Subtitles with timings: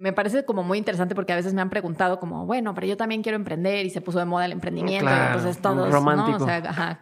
[0.00, 2.96] Me parece como muy interesante porque a veces me han preguntado como, bueno, pero yo
[2.96, 6.46] también quiero emprender y se puso de moda el emprendimiento y entonces todo romántico.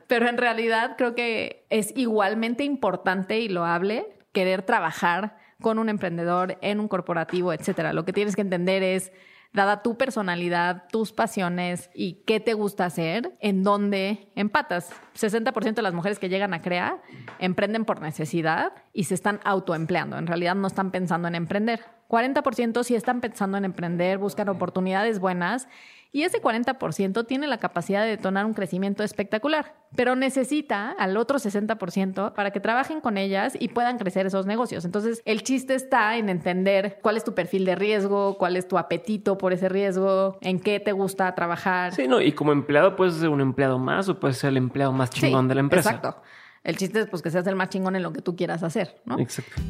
[0.08, 6.58] Pero en realidad creo que es igualmente importante y loable querer trabajar con un emprendedor
[6.61, 7.92] en un corporativo, etcétera.
[7.92, 9.12] Lo que tienes que entender es
[9.53, 14.91] dada tu personalidad, tus pasiones y qué te gusta hacer, en dónde empatas.
[15.14, 16.99] 60% de las mujeres que llegan a CREA
[17.39, 20.19] emprenden por necesidad y se están autoempleando.
[20.19, 21.81] En realidad no están pensando en emprender.
[22.09, 25.69] 40% sí están pensando en emprender, buscan oportunidades buenas
[26.11, 31.39] y ese 40% tiene la capacidad de detonar un crecimiento espectacular, pero necesita al otro
[31.39, 34.84] 60% para que trabajen con ellas y puedan crecer esos negocios.
[34.84, 38.78] Entonces, el chiste está en entender cuál es tu perfil de riesgo, cuál es tu
[38.78, 41.94] apetito por ese riesgo, en qué te gusta trabajar.
[41.94, 44.92] Sí, no, y como empleado puedes ser un empleado más o puedes ser el empleado
[44.92, 45.90] más chingón de la empresa.
[45.90, 46.22] Exacto.
[46.64, 49.00] El chiste es pues que seas el más chingón en lo que tú quieras hacer,
[49.04, 49.18] ¿no?
[49.18, 49.60] Exacto.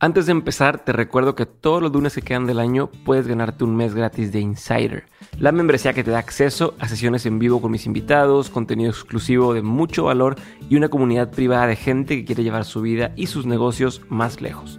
[0.00, 3.64] Antes de empezar, te recuerdo que todos los lunes que quedan del año puedes ganarte
[3.64, 5.06] un mes gratis de Insider,
[5.40, 9.54] la membresía que te da acceso a sesiones en vivo con mis invitados, contenido exclusivo
[9.54, 10.36] de mucho valor
[10.70, 14.40] y una comunidad privada de gente que quiere llevar su vida y sus negocios más
[14.40, 14.78] lejos.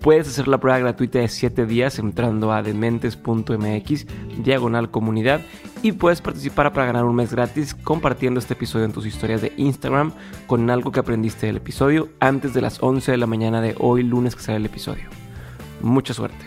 [0.00, 4.06] Puedes hacer la prueba gratuita de 7 días entrando a dementes.mx,
[4.42, 5.40] diagonal comunidad,
[5.82, 9.52] y puedes participar para ganar un mes gratis compartiendo este episodio en tus historias de
[9.56, 10.12] Instagram
[10.46, 14.04] con algo que aprendiste del episodio antes de las 11 de la mañana de hoy,
[14.04, 15.08] lunes que sale el episodio.
[15.80, 16.46] Mucha suerte.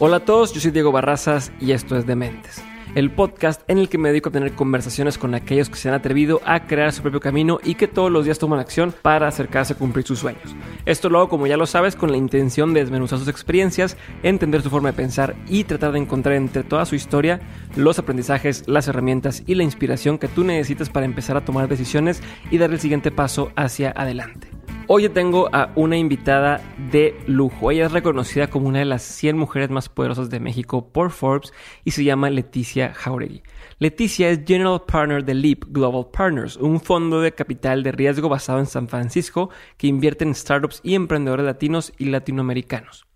[0.00, 2.62] Hola a todos, yo soy Diego Barrazas y esto es Dementes
[2.98, 5.94] el podcast en el que me dedico a tener conversaciones con aquellos que se han
[5.94, 9.74] atrevido a crear su propio camino y que todos los días toman acción para acercarse
[9.74, 10.56] a cumplir sus sueños.
[10.84, 14.62] Esto lo hago, como ya lo sabes, con la intención de desmenuzar sus experiencias, entender
[14.62, 17.40] su forma de pensar y tratar de encontrar entre toda su historia
[17.76, 22.20] los aprendizajes, las herramientas y la inspiración que tú necesitas para empezar a tomar decisiones
[22.50, 24.57] y dar el siguiente paso hacia adelante.
[24.90, 27.70] Hoy tengo a una invitada de lujo.
[27.70, 31.52] Ella es reconocida como una de las 100 mujeres más poderosas de México por Forbes
[31.84, 33.42] y se llama Leticia Jauregui.
[33.80, 38.60] Leticia es General Partner de Leap Global Partners, un fondo de capital de riesgo basado
[38.60, 43.07] en San Francisco que invierte en startups y emprendedores latinos y latinoamericanos.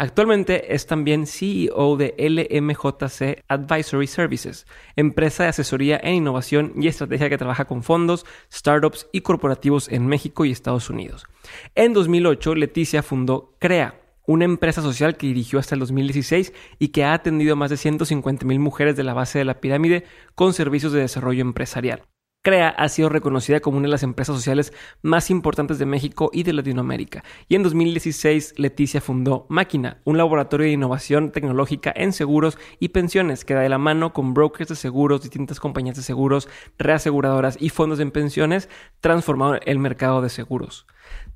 [0.00, 4.66] Actualmente es también CEO de LMJC Advisory Services,
[4.96, 10.06] empresa de asesoría en innovación y estrategia que trabaja con fondos, startups y corporativos en
[10.06, 11.26] México y Estados Unidos.
[11.74, 17.04] En 2008, Leticia fundó CREA, una empresa social que dirigió hasta el 2016 y que
[17.04, 20.54] ha atendido a más de 150 mil mujeres de la base de la pirámide con
[20.54, 22.04] servicios de desarrollo empresarial.
[22.42, 26.42] CREA ha sido reconocida como una de las empresas sociales más importantes de México y
[26.42, 27.22] de Latinoamérica.
[27.48, 33.44] Y en 2016, Leticia fundó Máquina, un laboratorio de innovación tecnológica en seguros y pensiones
[33.44, 37.68] que da de la mano con brokers de seguros, distintas compañías de seguros, reaseguradoras y
[37.68, 38.70] fondos de pensiones,
[39.00, 40.86] transformando el mercado de seguros.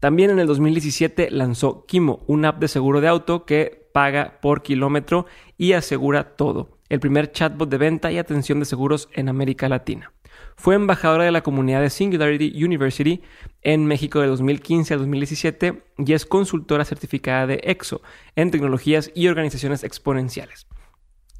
[0.00, 4.62] También en el 2017 lanzó Kimo, una app de seguro de auto que paga por
[4.62, 5.26] kilómetro
[5.59, 6.78] y asegura todo.
[6.88, 10.14] El primer chatbot de venta y atención de seguros en América Latina.
[10.56, 13.22] Fue embajadora de la comunidad de Singularity University
[13.62, 18.03] en México de 2015 a 2017 y es consultora certificada de EXO
[18.37, 20.66] en tecnologías y organizaciones exponenciales.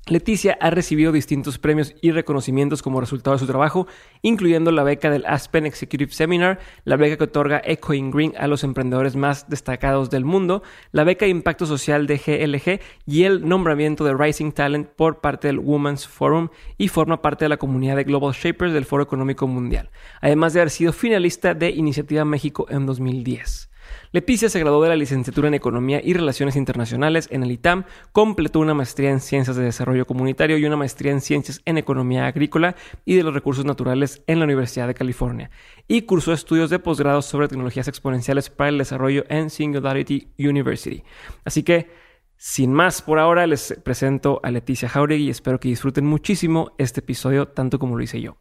[0.07, 3.87] Leticia ha recibido distintos premios y reconocimientos como resultado de su trabajo,
[4.21, 8.65] incluyendo la beca del Aspen Executive Seminar, la beca que otorga Echoing Green a los
[8.65, 10.63] emprendedores más destacados del mundo,
[10.93, 15.49] la beca de Impacto Social de GLG y el nombramiento de Rising Talent por parte
[15.49, 19.47] del Women's Forum y forma parte de la comunidad de Global Shapers del Foro Económico
[19.47, 19.89] Mundial,
[20.21, 23.71] además de haber sido finalista de Iniciativa México en 2010.
[24.15, 27.83] Leticia se graduó de la licenciatura en Economía y Relaciones Internacionales en el ITAM,
[28.13, 32.29] completó una maestría en Ciencias de Desarrollo Comunitario y una maestría en Ciencias en Economía
[32.29, 35.51] Agrícola y de los Recursos Naturales en la Universidad de California,
[35.89, 41.03] y cursó estudios de posgrado sobre tecnologías exponenciales para el desarrollo en Singularity University.
[41.45, 41.91] Así que,
[42.37, 47.01] sin más por ahora, les presento a Leticia Jauregui y espero que disfruten muchísimo este
[47.01, 48.37] episodio tanto como lo hice yo.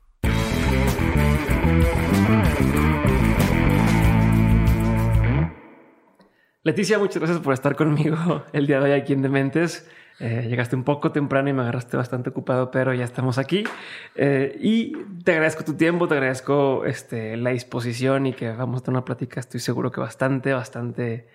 [6.65, 9.85] Leticia, muchas gracias por estar conmigo el día de hoy aquí en Dementes.
[10.21, 13.65] Eh, llegaste un poco temprano y me agarraste bastante ocupado, pero ya estamos aquí.
[14.15, 14.93] Eh, y
[15.25, 19.03] te agradezco tu tiempo, te agradezco este, la disposición y que vamos a tener una
[19.03, 21.27] plática, estoy seguro que bastante, bastante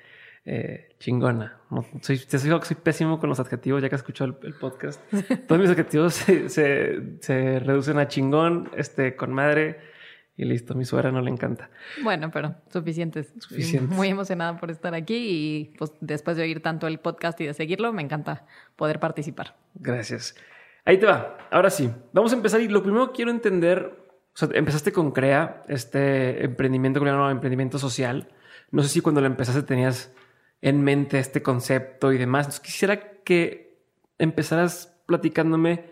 [0.47, 1.59] eh, chingona.
[2.01, 4.99] soy, te digo que soy pésimo con los adjetivos, ya que has escuchado el, podcast.
[5.47, 9.98] Todos mis adjetivos se, se, se, reducen a chingón, este, con madre
[10.38, 11.69] y listo, mi suegra no le encanta.
[12.00, 13.35] Bueno, pero suficientes.
[13.38, 13.94] Suficientes.
[13.94, 17.55] Muy emocionada por estar aquí y pues después de oír tanto el podcast y de
[17.55, 18.46] seguirlo, me encanta
[18.76, 19.56] poder participar.
[19.75, 20.37] Gracias.
[20.85, 21.37] Ahí te va.
[21.50, 23.99] Ahora sí, vamos a empezar y lo primero que quiero entender,
[24.32, 28.29] o sea, empezaste con CREA, este emprendimiento que le llaman emprendimiento social.
[28.70, 30.14] No sé si cuando lo empezaste tenías
[30.62, 32.46] en mente este concepto y demás.
[32.46, 33.76] Entonces quisiera que
[34.19, 35.84] empezaras platicándome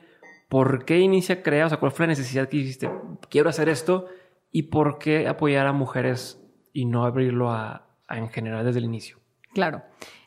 [0.49, 2.89] por qué inicia CREA, o sea, cuál fue la necesidad que hiciste,
[3.29, 4.07] quiero hacer esto
[4.51, 9.19] y por qué apoyar a mujeres y no abrirlo a, en general desde el inicio.
[9.55, 9.83] Claro.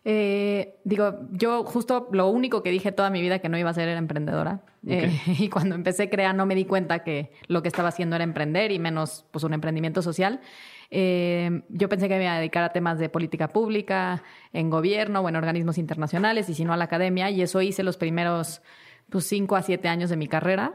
[0.06, 3.74] Eh, digo, yo justo lo único que dije toda mi vida que no iba a
[3.74, 4.64] ser era emprendedora.
[4.88, 8.24] Eh, y cuando empecé CREA no me di cuenta que lo que estaba haciendo era
[8.24, 10.42] emprender y menos pues un emprendimiento social.
[10.90, 14.24] Eh, yo pensé que me iba a dedicar a temas de política pública,
[14.54, 17.30] en gobierno o en organismos internacionales y si no a la academia.
[17.30, 18.62] Y eso hice los primeros
[19.10, 20.74] pues, cinco a siete años de mi carrera.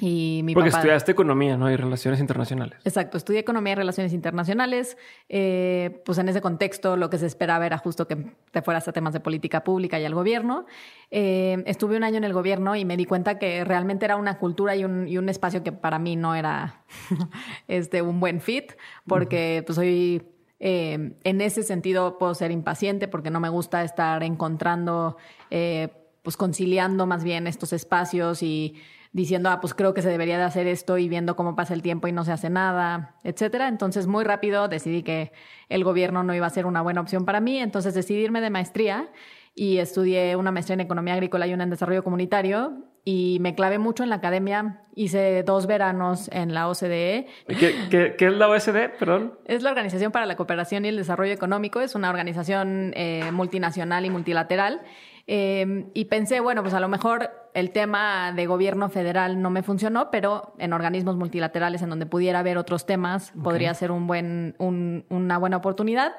[0.00, 1.70] Y mi Porque estudiaste economía, ¿no?
[1.70, 2.78] Y relaciones internacionales.
[2.84, 4.96] Exacto, estudié economía y relaciones internacionales.
[5.28, 8.92] Eh, pues en ese contexto lo que se esperaba era justo que te fueras a
[8.92, 10.66] temas de política pública y al gobierno.
[11.10, 14.38] Eh, estuve un año en el gobierno y me di cuenta que realmente era una
[14.38, 16.84] cultura y un, y un espacio que para mí no era
[17.68, 18.72] este, un buen fit,
[19.06, 20.22] porque pues soy...
[20.60, 25.16] Eh, en ese sentido puedo ser impaciente porque no me gusta estar encontrando,
[25.48, 28.74] pues conciliando más bien estos espacios y
[29.12, 31.82] diciendo, ah, pues creo que se debería de hacer esto y viendo cómo pasa el
[31.82, 33.68] tiempo y no se hace nada, etcétera.
[33.68, 35.32] Entonces, muy rápido decidí que
[35.68, 38.50] el gobierno no iba a ser una buena opción para mí, entonces decidí irme de
[38.50, 39.08] maestría
[39.54, 43.78] y estudié una maestría en economía agrícola y una en desarrollo comunitario y me clavé
[43.78, 44.82] mucho en la academia.
[44.94, 47.26] Hice dos veranos en la OCDE.
[47.48, 48.90] ¿Qué, es la OCDE?
[48.90, 49.38] Perdón.
[49.46, 51.80] Es la Organización para la Cooperación y el Desarrollo Económico.
[51.80, 54.82] Es una organización eh, multinacional y multilateral
[55.30, 59.62] Em, y pensé, bueno, pues a lo mejor el tema de gobierno federal no me
[59.62, 64.56] funcionó, pero en organismos multilaterales en donde pudiera haber otros temas podría ser un buen,
[64.58, 66.14] una buena oportunidad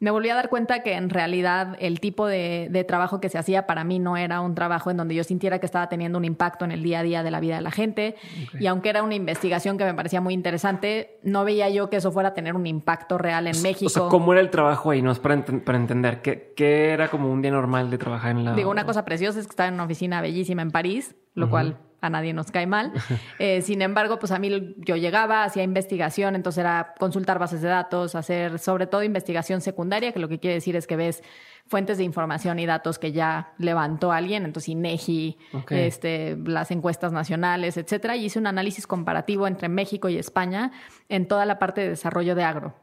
[0.00, 3.66] me volví a dar cuenta que en realidad el tipo de, trabajo que se hacía
[3.66, 6.64] para mí no era un trabajo en donde yo sintiera que estaba teniendo un impacto
[6.64, 8.16] en el día a día de la vida de la gente.
[8.58, 12.12] Y aunque era una investigación que me parecía muy interesante, no veía yo que eso
[12.12, 13.86] fuera a tener un impacto real en México.
[13.86, 15.00] O sea, ¿cómo era el trabajo ahí?
[15.02, 16.20] No es para, para entender.
[16.22, 18.54] ¿Qué, ¿Qué, era como un día normal de trabajar en la...
[18.54, 21.78] Digo, una cosa preciosa es que estaba en una oficina bellísima en París, lo cual
[22.06, 22.92] a nadie nos cae mal.
[23.38, 27.68] Eh, sin embargo, pues a mí yo llegaba, hacía investigación, entonces era consultar bases de
[27.68, 31.22] datos, hacer sobre todo investigación secundaria, que lo que quiere decir es que ves
[31.66, 35.38] fuentes de información y datos que ya levantó alguien, entonces INEGI,
[35.70, 40.72] este, las encuestas nacionales, etcétera, y hice un análisis comparativo entre México y España
[41.08, 42.74] en toda la parte de desarrollo de agro.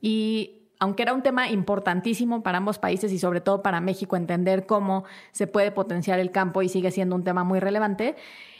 [0.00, 4.66] Y aunque era un tema importantísimo para ambos países y sobre todo para México entender
[4.66, 8.16] cómo se puede potenciar el campo y sigue siendo un tema muy relevante,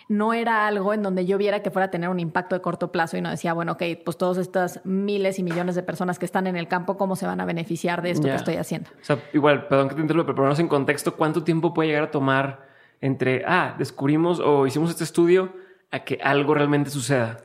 [0.09, 2.91] no era algo en donde yo viera que fuera a tener un impacto de corto
[2.91, 6.25] plazo y no decía, bueno, ok, pues todas estas miles y millones de personas que
[6.25, 8.91] están en el campo, ¿cómo se van a beneficiar de esto que estoy haciendo?
[9.01, 12.05] O sea, igual, perdón que te interrumpa, pero ponernos en contexto, ¿cuánto tiempo puede llegar
[12.05, 12.67] a tomar
[13.01, 15.53] entre, ah, descubrimos o hicimos este estudio
[15.91, 17.45] a que algo realmente suceda?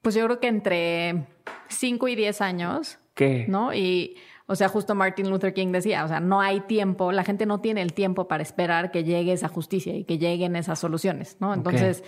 [0.00, 1.26] Pues yo creo que entre
[1.68, 3.46] 5 y 10 años ¿Qué?
[3.48, 3.74] ¿No?
[3.74, 4.16] Y,
[4.46, 7.60] o sea, justo Martin Luther King decía, o sea, no hay tiempo, la gente no
[7.60, 11.54] tiene el tiempo para esperar que llegue esa justicia y que lleguen esas soluciones, ¿no?
[11.54, 12.04] Entonces,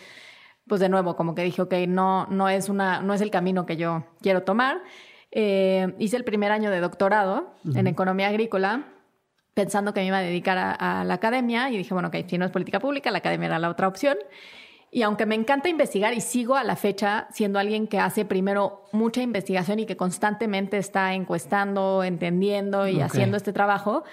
[0.66, 3.66] pues de nuevo, como que dije, ok, no, no, es, una, no es el camino
[3.66, 4.82] que yo quiero tomar.
[5.30, 8.88] Eh, hice el primer año de doctorado en economía agrícola
[9.52, 12.38] pensando que me iba a dedicar a, a, la academia y dije, bueno, ok, si
[12.38, 14.16] no es política pública, la academia era la otra opción.
[14.94, 18.84] Y aunque me encanta investigar y sigo a la fecha siendo alguien que hace primero
[18.92, 24.04] mucha investigación y que constantemente está encuestando, entendiendo y haciendo este trabajo,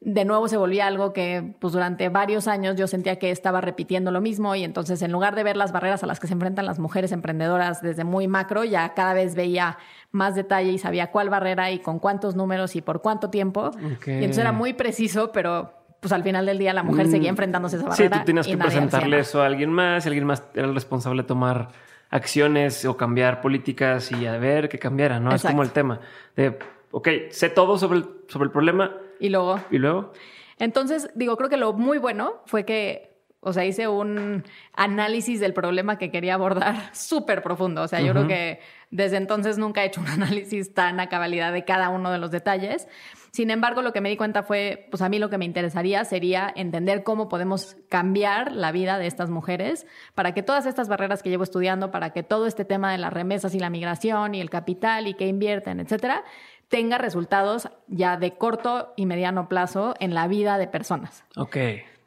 [0.00, 4.10] de nuevo se volvía algo que pues durante varios años yo sentía que estaba repitiendo
[4.10, 6.66] lo mismo y entonces en lugar de ver las barreras a las que se enfrentan
[6.66, 9.78] las mujeres emprendedoras desde muy macro, ya cada vez veía
[10.10, 13.70] más detalle y sabía cuál barrera y con cuántos números y por cuánto tiempo.
[13.80, 17.34] Y entonces era muy preciso, pero pues al final del día la mujer seguía mm,
[17.34, 18.16] enfrentándose a esa barrera.
[18.16, 21.22] Sí, tú tienes que presentarle eso a alguien más, y alguien más era el responsable
[21.22, 21.68] de tomar
[22.10, 25.34] acciones o cambiar políticas y a ver qué cambiara, ¿no?
[25.34, 26.00] Es como el tema
[26.36, 26.58] de,
[26.90, 28.96] ok, sé todo sobre el, sobre el problema.
[29.20, 29.60] Y luego.
[29.70, 30.12] Y luego.
[30.58, 35.52] Entonces, digo, creo que lo muy bueno fue que, o sea, hice un análisis del
[35.52, 37.82] problema que quería abordar súper profundo.
[37.82, 38.60] O sea, yo creo que
[38.90, 42.30] desde entonces nunca he hecho un análisis tan a cabalidad de cada uno de los
[42.30, 42.88] detalles.
[43.30, 46.04] Sin embargo, lo que me di cuenta fue, pues a mí lo que me interesaría
[46.04, 51.22] sería entender cómo podemos cambiar la vida de estas mujeres para que todas estas barreras
[51.22, 54.40] que llevo estudiando, para que todo este tema de las remesas y la migración y
[54.40, 56.24] el capital y que invierten, etcétera,
[56.68, 61.24] tenga resultados ya de corto y mediano plazo en la vida de personas.
[61.36, 61.56] Ok.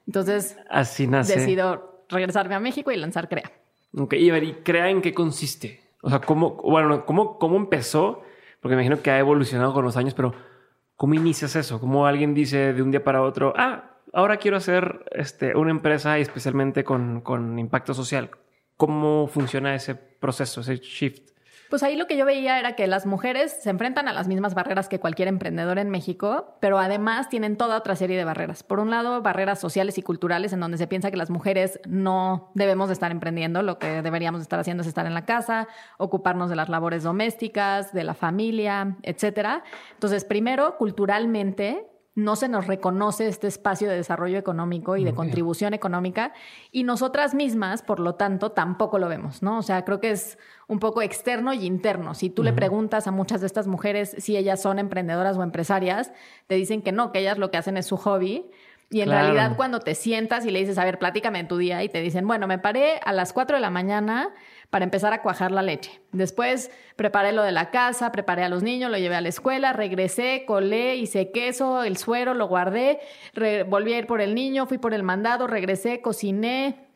[0.08, 1.40] Entonces, así nace.
[1.40, 3.52] Decido regresarme a México y lanzar CREA.
[3.94, 5.81] Ok, y a ver, ¿y CREA en qué consiste?
[6.01, 8.22] O sea, ¿cómo, bueno, cómo, cómo empezó?
[8.60, 10.34] Porque me imagino que ha evolucionado con los años, pero
[11.01, 11.79] ¿Cómo inicias eso?
[11.79, 16.20] ¿Cómo alguien dice de un día para otro, ah, ahora quiero hacer este, una empresa
[16.20, 18.29] y especialmente con, con impacto social.
[18.77, 21.31] ¿Cómo funciona ese proceso, ese shift?
[21.72, 24.56] Pues ahí lo que yo veía era que las mujeres se enfrentan a las mismas
[24.56, 28.62] barreras que cualquier emprendedor en México, pero además tienen toda otra serie de barreras.
[28.62, 32.51] Por un lado, barreras sociales y culturales en donde se piensa que las mujeres no
[32.56, 36.50] debemos de estar emprendiendo, lo que deberíamos estar haciendo es estar en la casa, ocuparnos
[36.50, 39.63] de las labores domésticas, de la familia, etcétera.
[39.94, 45.74] Entonces, primero, culturalmente no se nos reconoce este espacio de desarrollo económico y de contribución
[45.74, 46.34] económica
[46.72, 49.60] y nosotras mismas, por lo tanto, tampoco lo vemos, ¿no?
[49.60, 50.38] O sea, creo que es
[50.68, 52.13] un poco externo y interno.
[52.13, 56.12] Si tú le preguntas a muchas de estas mujeres si ellas son emprendedoras o empresarias,
[56.48, 58.51] te dicen que no, que ellas lo que hacen es su hobby.
[58.89, 61.82] Y en realidad cuando te sientas y le dices, a ver, platícame en tu día
[61.82, 64.34] y te dicen, bueno, me paré a las 4 de la mañana
[64.72, 66.01] para empezar a cuajar la leche.
[66.13, 69.74] Después preparé lo de la casa, preparé a los niños, lo llevé a la escuela,
[69.74, 73.00] regresé, colé, hice queso, el suero, lo guardé,
[73.68, 76.92] volví a ir por el niño, fui por el mandado, regresé, cociné,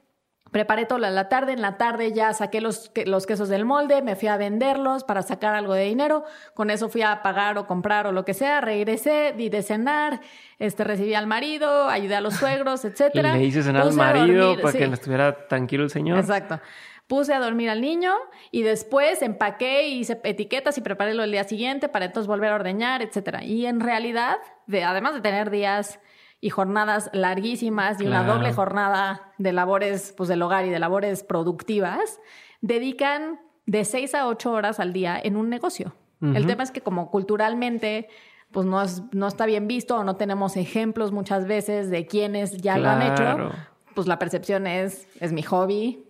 [0.51, 4.15] Preparé toda la tarde, en la tarde ya saqué los, los, quesos del molde, me
[4.15, 8.07] fui a venderlos para sacar algo de dinero, con eso fui a pagar o comprar
[8.07, 10.21] o lo que sea, regresé, di de cenar,
[10.57, 13.33] este, recibí al marido, ayudé a los suegros, etcétera.
[13.33, 16.19] Le hice cenar al marido para que estuviera tranquilo el señor.
[16.19, 16.61] Exacto.
[17.07, 18.13] Puse a dormir al niño
[18.51, 22.51] y después empaqué y hice etiquetas y preparé lo el día siguiente para entonces volver
[22.51, 23.43] a ordeñar, etcétera.
[23.43, 25.99] Y en realidad, de, además de tener días
[26.41, 31.23] y jornadas larguísimas y una doble jornada de labores pues, del hogar y de labores
[31.23, 32.19] productivas,
[32.61, 35.95] dedican de seis a ocho horas al día en un negocio.
[36.21, 38.07] El tema es que como culturalmente
[38.51, 38.81] pues no,
[39.11, 43.01] no está bien visto o no tenemos ejemplos muchas veces de quienes ya lo han
[43.01, 43.51] hecho,
[43.93, 46.05] pues la percepción es, es mi hobby,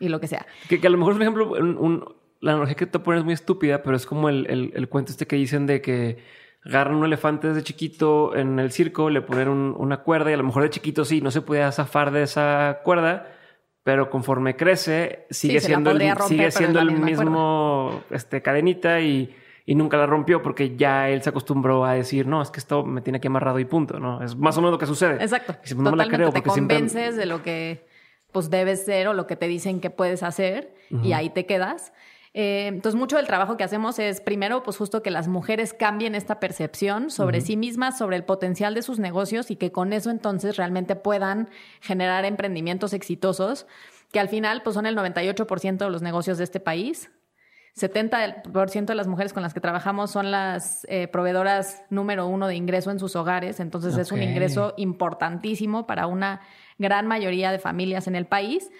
[0.00, 0.46] y lo que sea.
[0.68, 2.04] Que, a lo mejor, por ejemplo, un,
[2.40, 5.26] la analogía que te pones es muy estúpida, pero es como el, el, cuento este
[5.26, 6.18] que dicen de que
[6.64, 10.44] agarran un elefante desde chiquito en el circo, le ponen una cuerda y a lo
[10.44, 13.32] mejor de chiquito sí, no se podía zafar de esa cuerda,
[13.82, 19.96] pero conforme crece sigue siendo el, sigue siendo el mismo este, cadenita y, y, nunca
[19.96, 23.16] la rompió porque ya él se acostumbró a decir, no, es que esto me tiene
[23.16, 24.22] aquí amarrado y punto, ¿no?
[24.22, 25.14] Es más o menos lo que sucede.
[25.22, 25.56] Exacto.
[25.76, 27.87] no me la creo porque te convences de lo que
[28.32, 31.92] pues debes ser o lo que te dicen que puedes hacer y ahí te quedas.
[32.34, 36.14] Eh, entonces, mucho del trabajo que hacemos es, primero, pues justo que las mujeres cambien
[36.14, 40.10] esta percepción sobre sí mismas, sobre el potencial de sus negocios y que con eso
[40.10, 41.48] entonces realmente puedan
[41.80, 43.66] generar emprendimientos exitosos,
[44.12, 47.10] que al final pues son el 98% de los negocios de este país.
[47.76, 52.56] 70% de las mujeres con las que trabajamos son las eh, proveedoras número uno de
[52.56, 56.40] ingreso en sus hogares, entonces es un ingreso importantísimo para una
[56.78, 58.70] gran mayoría de familias en el país.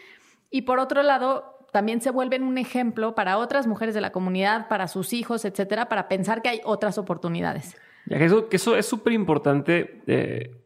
[0.50, 4.68] Y por otro lado, también se vuelven un ejemplo para otras mujeres de la comunidad,
[4.68, 7.76] para sus hijos, etcétera, para pensar que hay otras oportunidades.
[8.06, 10.02] Ya que eso, que eso es súper importante.
[10.06, 10.56] Eh,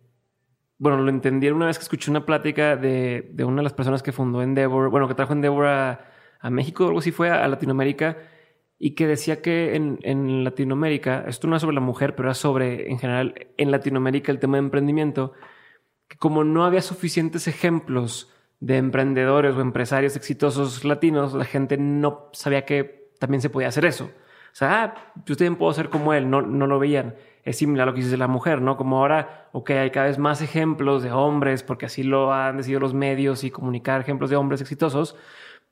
[0.79, 4.03] bueno, lo entendí una vez que escuché una plática de, de, una de las personas
[4.03, 6.12] que fundó Endeavor, bueno, que trajo Endeavor a,
[6.43, 8.19] a México, algo así fue, a, Latinoamérica,
[8.79, 12.39] y que decía que en, en, Latinoamérica, esto no es sobre la mujer, pero es
[12.39, 15.33] sobre, en general, en Latinoamérica el tema de emprendimiento,
[16.19, 22.65] como no había suficientes ejemplos de emprendedores o empresarios exitosos latinos, la gente no sabía
[22.65, 24.05] que también se podía hacer eso.
[24.05, 27.15] O sea, ah, yo también puedo ser como él, no, no lo veían.
[27.45, 28.77] Es similar a lo que dice la mujer, ¿no?
[28.77, 32.81] Como ahora, ok, hay cada vez más ejemplos de hombres, porque así lo han decidido
[32.81, 35.17] los medios y comunicar ejemplos de hombres exitosos.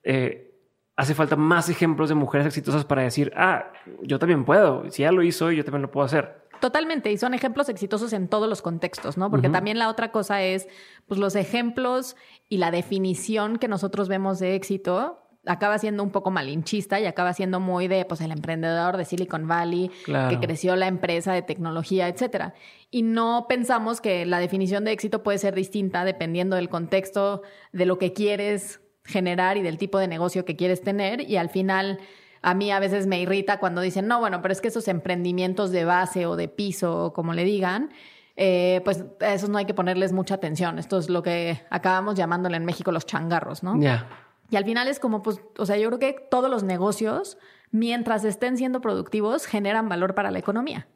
[0.02, 0.49] Eh,
[0.96, 4.90] hace falta más ejemplos de mujeres exitosas para decir, ah, yo también puedo.
[4.90, 6.40] Si ella lo hizo, yo también lo puedo hacer.
[6.60, 9.30] Totalmente, y son ejemplos exitosos en todos los contextos, ¿no?
[9.30, 10.68] Porque también la otra cosa es,
[11.06, 12.16] pues los ejemplos
[12.50, 17.32] y la definición que nosotros vemos de éxito acaba siendo un poco malinchista y acaba
[17.32, 22.08] siendo muy de, pues, el emprendedor de Silicon Valley, que creció la empresa de tecnología,
[22.08, 22.52] etcétera.
[22.90, 27.40] Y no pensamos que la definición de éxito puede ser distinta dependiendo del contexto,
[27.72, 31.28] de lo que quieres generar y del tipo de negocio que quieres tener.
[31.28, 31.98] Y al final
[32.42, 35.70] a mí a veces me irrita cuando dicen, no, bueno, pero es que esos emprendimientos
[35.70, 37.90] de base o de piso, o como le digan,
[38.36, 40.78] eh, pues a esos no hay que ponerles mucha atención.
[40.78, 43.78] Esto es lo que acabamos llamándole en México los changarros, ¿no?
[43.80, 44.08] Ya.
[44.50, 47.38] Y al final es como, pues, o sea, yo creo que todos los negocios,
[47.70, 50.88] mientras estén siendo productivos, generan valor para la economía.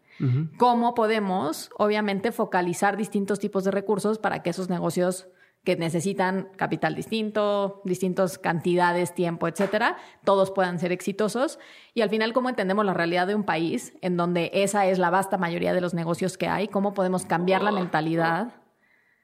[0.58, 5.26] ¿Cómo podemos, obviamente, focalizar distintos tipos de recursos para que esos negocios
[5.64, 11.58] que necesitan capital distinto, distintas cantidades, tiempo, etcétera, todos puedan ser exitosos.
[11.94, 15.08] Y al final, ¿cómo entendemos la realidad de un país en donde esa es la
[15.08, 16.68] vasta mayoría de los negocios que hay?
[16.68, 18.52] ¿Cómo podemos cambiar la mentalidad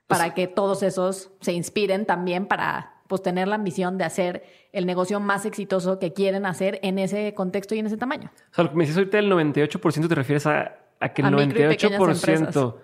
[0.06, 4.42] para que todos esos se inspiren también para pues, tener la ambición de hacer
[4.72, 8.30] el negocio más exitoso que quieren hacer en ese contexto y en ese tamaño?
[8.50, 10.74] O sea, lo que me dices ahorita del 98% te refieres a,
[11.14, 12.76] que el 98%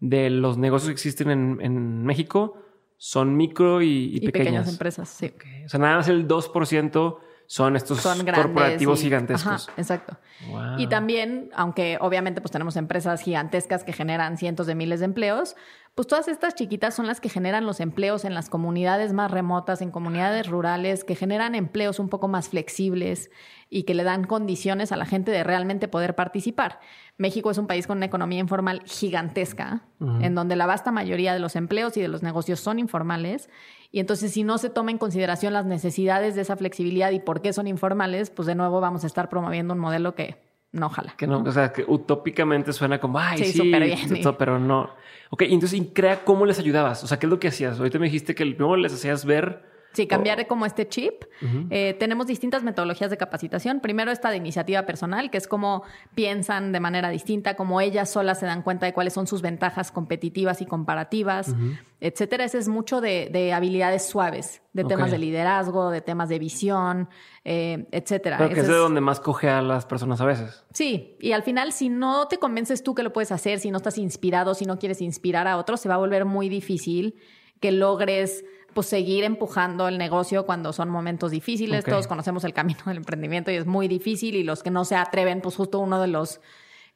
[0.00, 2.58] de los negocios que existen en, en México
[3.06, 4.32] son micro y, y Y pequeñas.
[4.32, 5.26] pequeñas empresas, sí.
[5.26, 5.44] Ok.
[5.66, 9.68] O sea, nada más el 2% son estos Son corporativos y- gigantescos.
[9.68, 10.16] Ajá, exacto.
[10.48, 10.78] Wow.
[10.78, 15.54] Y también, aunque obviamente pues tenemos empresas gigantescas que generan cientos de miles de empleos,
[15.94, 19.80] pues todas estas chiquitas son las que generan los empleos en las comunidades más remotas,
[19.80, 23.30] en comunidades rurales, que generan empleos un poco más flexibles
[23.70, 26.80] y que le dan condiciones a la gente de realmente poder participar.
[27.16, 31.38] México es un país con una economía informal gigantesca, en donde la vasta mayoría de
[31.38, 33.48] los empleos y de los negocios son informales.
[33.94, 37.40] Y entonces, si no se toma en consideración las necesidades de esa flexibilidad y por
[37.40, 40.34] qué son informales, pues de nuevo vamos a estar promoviendo un modelo que
[40.72, 41.14] no jala.
[41.16, 43.82] Que no, o sea, que utópicamente suena como, ay, Sí, bien.
[44.16, 44.90] esto, pero no.
[45.30, 47.04] Ok, entonces, y crea, ¿cómo les ayudabas?
[47.04, 47.78] O sea, ¿qué es lo que hacías?
[47.78, 49.62] Ahorita me dijiste que el primero les hacías ver.
[49.94, 51.24] Sí, cambiar como este chip.
[51.70, 53.80] Eh, tenemos distintas metodologías de capacitación.
[53.80, 55.84] Primero esta de iniciativa personal, que es cómo
[56.14, 59.90] piensan de manera distinta, cómo ellas solas se dan cuenta de cuáles son sus ventajas
[59.92, 61.54] competitivas y comparativas,
[62.00, 62.44] etcétera.
[62.44, 67.08] Ese es mucho de, de habilidades suaves, de temas de liderazgo, de temas de visión,
[67.44, 68.38] eh, etcétera.
[68.38, 70.64] Pero que es de es- donde más coge a las personas a veces.
[70.72, 73.76] Sí, y al final, si no te convences tú que lo puedes hacer, si no
[73.76, 77.14] estás inspirado, si no quieres inspirar a otros, se va a volver muy difícil
[77.60, 81.84] que logres pues, seguir empujando el negocio cuando son momentos difíciles.
[81.92, 84.96] Todos conocemos el camino del emprendimiento y es muy difícil y los que no se
[84.96, 86.40] atreven, pues justo uno de los,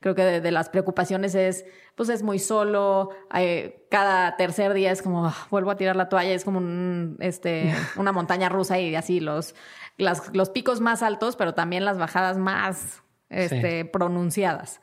[0.00, 4.92] creo que de, de las preocupaciones es, pues es muy solo, eh, cada tercer día
[4.92, 8.78] es como, "Ah, vuelvo a tirar la toalla, es como un, este, una montaña rusa
[8.78, 9.54] y así los,
[9.96, 14.80] las- los picos más altos, pero también las bajadas más este, pronunciadas.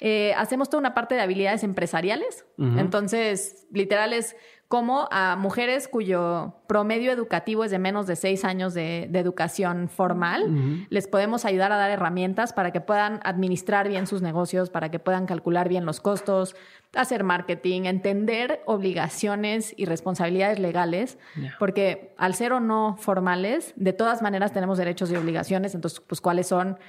[0.00, 2.44] Eh, hacemos toda una parte de habilidades empresariales.
[2.58, 4.36] Entonces, literal es
[4.74, 9.88] como a mujeres cuyo promedio educativo es de menos de seis años de, de educación
[9.88, 14.90] formal, les podemos ayudar a dar herramientas para que puedan administrar bien sus negocios, para
[14.90, 16.56] que puedan calcular bien los costos,
[16.96, 21.18] hacer marketing, entender obligaciones y responsabilidades legales,
[21.60, 26.20] porque al ser o no formales, de todas maneras tenemos derechos y obligaciones, entonces, pues,
[26.20, 26.80] ¿cuáles son?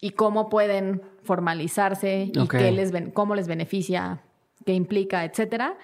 [0.00, 4.22] Y cómo pueden formalizarse y qué les cómo les beneficia,
[4.66, 5.76] qué implica, etcétera.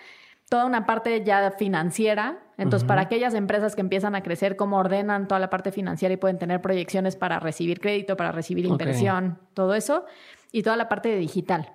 [0.49, 2.39] Toda una parte ya financiera.
[2.57, 6.17] Entonces, para aquellas empresas que empiezan a crecer, cómo ordenan toda la parte financiera y
[6.17, 10.05] pueden tener proyecciones para recibir crédito, para recibir inversión, todo eso.
[10.53, 11.73] Y toda la parte de digital.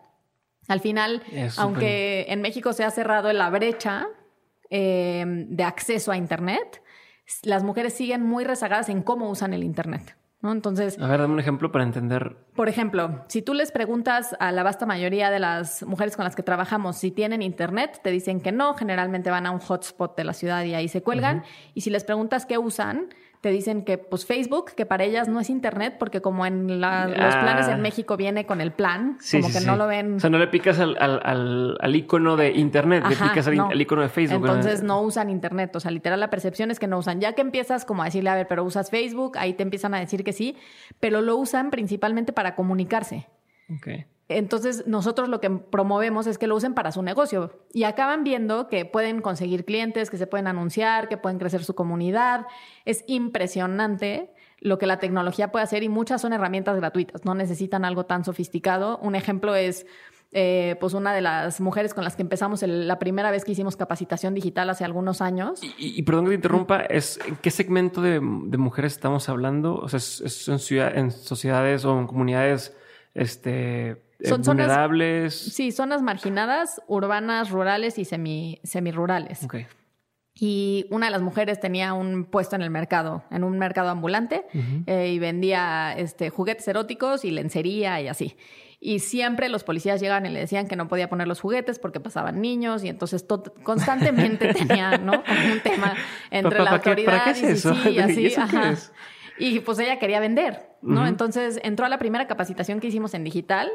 [0.68, 4.08] Al final, Es aunque en México se ha cerrado la brecha
[4.70, 6.82] eh, de acceso a Internet,
[7.44, 10.16] las mujeres siguen muy rezagadas en cómo usan el Internet.
[10.42, 10.52] ¿No?
[10.52, 12.38] Entonces, A ver, dame un ejemplo para entender.
[12.56, 16.36] por ejemplo, si tú les preguntas a la vasta mayoría de las mujeres con las
[16.36, 20.24] que trabajamos si tienen internet, te dicen que no, generalmente van a un hotspot de
[20.24, 21.44] la ciudad y ahí se cuelgan.
[21.74, 23.10] Y si les preguntas qué usan,
[23.42, 27.08] te dicen que pues Facebook, que para ellas no es internet, porque como en la-
[27.08, 27.40] los Ah.
[27.42, 29.66] planes en México viene con el plan, Sí, como sí, que sí.
[29.66, 30.16] no lo ven.
[30.16, 33.56] O sea, no le picas al, al, al, al icono de internet, le picas al,
[33.56, 33.68] no.
[33.70, 34.46] al icono de Facebook.
[34.46, 35.74] Entonces no usan internet.
[35.76, 37.22] O sea, literal la percepción es que no usan.
[37.22, 40.00] Ya que empiezas como a decirle, a ver, pero usas Facebook, ahí te empiezan a
[40.00, 40.58] decir que sí,
[41.00, 43.28] pero lo usan principalmente para comunicarse.
[43.74, 43.88] Ok.
[44.30, 48.68] Entonces, nosotros lo que promovemos es que lo usen para su negocio y acaban viendo
[48.70, 52.46] que pueden conseguir clientes, que se pueden anunciar, que pueden crecer su comunidad.
[52.86, 57.86] Es impresionante lo que la tecnología puede hacer y muchas son herramientas gratuitas, no necesitan
[57.86, 59.00] algo tan sofisticado.
[59.00, 59.88] Un ejemplo es,
[60.32, 63.78] eh, pues, una de las mujeres con las que empezamos la primera vez que hicimos
[63.78, 65.60] capacitación digital hace algunos años.
[65.80, 69.76] Y, perdón que te interrumpa, es, ¿en qué segmento de, mujeres estamos hablando?
[69.76, 72.76] O sea, ¿es, es en, ciudad- en sociedades o en comunidades
[73.16, 75.34] este, Son zonas- vulnerables?
[75.34, 79.44] Sí, zonas marginadas, urbanas, rurales y semi, semirurales.
[79.44, 79.56] Ok.
[80.42, 84.46] Y una de las mujeres tenía un puesto en el mercado, en un mercado ambulante,
[84.88, 88.38] eh, y vendía este, juguetes eróticos y lencería y así.
[88.80, 92.00] Y siempre los policías llegaban y le decían que no podía poner los juguetes porque
[92.00, 95.12] pasaban niños y entonces to- constantemente tenía ¿no?
[95.14, 95.96] un tema
[96.32, 98.34] entre la pa- ¿para qué- autoridad para qué es y sí, ¿Y así.
[98.50, 98.94] qué es?
[99.38, 101.02] Y pues ella quería vender, ¿no?
[101.02, 101.10] Ujú.
[101.10, 103.70] Entonces entró a la primera capacitación que hicimos en digital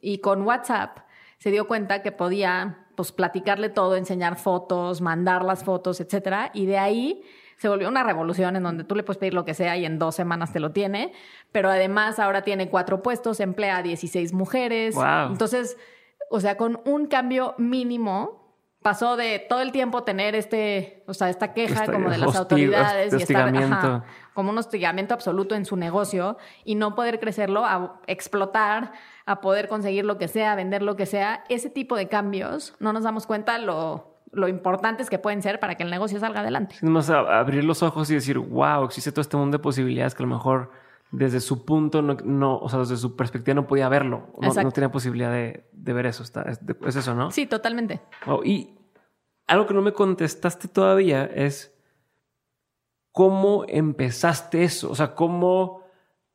[0.00, 0.98] y con WhatsApp
[1.38, 6.66] se dio cuenta que podía pues platicarle todo, enseñar fotos, mandar las fotos, etcétera, y
[6.66, 7.22] de ahí
[7.58, 9.98] se volvió una revolución en donde tú le puedes pedir lo que sea y en
[9.98, 11.12] dos semanas te lo tiene,
[11.52, 15.32] pero además ahora tiene cuatro puestos, emplea a 16 mujeres, Wow.
[15.32, 15.76] entonces,
[16.30, 18.46] o sea, con un cambio mínimo
[18.82, 22.36] pasó de todo el tiempo tener este, o sea, esta queja Este como de las
[22.36, 24.04] autoridades y estar ajá,
[24.36, 28.92] como un hostigamiento absoluto en su negocio y no poder crecerlo, a explotar,
[29.24, 32.92] a poder conseguir lo que sea, vender lo que sea, ese tipo de cambios no
[32.92, 36.74] nos damos cuenta lo, lo importantes que pueden ser para que el negocio salga adelante.
[36.74, 40.22] Es más abrir los ojos y decir, wow, existe todo este mundo de posibilidades que
[40.22, 40.70] a lo mejor
[41.10, 44.34] desde su punto, no, no, o sea, desde su perspectiva no podía verlo.
[44.38, 46.22] No, no tenía posibilidad de, de ver eso.
[46.22, 47.30] Está, es, es eso, ¿no?
[47.30, 48.02] Sí, totalmente.
[48.26, 48.76] Wow, Y
[49.46, 51.75] algo que no me contestaste todavía es
[53.16, 54.90] cómo empezaste eso.
[54.90, 55.80] O sea, cómo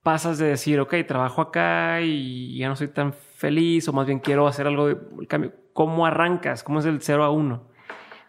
[0.01, 4.17] pasas de decir, ok, trabajo acá y ya no soy tan feliz, o más bien
[4.17, 5.53] quiero hacer algo de cambio.
[5.73, 6.63] ¿Cómo arrancas?
[6.63, 7.69] ¿Cómo es el 0 a 1?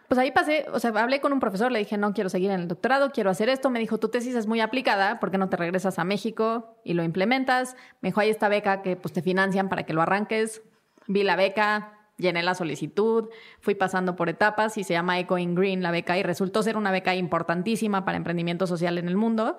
[0.07, 2.59] Pues ahí pasé, o sea, hablé con un profesor, le dije, no quiero seguir en
[2.59, 3.71] el doctorado, quiero hacer esto.
[3.71, 6.93] Me dijo, tu tesis es muy aplicada, ¿por qué no te regresas a México y
[6.93, 7.75] lo implementas?
[8.01, 10.61] Me dijo, hay esta beca que pues te financian para que lo arranques.
[11.07, 15.55] Vi la beca, llené la solicitud, fui pasando por etapas y se llama Eco in
[15.55, 19.57] Green la beca y resultó ser una beca importantísima para emprendimiento social en el mundo.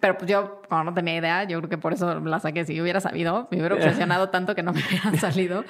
[0.00, 2.64] Pero pues yo, como no tenía idea, yo creo que por eso la saqué.
[2.66, 5.64] Si yo hubiera sabido, me hubiera obsesionado tanto que no me hubieran salido.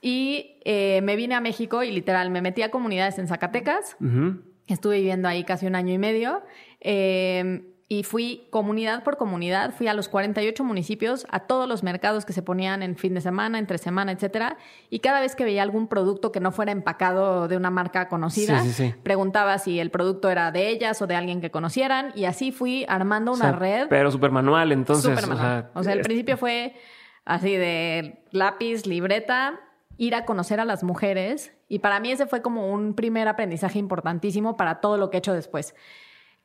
[0.00, 3.96] Y eh, me vine a México y literal me metí a comunidades en Zacatecas.
[4.00, 4.40] Ujú.
[4.66, 6.42] Estuve viviendo ahí casi un año y medio.
[6.80, 12.24] eh, y fui comunidad por comunidad, fui a los 48 municipios, a todos los mercados
[12.24, 14.58] que se ponían en fin de semana, entre semana, etcétera.
[14.90, 18.60] Y cada vez que veía algún producto que no fuera empacado de una marca conocida,
[18.62, 18.94] Sí, sí, sí.
[19.02, 22.12] preguntaba si el producto era de ellas o de alguien que conocieran.
[22.14, 23.86] Y así fui armando O una sea, red.
[23.90, 25.10] Pero súper manual, entonces.
[25.10, 25.70] Súper manual.
[25.74, 26.76] O sea, al es- principio fue
[27.24, 29.58] así de lápiz, libreta,
[29.96, 31.52] ir a conocer a las mujeres.
[31.68, 35.18] Y para mí ese fue como un primer aprendizaje importantísimo para todo lo que he
[35.18, 35.74] hecho después.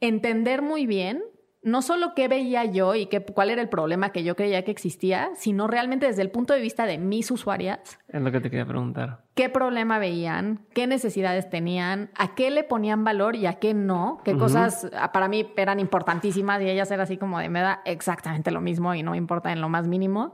[0.02, 1.24] Entender muy bien
[1.66, 4.70] no solo qué veía yo y qué, cuál era el problema que yo creía que
[4.70, 8.52] existía, sino realmente desde el punto de vista de mis usuarias, Es lo que te
[8.52, 9.24] quería preguntar.
[9.34, 14.22] qué problema veían, qué necesidades tenían, a qué le ponían valor y a qué no,
[14.24, 17.82] qué cosas ah, para mí eran importantísimas y ellas eran así como de me da
[17.86, 20.34] exactamente lo mismo y no me importa en lo más mínimo.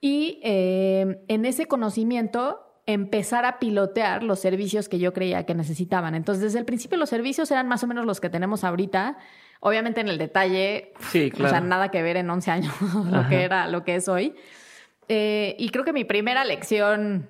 [0.00, 6.14] Y eh, en ese conocimiento empezar a pilotear los servicios que yo creía que necesitaban.
[6.14, 9.18] Entonces, desde el principio los servicios eran más o menos los que tenemos ahorita.
[9.60, 11.66] Obviamente en el detalle, Sí, o sea, claro.
[11.66, 12.74] nada que ver en 11 años
[13.10, 14.34] lo que era, lo que es hoy.
[15.08, 17.28] Eh, y creo que mi primera lección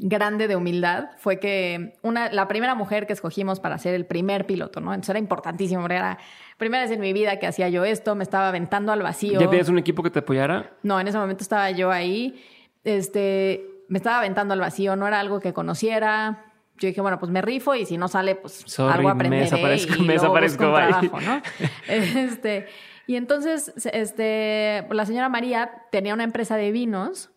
[0.00, 4.46] grande de humildad fue que una, la primera mujer que escogimos para ser el primer
[4.46, 4.92] piloto, ¿no?
[4.92, 6.18] Entonces era importantísimo, porque era
[6.56, 9.40] primera vez en mi vida que hacía yo esto, me estaba aventando al vacío.
[9.40, 10.72] ¿Ya tenías un equipo que te apoyara?
[10.82, 12.40] No, en ese momento estaba yo ahí,
[12.84, 16.44] este, me estaba aventando al vacío, no era algo que conociera.
[16.78, 19.42] Yo dije, bueno, pues me rifo y si no sale, pues Sorry, algo me aprenderé
[19.44, 21.42] desaparezco, y me desaparezco, un trabajo, ¿no?
[21.88, 22.66] Este,
[23.06, 27.30] y entonces, este, la señora María tenía una empresa de vinos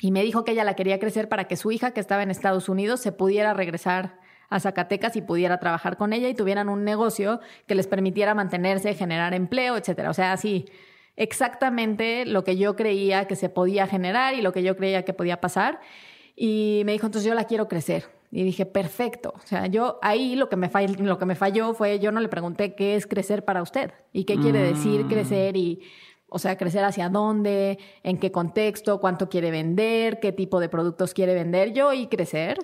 [0.00, 2.30] y me dijo que ella la quería crecer para que su hija, que estaba en
[2.30, 4.18] Estados Unidos, se pudiera regresar
[4.50, 8.94] a Zacatecas y pudiera trabajar con ella y tuvieran un negocio que les permitiera mantenerse,
[8.94, 10.10] generar empleo, etcétera.
[10.10, 10.66] O sea, así
[11.16, 15.12] exactamente lo que yo creía que se podía generar y lo que yo creía que
[15.12, 15.80] podía pasar.
[16.34, 18.19] Y me dijo, entonces yo la quiero crecer.
[18.32, 19.32] Y dije, perfecto.
[19.36, 22.20] O sea, yo ahí lo que me, fall- lo que me falló fue, yo no
[22.20, 25.08] le pregunté qué es crecer para usted y qué quiere decir Mm.
[25.08, 25.80] crecer y,
[26.28, 31.12] o sea, crecer hacia dónde, en qué contexto, cuánto quiere vender, qué tipo de productos
[31.12, 31.72] quiere vender.
[31.72, 32.58] Yo y crecer.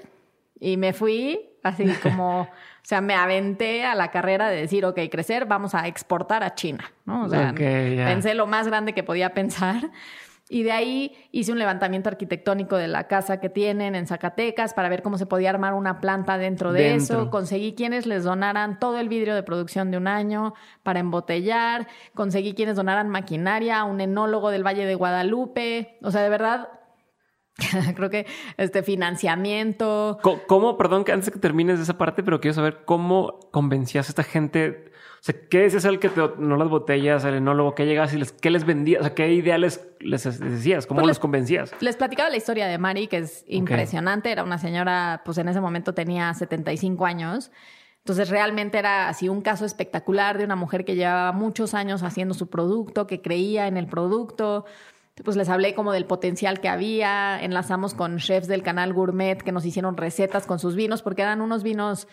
[0.61, 2.49] Y me fui así como, o
[2.83, 6.93] sea, me aventé a la carrera de decir, ok, crecer, vamos a exportar a China,
[7.05, 7.25] ¿no?
[7.25, 8.07] O sea, Ok, ya.
[8.07, 9.91] pensé lo más grande que podía pensar.
[10.49, 14.89] Y de ahí hice un levantamiento arquitectónico de la casa que tienen en Zacatecas para
[14.89, 17.23] ver cómo se podía armar una planta dentro de Dentro.
[17.23, 17.31] eso.
[17.31, 20.55] Conseguí quienes les donaran todo el vidrio de producción de un año
[20.85, 21.89] para embotellar.
[22.15, 25.99] Conseguí quienes donaran maquinaria a un enólogo del Valle de Guadalupe.
[26.03, 26.69] O sea, de verdad,
[27.97, 30.19] creo que este financiamiento.
[30.47, 34.11] ¿Cómo, perdón que antes que termines de esa parte, pero quiero saber cómo convencías a
[34.11, 34.86] esta gente?
[35.27, 37.75] Sea, ¿qué decías al que te no las botellas, al enólogo?
[37.75, 39.01] ¿Qué llegabas y les, qué les vendías?
[39.01, 40.87] O sea, ¿qué ideales les, les decías?
[40.87, 41.75] ¿Cómo Pues los les- convencías?
[41.81, 44.31] Les platicaba la historia de Mari, que es impresionante.
[44.31, 47.51] Era una señora, pues en ese momento tenía 75 años.
[47.99, 52.35] Entonces realmente era así un caso espectacular de una mujer que llevaba muchos años haciendo
[52.35, 54.65] su producto, que creía en el producto.
[55.25, 57.43] Pues les hablé como del potencial que había.
[57.43, 61.41] Enlazamos con chefs del canal Gourmet que nos hicieron recetas con sus vinos, porque eran
[61.41, 62.07] unos vinos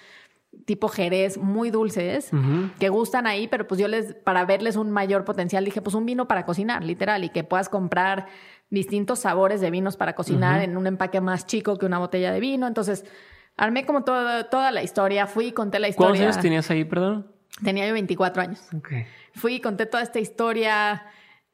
[0.66, 2.32] tipo Jerez muy dulces
[2.80, 6.06] que gustan ahí, pero pues yo les, para verles un mayor potencial, dije, pues un
[6.06, 8.28] vino para cocinar, literal, y que puedas comprar
[8.70, 12.40] distintos sabores de vinos para cocinar en un empaque más chico que una botella de
[12.40, 12.66] vino.
[12.68, 13.06] Entonces,
[13.58, 16.24] armé como todo- toda la historia, fui y conté la ¿Cuántos historia.
[16.30, 17.28] años tenías ahí, perdón?
[17.64, 18.62] Tenía yo 24 años.
[18.76, 18.90] Ok.
[19.36, 21.04] Fui y conté toda esta historia.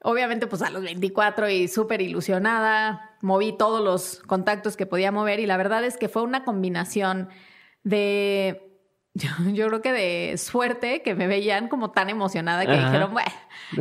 [0.01, 3.17] Obviamente, pues a los 24 y súper ilusionada.
[3.21, 7.27] Moví todos los contactos que podía mover y la verdad es que fue una combinación
[7.83, 8.65] de.
[9.19, 12.87] Yo, yo creo que de suerte que me veían como tan emocionada que Ajá.
[12.87, 13.31] dijeron, bueno.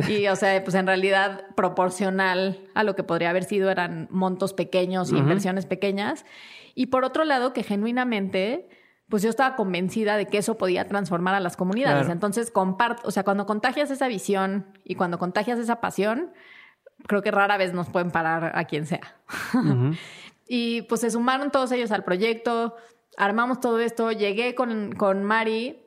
[0.07, 4.53] Y o sea, pues en realidad proporcional a lo que podría haber sido eran montos
[4.53, 6.25] pequeños y inversiones pequeñas.
[6.75, 8.69] Y por otro lado, que genuinamente
[9.09, 12.09] pues yo estaba convencida de que eso podía transformar a las comunidades.
[12.09, 16.31] Entonces, comparto, o sea, cuando contagias esa visión y cuando contagias esa pasión,
[17.07, 19.15] creo que rara vez nos pueden parar a quien sea.
[20.47, 22.75] y pues se sumaron todos ellos al proyecto,
[23.19, 25.77] armamos todo esto, llegué con, con Mari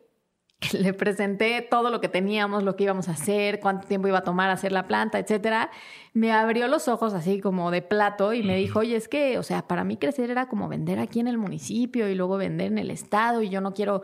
[0.72, 4.22] le presenté todo lo que teníamos, lo que íbamos a hacer, cuánto tiempo iba a
[4.22, 5.70] tomar hacer la planta, etcétera.
[6.12, 9.42] Me abrió los ojos así como de plato y me dijo, oye, es que, o
[9.42, 12.78] sea, para mí crecer era como vender aquí en el municipio y luego vender en
[12.78, 14.02] el estado y yo no quiero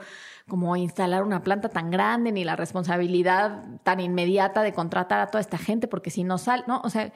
[0.49, 5.41] como instalar una planta tan grande ni la responsabilidad tan inmediata de contratar a toda
[5.41, 6.81] esta gente porque si no sale, ¿no?
[6.83, 7.13] O sea,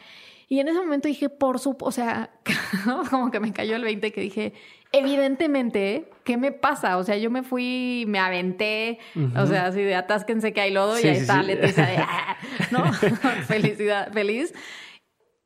[0.48, 2.31] y en ese momento dije, por su, o sea,
[3.11, 4.53] como que me cayó el 20 que dije,
[4.92, 6.98] evidentemente, ¿qué me pasa?
[6.98, 8.98] O sea, yo me fui, me aventé,
[9.37, 12.37] o sea, así de atásquense que hay lodo y ahí está Leticia de, ah",
[12.70, 12.92] ¿no?
[13.46, 14.55] Felicidad, feliz.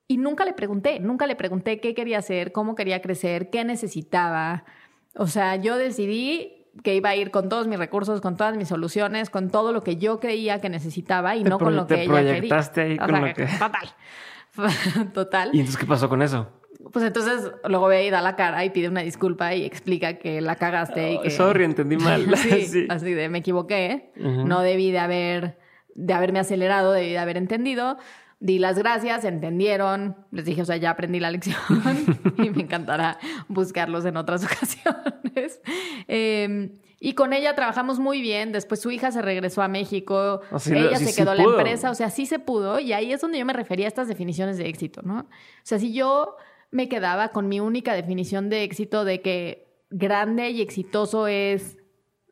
[0.09, 4.65] Y nunca le pregunté, nunca le pregunté qué quería hacer, cómo quería crecer, qué necesitaba.
[5.15, 8.69] O sea, yo decidí que iba a ir con todos mis recursos, con todas mis
[8.69, 12.35] soluciones, con todo lo que yo creía que necesitaba y no con lo que ella
[12.35, 12.71] quería.
[12.77, 13.47] Ahí con lo que...
[13.47, 13.95] Total.
[15.15, 15.51] Total.
[15.53, 16.51] ¿Y entonces qué pasó con eso?
[16.93, 20.41] Pues entonces luego ve y da la cara y pide una disculpa y explica que
[20.41, 21.31] la cagaste y que...
[21.31, 22.27] Sorry, entendí mal.
[22.37, 24.13] sí, así de me equivoqué.
[24.17, 25.59] No debí de haber
[25.97, 27.97] de haberme acelerado, debí de haber entendido.
[28.39, 30.15] Di las gracias, entendieron.
[30.31, 31.57] Les dije, o sea, ya aprendí la lección
[32.39, 33.19] y me encantará
[33.49, 35.61] buscarlos en otras ocasiones.
[36.07, 36.71] Eh,
[37.01, 38.53] y con ella trabajamos muy bien.
[38.53, 40.43] Después su hija se regresó a México.
[40.67, 41.91] ella se quedó la empresa.
[41.91, 42.79] O sea, sí se pudo.
[42.79, 45.21] Y ahí es donde yo me refería a estas definiciones de éxito, ¿no?
[45.21, 45.27] O
[45.63, 46.37] sea, si yo
[46.71, 51.79] me quedaba con mi única definición de éxito de que grande y exitoso es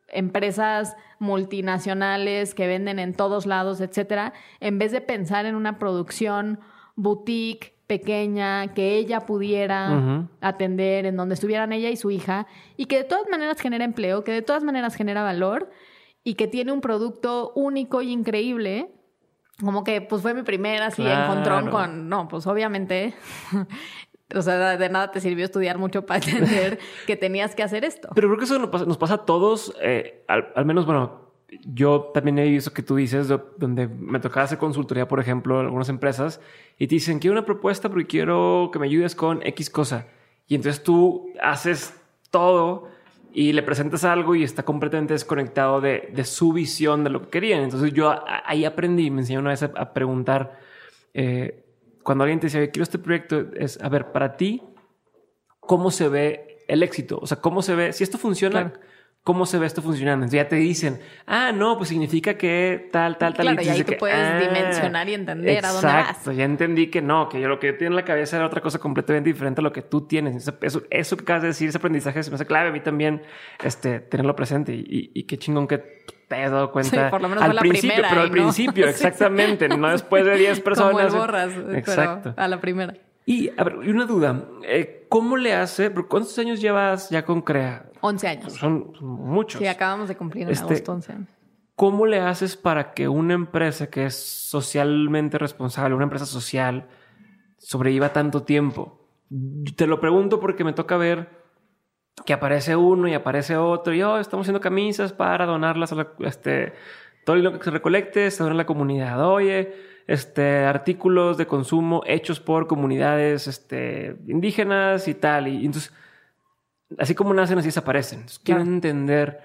[0.07, 6.59] empresas multinacionales que venden en todos lados, etcétera, en vez de pensar en una producción
[6.95, 12.97] boutique pequeña que ella pudiera atender, en donde estuvieran ella y su hija, y que
[12.97, 15.69] de todas maneras genera empleo, que de todas maneras genera valor
[16.23, 18.91] y que tiene un producto único y increíble.
[19.59, 23.13] Como que pues fue mi primera así encontrón con, no, pues obviamente,
[24.33, 28.09] o sea, de nada te sirvió estudiar mucho para entender que tenías que hacer esto.
[28.15, 31.25] Pero creo que eso nos pasa, a todos, eh, al menos, bueno,
[31.63, 35.67] yo también he visto que tú dices, donde me tocaba hacer consultoría, por ejemplo, en
[35.67, 36.41] algunas empresas,
[36.77, 40.07] y te dicen, quiero una propuesta porque quiero que me ayudes con X cosa.
[40.47, 41.95] Y entonces tú haces
[42.29, 42.89] todo
[43.33, 47.63] y le presentas algo y está completamente desconectado de, su visión de lo que querían.
[47.63, 48.13] Entonces yo
[48.45, 50.59] ahí aprendí, me enseñó una vez a, preguntar,
[51.13, 51.64] eh,
[52.05, 54.61] cuando alguien te decía, quiero este proyecto, es, a ver, para ti,
[55.59, 57.17] ¿cómo se ve el éxito?
[57.19, 57.93] O sea, ¿cómo se ve?
[57.93, 58.73] Si esto funciona...
[59.23, 60.25] ¿Cómo se ve esto funcionando?
[60.25, 63.43] Entonces ya te dicen, ah, no, pues significa que tal, tal, tal.
[63.43, 66.09] Claro, y, ahí tú puedes ah, dimensionar y entender a dónde vas.
[66.09, 68.45] Exacto, ya entendí que no, que yo lo que yo tenía en la cabeza era
[68.45, 70.47] otra cosa completamente diferente a lo que tú tienes.
[70.61, 73.23] Eso, eso que acabas de decir, ese aprendizaje se me hace clave a mí también,
[73.63, 77.05] este, tenerlo presente y, y, qué chingón que te hayas dado cuenta.
[77.05, 80.91] Sí, por lo menos al principio, pero al principio, exactamente, no después de 10 personas.
[80.91, 82.33] Como el borras, Exacto.
[82.35, 82.95] a la primera.
[83.25, 84.45] Y, a ver, una duda.
[84.63, 85.91] Eh, ¿Cómo le hace?
[85.91, 87.89] ¿Cuántos años llevas ya con CREA?
[88.01, 88.53] 11 años.
[88.53, 89.59] Son, muchos.
[89.59, 91.29] Sí, acabamos de cumplir en este, agosto 11 años.
[91.75, 96.87] ¿Cómo le haces para que una empresa que es socialmente responsable, una empresa social,
[97.57, 99.09] sobreviva tanto tiempo?
[99.75, 101.44] Te lo pregunto porque me toca ver
[102.23, 106.07] que aparece uno y aparece otro y oh, estamos haciendo camisas para donarlas a la,
[106.19, 106.73] este,
[107.25, 109.27] todo lo que se recolecte se dona a la comunidad.
[109.27, 109.73] Oye,
[110.07, 115.47] este, artículos de consumo hechos por comunidades este, indígenas y tal.
[115.47, 115.91] Y, entonces,
[116.97, 118.25] así como nacen, así desaparecen.
[118.43, 119.41] quiero entender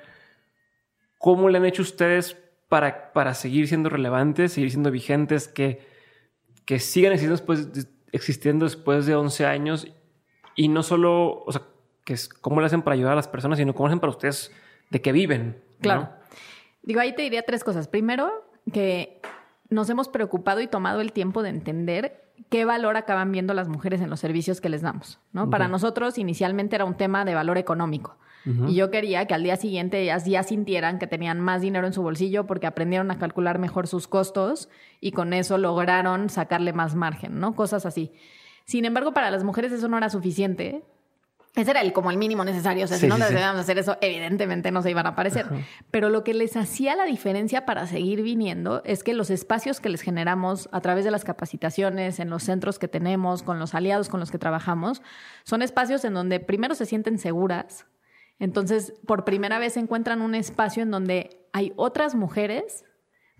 [1.18, 2.36] cómo le han hecho ustedes
[2.68, 5.86] para, para seguir siendo relevantes, seguir siendo vigentes, que,
[6.64, 9.88] que sigan existiendo después, existiendo después de 11 años
[10.54, 11.62] y no solo, o sea,
[12.10, 14.50] que es cómo le hacen para ayudar a las personas, sino cómo hacen para ustedes
[14.90, 15.62] de que viven.
[15.80, 16.08] Claro.
[16.82, 17.86] Digo, ahí te diría tres cosas.
[17.86, 18.32] Primero,
[18.72, 19.20] que
[19.68, 24.00] nos hemos preocupado y tomado el tiempo de entender qué valor acaban viendo las mujeres
[24.00, 25.20] en los servicios que les damos.
[25.32, 25.50] ¿no?
[25.50, 28.16] Para nosotros inicialmente era un tema de valor económico.
[28.66, 31.92] Y yo quería que al día siguiente ellas ya sintieran que tenían más dinero en
[31.92, 34.68] su bolsillo porque aprendieron a calcular mejor sus costos
[35.00, 37.54] y con eso lograron sacarle más margen, ¿no?
[37.54, 38.10] Cosas así.
[38.64, 40.82] Sin embargo, para las mujeres eso no era suficiente
[41.56, 42.84] ese era el, como el mínimo necesario.
[42.84, 45.46] O sea, si no debíamos hacer eso, evidentemente no se iban a aparecer.
[45.90, 49.88] Pero lo que les hacía la diferencia para seguir viniendo es que los espacios que
[49.88, 54.08] les generamos a través de las capacitaciones, en los centros que tenemos, con los aliados
[54.08, 55.02] con los que trabajamos,
[55.42, 57.86] son espacios en donde primero se sienten seguras.
[58.38, 62.84] Entonces, por primera vez encuentran un espacio en donde hay otras mujeres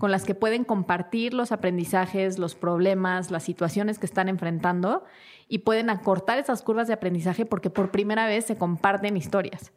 [0.01, 5.05] con las que pueden compartir los aprendizajes, los problemas, las situaciones que están enfrentando
[5.47, 9.75] y pueden acortar esas curvas de aprendizaje porque por primera vez se comparten historias.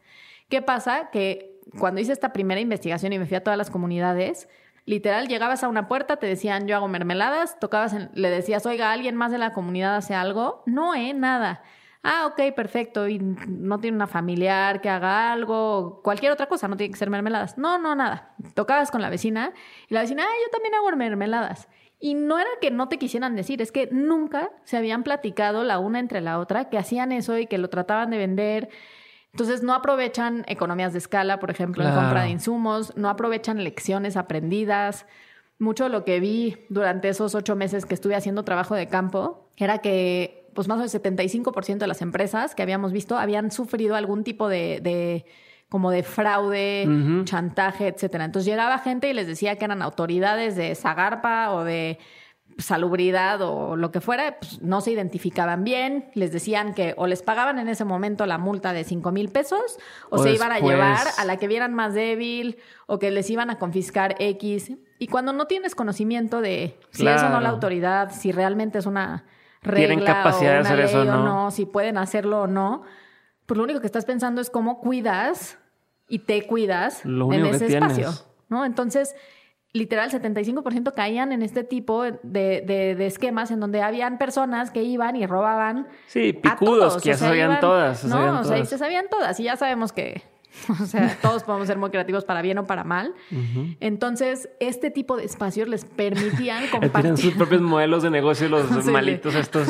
[0.48, 1.10] ¿Qué pasa?
[1.12, 4.48] Que cuando hice esta primera investigación y me fui a todas las comunidades,
[4.86, 9.16] literal llegabas a una puerta, te decían yo hago mermeladas, tocabas, le decías, oiga, ¿alguien
[9.16, 10.62] más de la comunidad hace algo?
[10.64, 11.62] No, eh, nada.
[12.06, 13.08] Ah, ok, perfecto.
[13.08, 17.08] Y no tiene una familiar que haga algo, cualquier otra cosa, no tiene que ser
[17.08, 17.56] mermeladas.
[17.56, 18.34] No, no, nada.
[18.52, 19.54] Tocabas con la vecina
[19.88, 21.66] y la vecina, ah, yo también hago mermeladas.
[21.98, 25.78] Y no era que no te quisieran decir, es que nunca se habían platicado la
[25.78, 28.68] una entre la otra, que hacían eso y que lo trataban de vender.
[29.32, 34.18] Entonces no aprovechan economías de escala, por ejemplo, en compra de insumos, no aprovechan lecciones
[34.18, 35.06] aprendidas.
[35.58, 39.78] Mucho lo que vi durante esos ocho meses que estuve haciendo trabajo de campo era
[39.78, 44.48] que pues más del 75% de las empresas que habíamos visto habían sufrido algún tipo
[44.48, 45.24] de,
[45.68, 46.88] como de fraude,
[47.24, 48.24] chantaje, etcétera.
[48.24, 51.98] Entonces llegaba gente y les decía que eran autoridades de Zagarpa o de
[52.58, 57.22] salubridad o lo que fuera, pues no se identificaban bien, les decían que o les
[57.22, 59.78] pagaban en ese momento la multa de 5 mil pesos
[60.10, 63.50] o, se iban a llevar a la que vieran más débil o que les iban
[63.50, 64.72] a confiscar X.
[64.98, 68.86] Y cuando no tienes conocimiento de si es o no la autoridad, si realmente es
[68.86, 69.24] una
[69.72, 71.50] tienen capacidad de hacer eso o no.
[71.50, 72.82] si pueden hacerlo o no,
[73.46, 75.58] pues lo único que estás pensando es cómo cuidas
[76.08, 78.10] y te cuidas en ese espacio,
[78.48, 78.64] ¿no?
[78.64, 79.14] Entonces,
[79.72, 85.16] literal, 75% caían en este tipo de, de, esquemas en donde habían personas que iban
[85.16, 85.88] y robaban.
[86.06, 88.04] Sí, picudos, que ya se sabían todas.
[88.04, 90.22] no, o sea, se sabían todas y ya sabemos que
[90.82, 93.14] O sea, todos podemos ser muy creativos para bien o para mal.
[93.80, 97.00] Entonces, este tipo de espacios les permitían compartir.
[97.00, 99.68] Tienen sus propios modelos de negocio los malitos estos.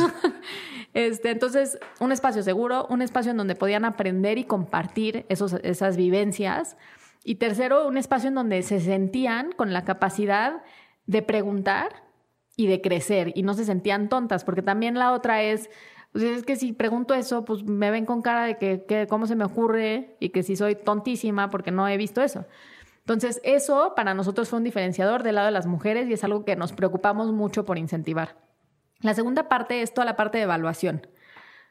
[0.92, 5.97] Este, entonces, un espacio seguro, un espacio en donde podían aprender y compartir esos, esas
[5.97, 6.77] vivencias.
[7.25, 10.62] Y tercero, un espacio en donde se sentían con la capacidad
[11.07, 12.05] de preguntar
[12.57, 15.68] y de crecer y no se sentían tontas, porque también la otra es
[16.14, 19.35] pues es que si pregunto eso, pues me ven con cara de que, cómo se
[19.35, 22.46] me ocurre y que si soy tontísima porque no he visto eso.
[23.00, 26.44] Entonces, eso para nosotros fue un diferenciador del lado de las mujeres y es algo
[26.44, 28.37] que nos preocupamos mucho por incentivar.
[29.00, 31.05] La segunda parte es toda la parte de evaluación.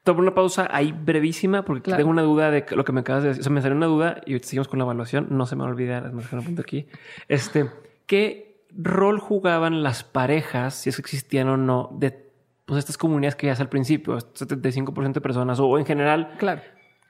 [0.03, 3.29] Tomo una pausa ahí brevísima porque tengo una duda de lo que me acabas de
[3.29, 3.39] decir.
[3.39, 5.27] O sea, me salió una duda y seguimos con la evaluación.
[5.29, 6.89] No se me va a olvidar, es más que punto aquí.
[7.29, 7.71] Este,
[8.07, 12.22] ¿qué rol jugaban las parejas, si eso existían o no, de
[12.65, 16.61] pues estas comunidades que ya al principio, 75% de personas, o en general, claro.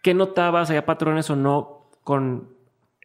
[0.01, 0.69] ¿qué notabas?
[0.69, 2.53] ¿Había patrones o no con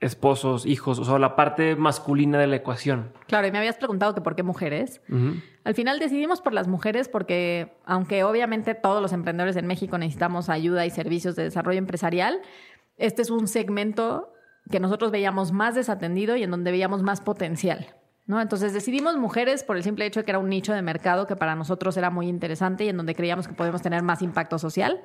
[0.00, 3.12] esposos, hijos, o sea, la parte masculina de la ecuación?
[3.26, 5.00] Claro, y me habías preguntado que por qué mujeres.
[5.64, 10.48] Al final decidimos por las mujeres porque, aunque obviamente todos los emprendedores en México necesitamos
[10.48, 12.40] ayuda y servicios de desarrollo empresarial,
[12.96, 14.32] este es un segmento
[14.70, 17.94] que nosotros veíamos más desatendido y en donde veíamos más potencial.
[18.28, 18.40] ¿No?
[18.42, 21.34] Entonces decidimos mujeres por el simple hecho de que era un nicho de mercado que
[21.34, 25.00] para nosotros era muy interesante y en donde creíamos que podemos tener más impacto social.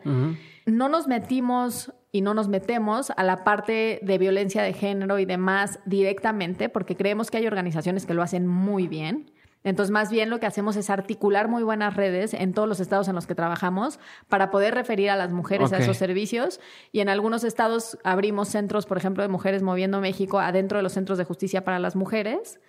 [0.65, 5.25] No nos metimos y no nos metemos a la parte de violencia de género y
[5.25, 9.31] demás directamente porque creemos que hay organizaciones que lo hacen muy bien.
[9.63, 13.07] Entonces, más bien lo que hacemos es articular muy buenas redes en todos los estados
[13.07, 16.59] en los que trabajamos para poder referir a las mujeres a esos servicios.
[16.91, 20.91] Y en algunos estados abrimos centros, por ejemplo, de Mujeres Moviendo México adentro de los
[20.91, 22.59] centros de justicia para las mujeres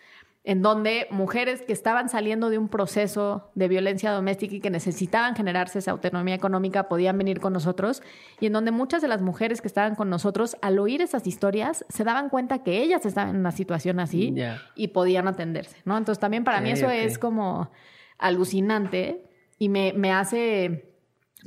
[0.46, 5.35] en donde mujeres que estaban saliendo de un proceso de violencia doméstica y que necesitaban
[5.35, 8.02] generarse esa autonomía económica podían venir con nosotros
[8.40, 11.87] y en donde muchas de las mujeres que estaban con nosotros al oír esas historias
[11.88, 14.35] se daban cuenta que ellas estaban en una situación así
[14.74, 15.96] y podían atenderse, ¿no?
[15.96, 17.70] Entonces también para mí eso es como
[18.18, 19.24] alucinante
[19.59, 20.92] y me, me hace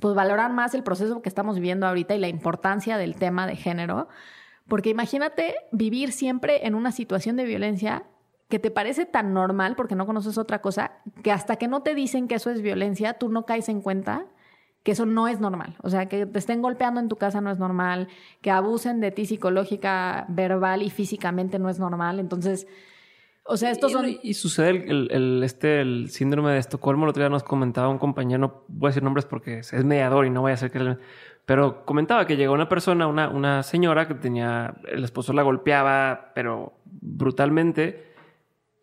[0.02, 3.56] pues valorar más el proceso que estamos viviendo ahorita y la importancia del tema de
[3.56, 4.08] género,
[4.68, 8.04] porque imagínate vivir siempre en una situación de violencia
[8.50, 11.96] que te parece tan normal porque no conoces otra cosa, que hasta que no te
[11.96, 14.26] dicen que eso es violencia, tú no caes en cuenta
[14.84, 15.76] que eso no es normal.
[15.84, 18.08] O sea, que te estén golpeando en tu casa no es normal,
[18.42, 22.22] que abusen de ti psicológica, verbal y físicamente no es normal.
[22.22, 22.68] Entonces,
[23.44, 24.06] o sea, estos son...
[24.24, 27.04] Y, sucede el, este, el síndrome de Estocolmo.
[27.04, 30.26] El otro día nos comentaba un compañero, no voy a decir nombres porque es mediador
[30.26, 30.98] y no voy a hacer que...
[31.46, 34.76] Pero comentaba que llegó una persona, una, una señora que tenía...
[34.88, 38.16] El esposo la golpeaba, pero brutalmente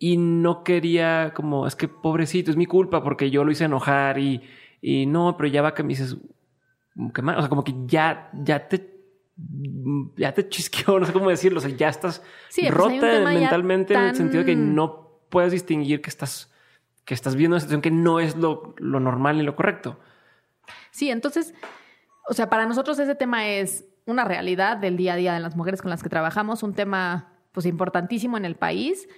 [0.04, 4.18] y no quería como, es que pobrecito, es mi culpa porque yo lo hice enojar
[4.18, 4.42] y,
[4.82, 6.18] y no, pero ya va que me dices,
[7.14, 7.38] ¿qué más?
[7.38, 8.92] O sea, como que ya, ya te
[10.14, 12.22] ya te chisqueó, no sé cómo decirlo, o sea, ya estás
[12.54, 16.52] pues, rota mentalmente en el sentido de que no puedes distinguir que estás,
[17.06, 19.98] que estás viendo una situación que no es lo, lo normal ni lo correcto.
[20.90, 21.54] Sí, entonces,
[22.28, 25.56] o sea, para nosotros ese tema es una realidad del día a día de las
[25.56, 29.08] mujeres con las que trabajamos, un tema pues importantísimo en el país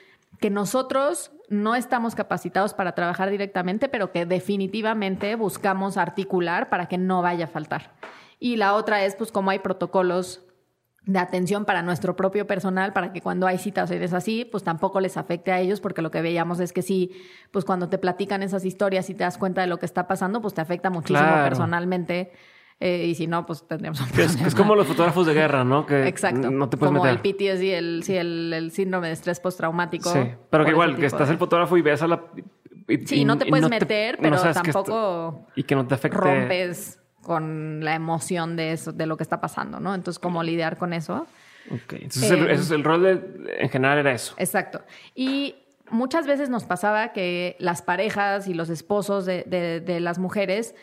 [0.40, 6.98] que nosotros no estamos capacitados para trabajar directamente, pero que definitivamente buscamos articular para que
[6.98, 7.92] no vaya a faltar.
[8.38, 10.42] Y la otra es, pues, cómo hay protocolos
[11.06, 14.98] de atención para nuestro propio personal, para que cuando hay citas eres así, pues tampoco
[15.00, 17.12] les afecte a ellos, porque lo que veíamos es que sí,
[17.52, 20.42] pues cuando te platican esas historias y te das cuenta de lo que está pasando,
[20.42, 22.32] pues te afecta muchísimo personalmente.
[22.78, 25.86] Eh, y si no, pues tendríamos un es, es, como los fotógrafos de guerra, ¿no?
[25.86, 26.50] Que Exacto.
[26.50, 30.12] No te puedes como el PTSD, el, sí, el, el síndrome de estrés postraumático.
[30.12, 30.18] Sí,
[30.50, 32.22] pero que igual, que estás el fotógrafo y ves a la...
[33.06, 35.46] sí, no te puedes meter, pero tampoco...
[35.56, 36.18] y que no te afecte...
[36.18, 39.94] Rompes con la emoción de eso, de lo que está pasando, ¿no?
[39.94, 41.26] Entonces, ¿cómo lidiar con eso?
[41.72, 44.34] Ok, entonces el, eso es el rol de, en general era eso.
[44.38, 44.82] Exacto.
[45.14, 45.56] Y
[45.90, 50.76] muchas veces nos pasaba que las parejas y los esposos de, de, las mujeres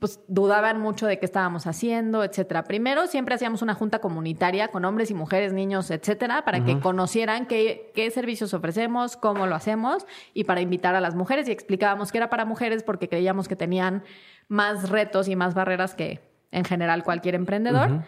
[0.00, 2.64] pues dudaban mucho de qué estábamos haciendo, etcétera.
[2.64, 7.46] Primero, siempre hacíamos una junta comunitaria con hombres y mujeres, niños, etcétera, para que conocieran
[7.46, 12.12] qué, qué, servicios ofrecemos, cómo lo hacemos y para invitar a las mujeres y explicábamos
[12.12, 14.04] que era para mujeres porque creíamos que tenían
[14.48, 16.20] más retos y más barreras que
[16.50, 18.04] en general cualquier emprendedor.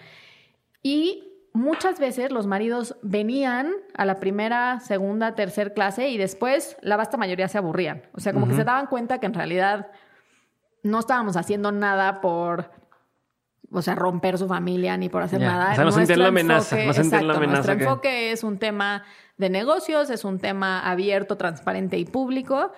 [0.83, 6.97] Y muchas veces los maridos venían a la primera, segunda, tercera clase y después la
[6.97, 8.03] vasta mayoría se aburrían.
[8.13, 9.91] O sea, como que se daban cuenta que en realidad
[10.87, 12.71] no estábamos haciendo nada por,
[13.71, 15.73] o sea, romper su familia ni por hacer nada.
[15.73, 16.77] O sea, no sentían la amenaza.
[16.85, 17.75] No sentían la amenaza.
[17.75, 19.05] Nuestro enfoque es un tema
[19.37, 22.73] de negocios, es un tema abierto, transparente y público.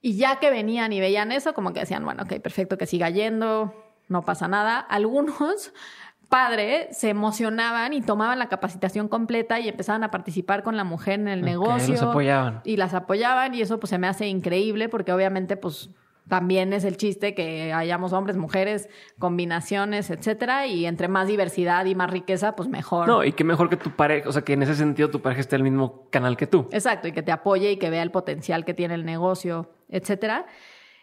[0.00, 3.10] Y ya que venían y veían eso, como que decían, bueno, ok, perfecto, que siga
[3.10, 3.74] yendo,
[4.08, 4.78] no pasa nada.
[4.78, 5.72] Algunos
[6.28, 11.14] padres se emocionaban y tomaban la capacitación completa y empezaban a participar con la mujer
[11.14, 11.94] en el negocio.
[11.94, 12.60] Los apoyaban.
[12.64, 15.90] Y las apoyaban y eso pues se me hace increíble porque obviamente pues
[16.28, 21.94] también es el chiste que hayamos hombres, mujeres, combinaciones, etcétera, y entre más diversidad y
[21.94, 23.08] más riqueza, pues mejor.
[23.08, 25.40] No, y que mejor que tu pareja, o sea, que en ese sentido tu pareja
[25.40, 26.68] esté en el mismo canal que tú.
[26.70, 30.46] Exacto, y que te apoye y que vea el potencial que tiene el negocio, etcétera.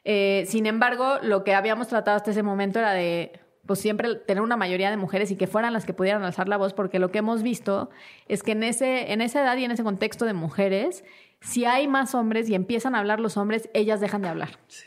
[0.03, 4.43] Eh, sin embargo, lo que habíamos tratado hasta ese momento era de pues siempre tener
[4.43, 7.09] una mayoría de mujeres y que fueran las que pudieran alzar la voz, porque lo
[7.09, 7.89] que hemos visto
[8.27, 11.03] es que en, ese, en esa edad y en ese contexto de mujeres,
[11.39, 14.59] si hay más hombres y empiezan a hablar los hombres, ellas dejan de hablar.
[14.67, 14.85] Sí.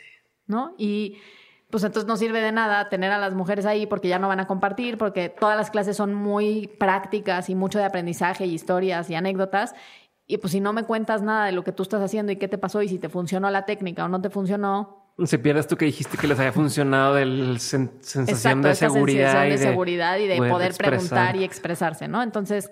[0.48, 0.74] ¿No?
[0.76, 1.18] Y
[1.70, 4.40] pues entonces no sirve de nada tener a las mujeres ahí porque ya no van
[4.40, 9.10] a compartir, porque todas las clases son muy prácticas y mucho de aprendizaje y historias
[9.10, 9.74] y anécdotas.
[10.26, 12.48] Y pues si no me cuentas nada de lo que tú estás haciendo y qué
[12.48, 15.12] te pasó y si te funcionó la técnica o no te funcionó.
[15.24, 19.46] Se pierdes tú que dijiste que les había funcionado el sensación de seguridad.
[19.46, 22.22] y de, seguridad y de poder, preguntar y expresarse, ¿no?
[22.22, 22.70] Entonces,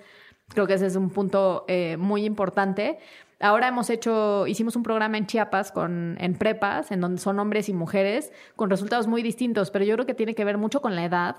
[0.49, 2.99] creo que ese es un punto eh, muy importante.
[3.39, 7.69] Ahora hemos hecho, hicimos un programa en Chiapas con, en prepas, en donde son hombres
[7.69, 10.95] y mujeres, con resultados muy distintos, pero yo creo que tiene que ver mucho con
[10.95, 11.37] la edad.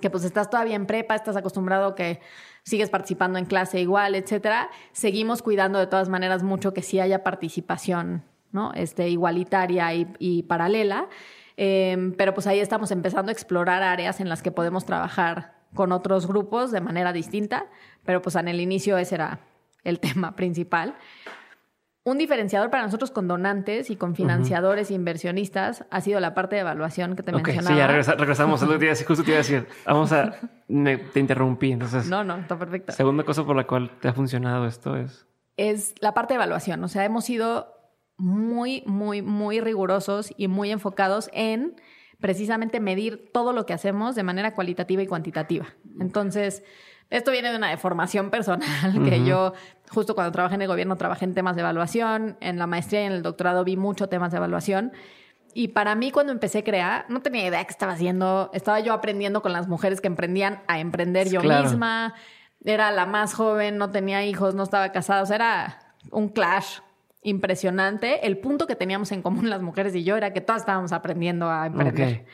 [0.00, 2.20] Que pues estás todavía en prepa, estás acostumbrado que
[2.62, 4.70] sigues participando en clase igual, etcétera.
[4.92, 8.22] Seguimos cuidando de todas maneras mucho que sí haya participación,
[8.52, 8.72] ¿no?
[8.74, 11.08] Este, igualitaria y, paralela.
[11.56, 15.90] Em, pero pues ahí estamos empezando a explorar áreas en las que podemos trabajar con
[15.90, 17.66] otros grupos de manera distinta.
[18.04, 19.40] Pero pues en el inicio ese era
[19.84, 20.96] el tema principal.
[22.04, 26.56] Un diferenciador para nosotros con donantes y con financiadores e inversionistas ha sido la parte
[26.56, 28.02] de evaluación que te okay, mencionaba.
[28.02, 29.68] Sí, ya regresamos a lo que justo te iba a decir.
[29.86, 30.34] Vamos a...
[30.66, 32.08] te interrumpí, entonces...
[32.08, 32.90] No, no, está perfecto.
[32.90, 35.28] Segunda cosa por la cual te ha funcionado esto es...
[35.56, 36.82] Es la parte de evaluación.
[36.82, 37.72] O sea, hemos sido
[38.16, 41.76] muy, muy, muy rigurosos y muy enfocados en
[42.18, 45.66] precisamente medir todo lo que hacemos de manera cualitativa y cuantitativa.
[46.00, 46.64] Entonces...
[47.12, 49.52] Esto viene de una deformación personal, que yo
[49.90, 53.04] justo cuando trabajé en el gobierno trabajé en temas de evaluación, en la maestría y
[53.04, 54.92] en el doctorado vi mucho temas de evaluación.
[55.52, 58.48] Y para mí cuando empecé a crear, no tenía idea qué estaba haciendo.
[58.54, 62.14] Estaba yo aprendiendo con las mujeres que emprendían a emprender yo misma.
[62.64, 65.20] Era la más joven, no tenía hijos, no estaba casada.
[65.20, 65.78] O sea, era
[66.10, 66.78] un clash
[67.22, 68.26] impresionante.
[68.26, 71.50] El punto que teníamos en común las mujeres y yo era que todas estábamos aprendiendo
[71.50, 72.24] a emprender.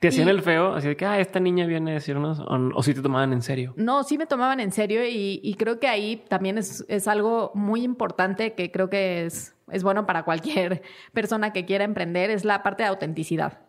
[0.00, 0.74] ¿Te hacían el feo?
[0.74, 3.72] Así de que, ah, esta niña viene a decirnos, o, si te tomaban en serio.
[3.76, 7.82] No, sí me tomaban en serio y, creo que ahí también es, es, algo muy
[7.82, 10.82] importante que creo que es, es bueno para cualquier
[11.12, 13.60] persona que quiera emprender, es la parte de autenticidad.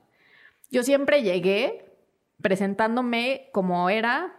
[0.69, 1.85] Yo siempre llegué
[2.41, 4.37] presentándome como era,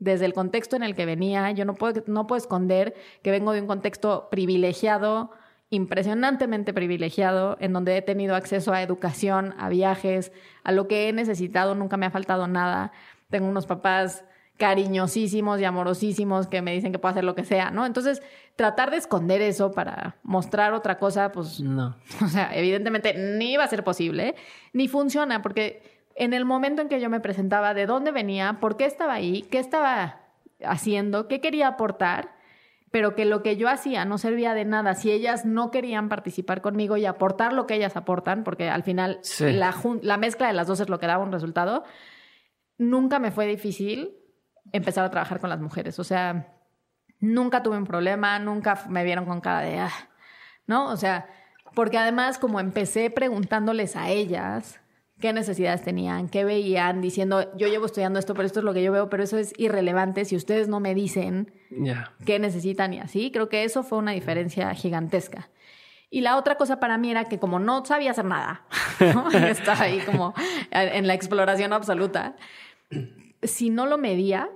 [0.00, 1.52] desde el contexto en el que venía.
[1.52, 5.30] Yo no puedo, no puedo esconder que vengo de un contexto privilegiado,
[5.70, 10.32] impresionantemente privilegiado, en donde he tenido acceso a educación, a viajes,
[10.64, 12.92] a lo que he necesitado, nunca me ha faltado nada.
[13.30, 14.24] Tengo unos papás
[14.60, 17.86] cariñosísimos y amorosísimos que me dicen que puedo hacer lo que sea, ¿no?
[17.86, 18.20] Entonces,
[18.56, 21.96] tratar de esconder eso para mostrar otra cosa, pues no.
[22.22, 24.34] O sea, evidentemente ni iba a ser posible,
[24.72, 28.76] ni funciona, porque en el momento en que yo me presentaba de dónde venía, por
[28.76, 30.20] qué estaba ahí, qué estaba
[30.62, 32.34] haciendo, qué quería aportar,
[32.90, 36.60] pero que lo que yo hacía no servía de nada si ellas no querían participar
[36.60, 40.66] conmigo y aportar lo que ellas aportan, porque al final la, la, mezcla de las
[40.66, 41.84] dos es lo que daba un resultado,
[42.78, 44.16] nunca me fue difícil
[44.72, 45.98] empezar a trabajar con las mujeres.
[45.98, 46.56] O sea,
[47.20, 50.10] nunca tuve un problema, nunca me vieron con cara de, ah",
[50.66, 50.86] ¿no?
[50.88, 51.28] O sea,
[51.74, 54.79] porque además como empecé preguntándoles a ellas
[55.20, 58.82] qué necesidades tenían, qué veían, diciendo, yo llevo estudiando esto, pero esto es lo que
[58.82, 61.52] yo veo, pero eso es irrelevante si ustedes no me dicen
[62.24, 63.30] qué necesitan y así.
[63.30, 65.50] Creo que eso fue una diferencia gigantesca.
[66.10, 68.64] Y la otra cosa para mí era que como no sabía hacer nada,
[69.48, 70.34] estaba ahí como
[70.72, 72.34] en la exploración absoluta,
[73.42, 74.50] si no lo medía,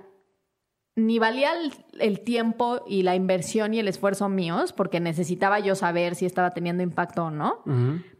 [0.95, 1.51] ni valía
[1.99, 6.51] el, tiempo y la inversión y el esfuerzo míos, porque necesitaba yo saber si estaba
[6.51, 7.63] teniendo impacto o no,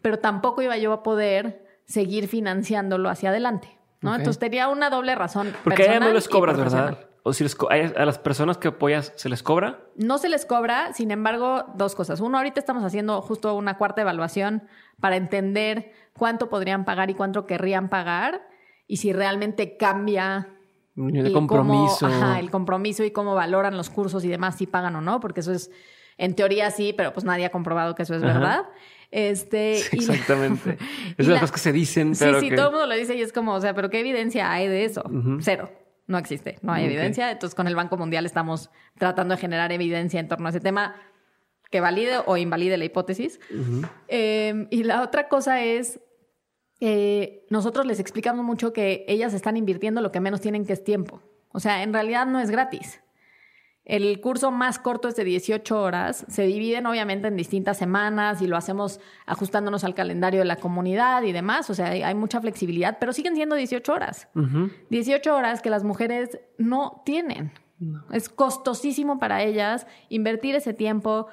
[0.01, 3.77] pero tampoco iba yo a poder seguir financiándolo hacia adelante.
[4.01, 4.15] ¿no?
[4.15, 5.53] Entonces tenía una doble razón.
[5.63, 7.07] Porque a ella no les cobras, ¿verdad?
[7.23, 9.79] O si a las personas que apoyas, ¿se les cobra?
[9.95, 12.19] No se les cobra, sin embargo, dos cosas.
[12.19, 14.67] Uno, ahorita estamos haciendo justo una cuarta evaluación
[14.99, 18.47] para entender cuánto podrían pagar y cuánto querrían pagar
[18.85, 20.49] y si realmente cambia
[20.95, 22.05] el compromiso.
[22.05, 25.39] ajá, el compromiso y cómo valoran los cursos y demás, si pagan o no, porque
[25.39, 25.71] eso es,
[26.19, 28.65] en teoría sí, pero pues nadie ha comprobado que eso es verdad.
[29.15, 30.77] Este, exactamente.
[31.17, 32.41] es de las cosas que se dicen, pero.
[32.41, 34.51] Sí, sí, todo el mundo lo dice y es como, o sea, pero ¿qué evidencia
[34.51, 35.05] hay de eso?
[35.39, 35.71] Cero.
[36.05, 37.31] No existe, no hay evidencia.
[37.31, 40.95] Entonces, con el Banco Mundial estamos tratando de generar evidencia en torno a ese tema
[41.71, 43.39] que valide o invalide la hipótesis.
[44.09, 46.01] Em, y la otra cosa es,
[46.81, 50.83] eh, nosotros les explicamos mucho que ellas están invirtiendo lo que menos tienen que es
[50.83, 51.21] tiempo.
[51.53, 53.01] O sea, en realidad no es gratis.
[53.85, 56.25] El curso más corto es de 18 horas.
[56.27, 61.21] Se dividen obviamente en distintas semanas y lo hacemos ajustándonos al calendario de la comunidad
[61.21, 61.69] y demás.
[61.69, 64.27] O sea, hay, mucha flexibilidad, pero siguen siendo 18 horas.
[64.89, 67.51] 18 horas que las mujeres no tienen.
[68.11, 71.27] Es costosísimo para ellas invertir ese tiempo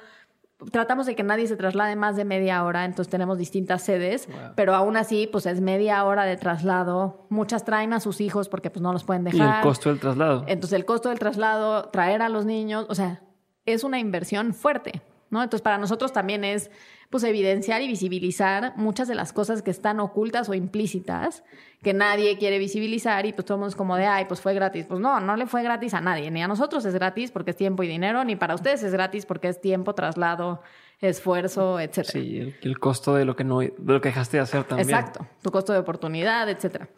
[0.71, 4.75] tratamos de que nadie se traslade más de media hora, entonces tenemos distintas sedes, pero
[4.75, 7.25] aún así, pues es media hora de traslado.
[7.29, 9.55] Muchas traen a sus hijos porque pues no los pueden dejar.
[9.55, 10.43] Y el costo del traslado.
[10.47, 13.21] Entonces el costo del traslado, traer a los niños, o sea,
[13.65, 15.41] es una inversión fuerte, ¿no?
[15.41, 16.69] Entonces para nosotros también es
[17.13, 21.43] pues evidenciar y visibilizar muchas de las cosas que están ocultas o implícitas
[21.83, 24.87] que nadie quiere visibilizar y pues todos como de, ay, pues fue gratis.
[24.87, 27.55] Pues no, no le fue gratis a nadie, ni a nosotros es gratis porque es
[27.55, 30.63] tiempo y dinero, ni para ustedes es gratis porque es tiempo, traslado,
[31.01, 32.13] esfuerzo, etcétera.
[32.13, 34.89] Sí, el, costo de lo que no, de lo que dejaste de hacer también.
[34.89, 36.89] Exacto, tu costo de oportunidad, etcétera.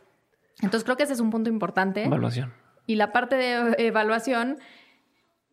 [0.62, 2.06] Entonces creo que ese es un punto importante.
[2.06, 2.54] Evaluación.
[2.88, 4.60] Y la parte de evaluación,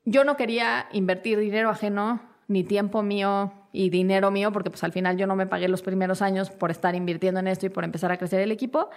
[0.04, 2.22] yo no quería invertir dinero ajeno,
[2.53, 5.82] ni tiempo mío, y dinero mío, porque pues al final yo no me pagué los
[5.82, 8.90] primeros años por estar invirtiendo en esto y por empezar a crecer el equipo.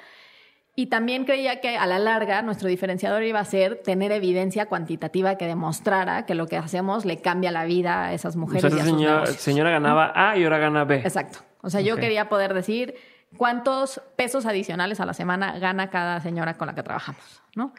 [0.77, 5.37] Y también creía que a la larga nuestro diferenciador iba a ser tener evidencia cuantitativa
[5.37, 8.65] que demostrara que lo que hacemos le cambia la vida a esas mujeres.
[8.65, 10.97] O sea, señora, señora ganaba A y ahora gana B.
[10.97, 11.39] Exacto.
[11.61, 12.95] O sea, yo quería poder decir
[13.37, 17.73] cuántos pesos adicionales a la semana gana cada señora con la que trabajamos, ¿no?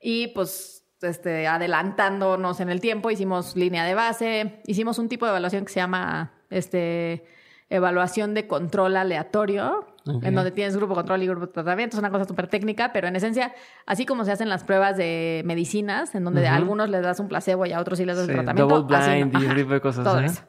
[0.00, 5.30] Y pues este, adelantándonos en el tiempo, hicimos línea de base, hicimos un tipo de
[5.30, 7.24] evaluación que se llama este,
[7.70, 11.96] evaluación de control aleatorio, en donde tienes grupo control y grupo de tratamiento.
[11.96, 13.54] Es una cosa súper técnica, pero en esencia,
[13.86, 17.28] así como se hacen las pruebas de medicinas, en donde a algunos les das un
[17.28, 18.82] placebo y a otros sí les das el tratamiento.
[18.82, 20.04] Double blind y tipo de cosas.
[20.04, 20.42] Todo eso.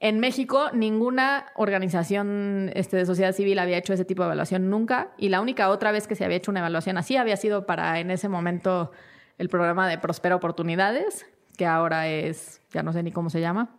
[0.00, 5.12] En México, ninguna organización este, de sociedad civil había hecho ese tipo de evaluación nunca.
[5.16, 8.00] Y la única otra vez que se había hecho una evaluación así había sido para,
[8.00, 8.90] en ese momento,
[9.42, 11.26] el programa de Prospera Oportunidades,
[11.56, 13.76] que ahora es, ya no sé ni cómo se llama.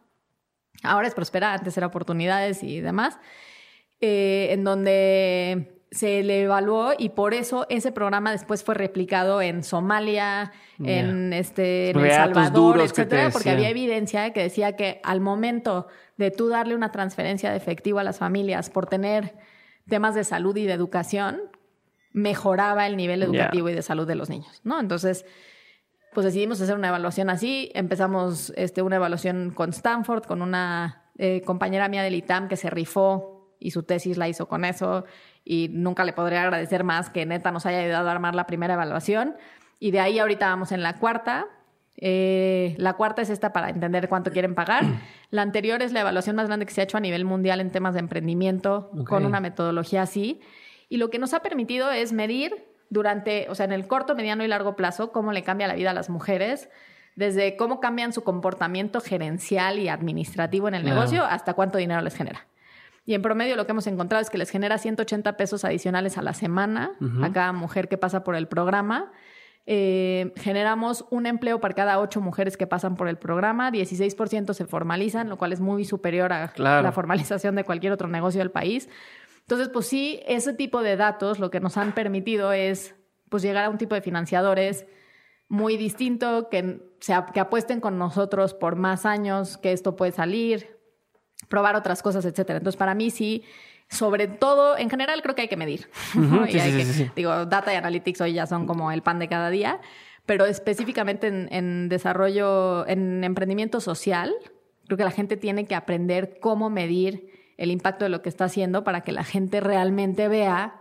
[0.84, 3.18] Ahora es Prospera, antes era Oportunidades y demás,
[4.02, 9.64] eh, en donde se le evaluó y por eso ese programa después fue replicado en
[9.64, 10.52] Somalia,
[10.84, 15.88] en este El Salvador, etcétera, porque había evidencia que decía que al momento
[16.18, 19.34] de tú darle una transferencia de efectivo a las familias por tener
[19.88, 21.40] temas de salud y de educación,
[22.12, 24.80] mejoraba el nivel educativo y de salud de los niños, ¿no?
[24.80, 25.26] Entonces,
[26.14, 27.72] pues decidimos hacer una evaluación así.
[27.74, 32.70] Empezamos este, una evaluación con Stanford, con una eh, compañera mía del ITAM que se
[32.70, 35.06] rifó y su tesis la hizo con eso.
[35.44, 38.76] Y nunca le podría agradecer más que neta nos haya ayudado a armar la primera
[38.76, 39.36] evaluación.
[39.80, 41.48] Y de ahí ahorita vamos en la cuarta.
[41.98, 44.84] Eh, la cuarta es esta para entender cuánto quieren pagar.
[45.30, 47.72] La anterior es la evaluación más grande que se ha hecho a nivel mundial en
[47.72, 50.42] temas de emprendimiento con una metodología así.
[50.90, 54.44] Y lo que nos ha permitido es medir durante, o sea, en el corto, mediano
[54.44, 56.70] y largo plazo, cómo le cambia la vida a las mujeres,
[57.16, 62.16] desde cómo cambian su comportamiento gerencial y administrativo en el negocio hasta cuánto dinero les
[62.16, 62.48] genera.
[63.06, 66.22] Y en promedio lo que hemos encontrado es que les genera 180 pesos adicionales a
[66.22, 66.92] la semana
[67.22, 69.12] a cada mujer que pasa por el programa.
[69.66, 74.66] Eh, generamos un empleo para cada ocho mujeres que pasan por el programa, 16% se
[74.66, 78.90] formalizan, lo cual es muy superior a la formalización de cualquier otro negocio del país.
[79.44, 82.96] Entonces, pues sí, ese tipo de datos lo que nos han permitido es
[83.30, 84.86] pues llegar a un tipo de financiadores
[85.50, 86.80] muy distinto, que,
[87.34, 90.78] que apuesten con nosotros por más años, que esto puede salir,
[91.50, 92.58] probar otras cosas, etcétera.
[92.58, 93.44] Entonces, para mí sí,
[93.90, 95.90] sobre todo, en general creo que hay que medir.
[97.16, 99.80] digo, data y analytics hoy ya son como el pan de cada día,
[100.26, 104.34] pero específicamente en, desarrollo, en emprendimiento social,
[104.86, 108.46] creo que la gente tiene que aprender cómo medir el impacto de lo que está
[108.46, 110.80] haciendo para que la gente realmente vea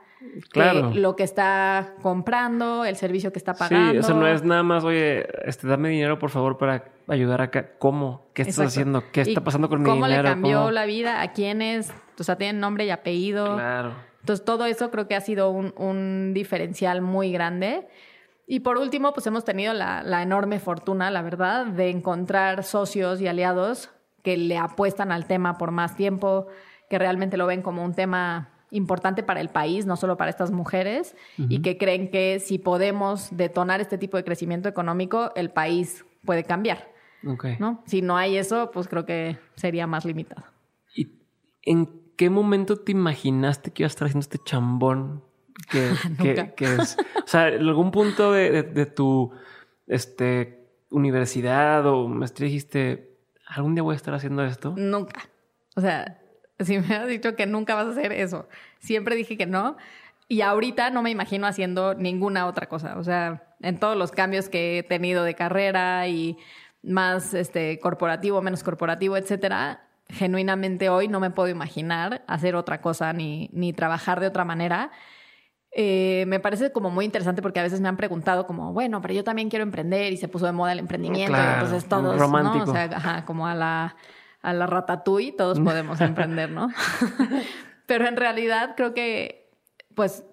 [0.94, 3.92] lo que está comprando, el servicio que está pagando.
[3.92, 7.72] Sí, eso no es nada más, oye, este, dame dinero por favor para ayudar acá.
[7.78, 8.26] ¿Cómo?
[8.32, 9.02] ¿Qué estás haciendo?
[9.12, 10.06] ¿Qué está pasando con mi dinero?
[10.06, 11.22] ¿Cómo le cambió la vida?
[11.22, 11.92] ¿A quiénes?
[12.18, 13.54] O sea, tienen nombre y apellido.
[13.54, 13.94] Claro.
[14.20, 17.88] Entonces, todo eso creo que ha sido un, diferencial muy grande.
[18.46, 23.20] Y por último, pues hemos tenido la, la enorme fortuna, la verdad, de encontrar socios
[23.20, 23.90] y aliados
[24.22, 26.46] que le apuestan al tema por más tiempo,
[26.88, 30.50] que realmente lo ven como un tema importante para el país, no solo para estas
[30.50, 36.04] mujeres, y que creen que si podemos detonar este tipo de crecimiento económico, el país
[36.24, 36.90] puede cambiar.
[37.58, 37.82] ¿no?
[37.86, 40.44] Si no hay eso, pues creo que sería más limitado.
[40.94, 41.12] ¿Y
[41.62, 45.22] en qué momento te imaginaste que iba a estar haciendo este chambón?
[45.68, 49.32] Que, es, o sea, en algún punto de, tu
[49.86, 53.11] este, universidad o maestría dijiste,
[53.54, 54.74] ¿algún día voy a estar haciendo esto?
[54.76, 55.28] Nunca.
[55.76, 56.18] O sea,
[56.58, 58.48] si me has dicho que nunca vas a hacer eso.
[58.78, 59.76] Siempre dije que no.
[60.28, 62.98] Y ahorita no me imagino haciendo ninguna otra cosa.
[62.98, 66.38] O sea, en todos los cambios que he tenido de carrera y
[66.82, 73.12] más este, corporativo, menos corporativo, etcétera, genuinamente hoy no me puedo imaginar hacer otra cosa
[73.12, 74.90] ni, ni trabajar de otra manera.
[75.74, 79.14] Eh, me parece como muy interesante porque a veces me han preguntado como, bueno, pero
[79.14, 81.36] yo también quiero emprender y se puso de moda el emprendimiento.
[81.36, 82.66] entonces todos, romántico.
[82.66, 82.70] ¿no?
[82.72, 83.96] O sea, ajá, como a la
[84.42, 86.68] a la ratatouille, todos podemos emprender, ¿no?
[87.86, 89.50] Pero en realidad creo que,
[89.94, 90.24] pues,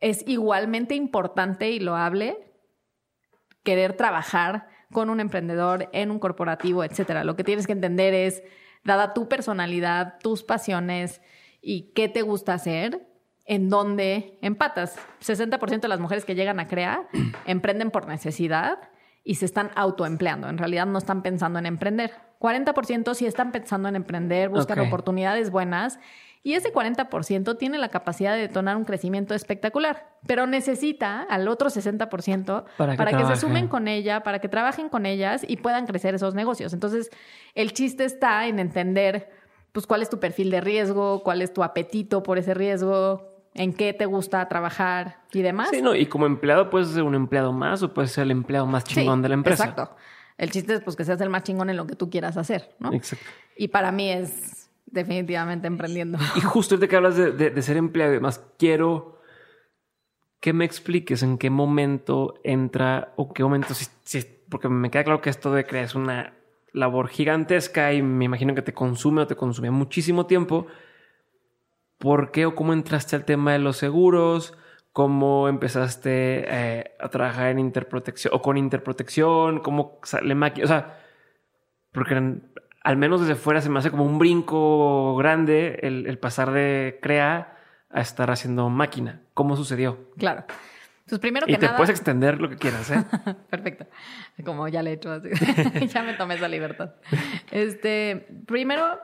[0.00, 2.52] es igualmente importante y loable
[3.62, 7.24] querer trabajar con un emprendedor en un corporativo, etcétera.
[7.24, 8.42] Lo que tienes que entender es,
[8.84, 11.22] dada tu personalidad, tus pasiones
[11.62, 13.06] y qué te gusta hacer,
[13.44, 14.96] en dónde empatas.
[15.20, 17.08] 60% de las mujeres que llegan a crear
[17.46, 18.78] emprenden por necesidad
[19.22, 20.48] y se están autoempleando.
[20.48, 22.12] En realidad no están pensando en emprender.
[22.40, 25.98] 40% sí están pensando en emprender, buscan oportunidades buenas
[26.42, 31.70] y ese 40% tiene la capacidad de detonar un crecimiento espectacular, pero necesita al otro
[31.70, 36.14] 60% para, que, se sumen con ella, para que trabajen con ellas y puedan crecer
[36.14, 36.74] esos negocios.
[36.74, 37.10] Entonces,
[37.54, 39.30] el chiste está en entender
[39.72, 43.72] pues cuál es tu perfil de riesgo, cuál es tu apetito por ese riesgo, en
[43.72, 45.70] qué te gusta trabajar y demás.
[45.70, 48.66] Sí, no, y como empleado puedes ser un empleado más o puedes ser el empleado
[48.66, 49.64] más chingón de la empresa.
[49.64, 49.96] Exacto.
[50.36, 52.74] El chiste es pues que seas el más chingón en lo que tú quieras hacer,
[52.80, 52.92] ¿no?
[52.92, 53.24] Exacto.
[53.56, 56.18] Y para mí es definitivamente emprendiendo.
[56.36, 59.20] Y justo de que hablas de, ser empleado, además quiero
[60.40, 65.20] que me expliques en qué momento entra o qué momento, si, porque me queda claro
[65.20, 66.34] que esto de crear es una
[66.72, 70.66] labor gigantesca y me imagino que te consume o te consume muchísimo tiempo
[72.04, 74.52] ¿Por qué o cómo entraste al tema de los seguros?
[74.92, 79.60] ¿Cómo empezaste eh, a trabajar en interprotección o con interprotección?
[79.60, 80.66] ¿Cómo sale máquina?
[80.66, 80.98] O sea,
[81.92, 82.42] porque
[82.82, 87.56] al menos desde fuera se me hace como un brinco grande el, pasar de crea
[87.88, 89.22] a estar haciendo máquina.
[89.32, 90.10] ¿Cómo sucedió?
[90.18, 90.44] Claro.
[91.08, 93.02] Pues primero que y te puedes extender lo que quieras, ¿eh?
[93.50, 93.86] Perfecto.
[94.44, 95.30] Como ya le he hecho así.
[95.88, 96.96] ya me tomé esa libertad.
[97.50, 99.00] Este, primero,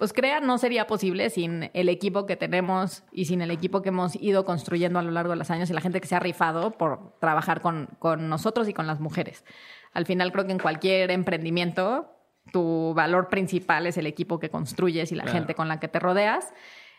[0.00, 3.90] pues crea no sería posible sin el equipo que tenemos y sin el equipo que
[3.90, 6.20] hemos ido construyendo a lo largo de los años y la gente que se ha
[6.20, 7.90] rifado por trabajar con,
[8.30, 9.44] nosotros y con las mujeres.
[9.92, 12.16] Al final creo que en cualquier emprendimiento
[12.50, 15.98] tu valor principal es el equipo que construyes y la gente con la que te
[15.98, 16.54] rodeas.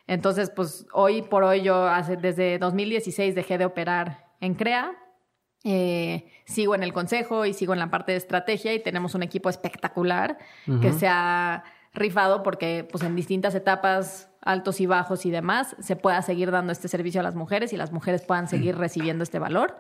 [0.05, 4.91] Entonces, pues hoy por hoy yo hace, desde 2016 dejé de operar en CREA.
[5.63, 9.23] Eh, sigo en el consejo y sigo en la parte de estrategia y tenemos un
[9.23, 10.37] equipo espectacular
[10.81, 15.95] que se ha rifado porque pues en distintas etapas altos y bajos y demás se
[15.95, 19.39] pueda seguir dando este servicio a las mujeres y las mujeres puedan seguir recibiendo este
[19.39, 19.77] valor.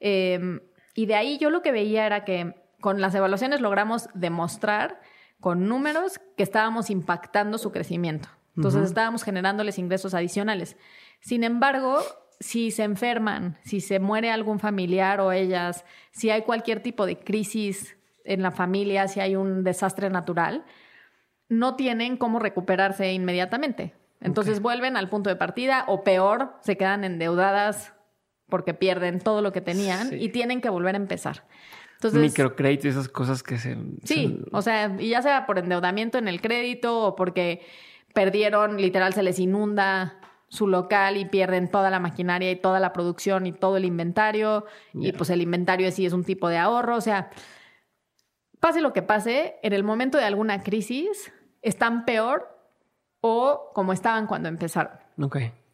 [0.00, 0.60] Em,
[0.94, 5.00] y de ahí yo lo que veía era que con las evaluaciones logramos demostrar
[5.40, 8.28] con números que estábamos impactando su crecimiento.
[8.56, 10.76] Entonces estábamos generándoles ingresos adicionales.
[11.20, 12.00] Sin embargo,
[12.38, 17.18] si se enferman, si se muere algún familiar o ellas, si hay cualquier tipo de
[17.18, 20.64] crisis en la familia, si hay un desastre natural,
[21.52, 23.94] no tienen cómo recuperarse inmediatamente.
[24.20, 27.92] Entonces vuelven al punto de partida o peor, se quedan endeudadas
[28.48, 31.44] porque pierden todo lo que tenían y tienen que volver a empezar.
[31.94, 33.76] Entonces, Microcrédito y esas cosas que se...
[34.04, 37.62] Sí, o sea, y ya sea por endeudamiento en el crédito o porque
[38.12, 42.92] perdieron, literal, se les inunda su local y pierden toda la maquinaria y toda la
[42.92, 44.66] producción y todo el inventario.
[44.92, 46.96] Y pues el inventario sí es un tipo de ahorro.
[46.96, 47.30] O sea,
[48.60, 51.32] pase lo que pase, en el momento de alguna crisis
[51.62, 52.48] están peor
[53.20, 54.92] o como estaban cuando empezaron.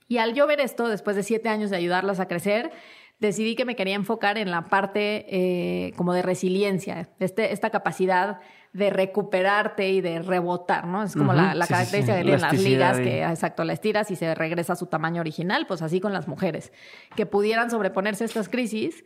[0.06, 2.70] Y al yo ver esto, después de siete años de ayudarlas a crecer,
[3.18, 8.40] decidí que me quería enfocar en la parte eh, como de resiliencia, este, esta capacidad
[8.72, 11.02] de recuperarte y de rebotar, ¿no?
[11.02, 14.76] Es como la, característica de las ligas, que exacto, la estiras y se regresa a
[14.76, 16.72] su tamaño original, pues así con las mujeres,
[17.16, 19.04] que pudieran sobreponerse a estas crisis.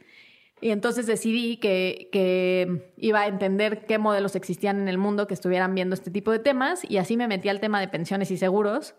[0.63, 5.35] Y entonces decidí que, que, iba a entender qué modelos existían en el mundo que
[5.35, 8.39] estuvieran viendo este tipo de temas y así me metí al tema de pensiones y
[8.39, 8.95] seguros.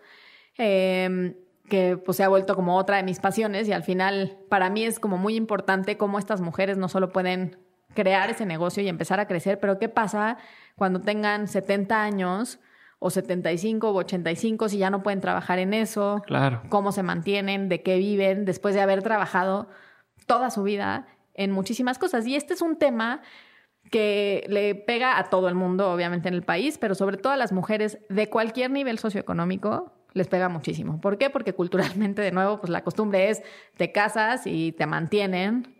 [0.59, 1.35] Eh,
[1.69, 4.83] que pues se ha vuelto como otra de mis pasiones y al final para mí
[4.83, 7.57] es como muy importante cómo estas mujeres no solo pueden
[7.93, 10.37] crear ese negocio y empezar a crecer, pero qué pasa
[10.75, 12.59] cuando tengan 70 años
[12.99, 16.61] o 75 o 85 si ya no pueden trabajar en eso, claro.
[16.69, 19.67] cómo se mantienen, de qué viven después de haber trabajado
[20.25, 22.25] toda su vida en muchísimas cosas.
[22.27, 23.21] Y este es un tema
[23.91, 27.37] que le pega a todo el mundo, obviamente en el país, pero sobre todo a
[27.37, 31.01] las mujeres de cualquier nivel socioeconómico, les pega muchísimo.
[31.01, 31.29] ¿Por qué?
[31.29, 33.41] Porque culturalmente, de nuevo, pues la costumbre es
[33.77, 35.75] te casas y te mantienen.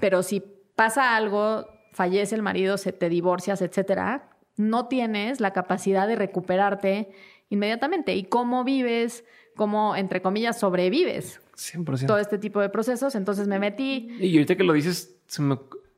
[0.00, 0.42] Pero si
[0.74, 7.10] pasa algo, fallece el marido, se te divorcias, etcétera, no tienes la capacidad de recuperarte
[7.50, 8.14] inmediatamente.
[8.14, 9.24] ¿Y cómo vives?
[9.56, 11.40] ¿Cómo, entre comillas, sobrevives?
[11.56, 12.06] 100%.
[12.06, 13.14] Todo este tipo de procesos.
[13.14, 14.08] Entonces me metí.
[14.20, 15.16] Y ahorita que lo dices,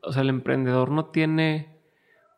[0.01, 1.77] o sea, el emprendedor no tiene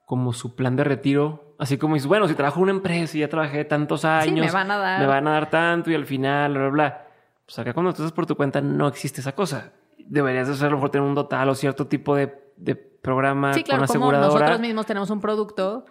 [0.05, 3.19] como su plan de retiro Así como dices, bueno, si trabajo en una empresa y
[3.19, 5.01] ya trabajé tantos años, me van a dar.
[5.01, 7.07] Me van a dar tanto y al final, bla, bla, bla.
[7.45, 9.73] Pues acá cuando tú estás por tu cuenta no existe esa cosa.
[9.97, 13.85] Deberías de hacer, mejor tener un total o cierto tipo de, de programa sí, claro,
[13.87, 15.83] como nosotros mismos tenemos un producto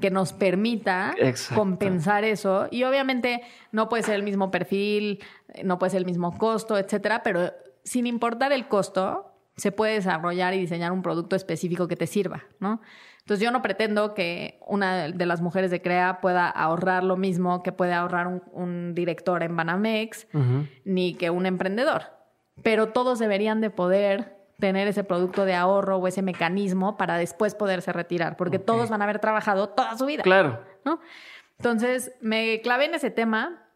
[0.00, 1.14] que nos permita
[1.54, 2.68] compensar eso.
[2.70, 3.42] Y obviamente
[3.72, 5.22] no puede ser el mismo perfil,
[5.62, 7.52] no puede ser el mismo costo, etcétera, pero
[7.84, 12.44] sin importar el costo, se puede desarrollar y diseñar un producto específico que te sirva,
[12.58, 12.80] ¿no?
[13.20, 17.62] Entonces yo no pretendo que una de las mujeres de CREA pueda ahorrar lo mismo
[17.62, 20.26] que puede ahorrar un, director en Banamex,
[20.84, 22.02] ni que un emprendedor.
[22.62, 27.54] Pero todos deberían de poder tener ese producto de ahorro o ese mecanismo para después
[27.54, 30.22] poderse retirar, porque todos van a haber trabajado toda su vida.
[30.22, 30.60] Claro.
[30.84, 31.00] ¿no?
[31.58, 33.68] Entonces me clavé en ese tema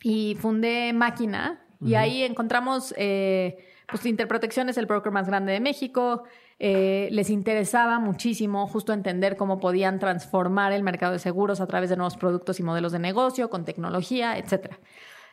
[0.00, 3.58] y fundé Máquina y ahí encontramos, eh,
[3.88, 6.24] pues Interprotección es el broker más grande de México,
[6.58, 11.90] eh, les interesaba muchísimo justo entender cómo podían transformar el mercado de seguros a través
[11.90, 14.74] de nuevos productos y modelos de negocio, con tecnología, etc.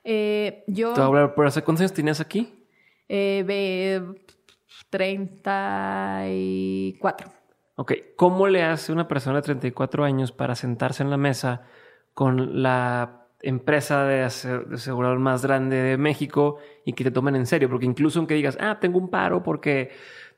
[0.04, 0.94] Eh, yo...
[0.94, 2.68] ¿Pero hace cuántos años tenías aquí?
[3.08, 4.02] Eh,
[4.90, 7.32] 34.
[7.76, 11.64] Ok, ¿cómo le hace una persona de 34 años para sentarse en la mesa
[12.14, 17.70] con la empresa de, asegurador más grande de México y que te tomen en serio?
[17.70, 19.92] Porque incluso aunque digas, ah, tengo un paro porque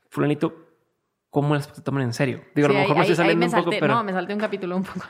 [0.10, 0.56] fulanito
[1.30, 2.42] cómo las te toman en serio.
[2.56, 3.94] Digo, a lo mejor me estoy saliendo un poco, pero...
[3.94, 5.06] No, me salté un capítulo un poco.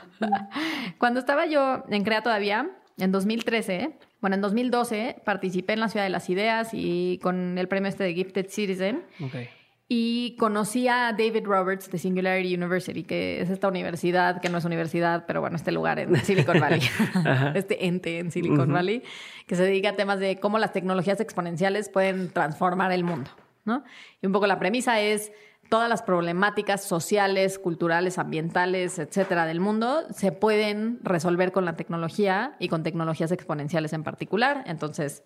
[0.98, 2.68] Cuando estaba yo en CREA todavía,
[2.98, 7.68] en 2013, bueno, en 2012 participé en la Ciudad de las Ideas y con el
[7.68, 9.04] premio este de Gifted Citizen.
[9.20, 9.48] Okay.
[9.88, 14.64] Y conocí a David Roberts de Singularity University, que es esta universidad, que no es
[14.64, 16.80] universidad, pero bueno, este lugar en Silicon Valley,
[17.54, 19.04] este ente en Silicon Valley,
[19.46, 23.30] que se dedica a temas de cómo las tecnologías exponenciales pueden transformar el mundo.
[23.64, 23.84] ¿no?
[24.22, 25.30] Y un poco la premisa es
[25.68, 32.56] todas las problemáticas sociales, culturales, ambientales, etcétera, del mundo se pueden resolver con la tecnología
[32.58, 34.64] y con tecnologías exponenciales en particular.
[34.66, 35.24] Entonces,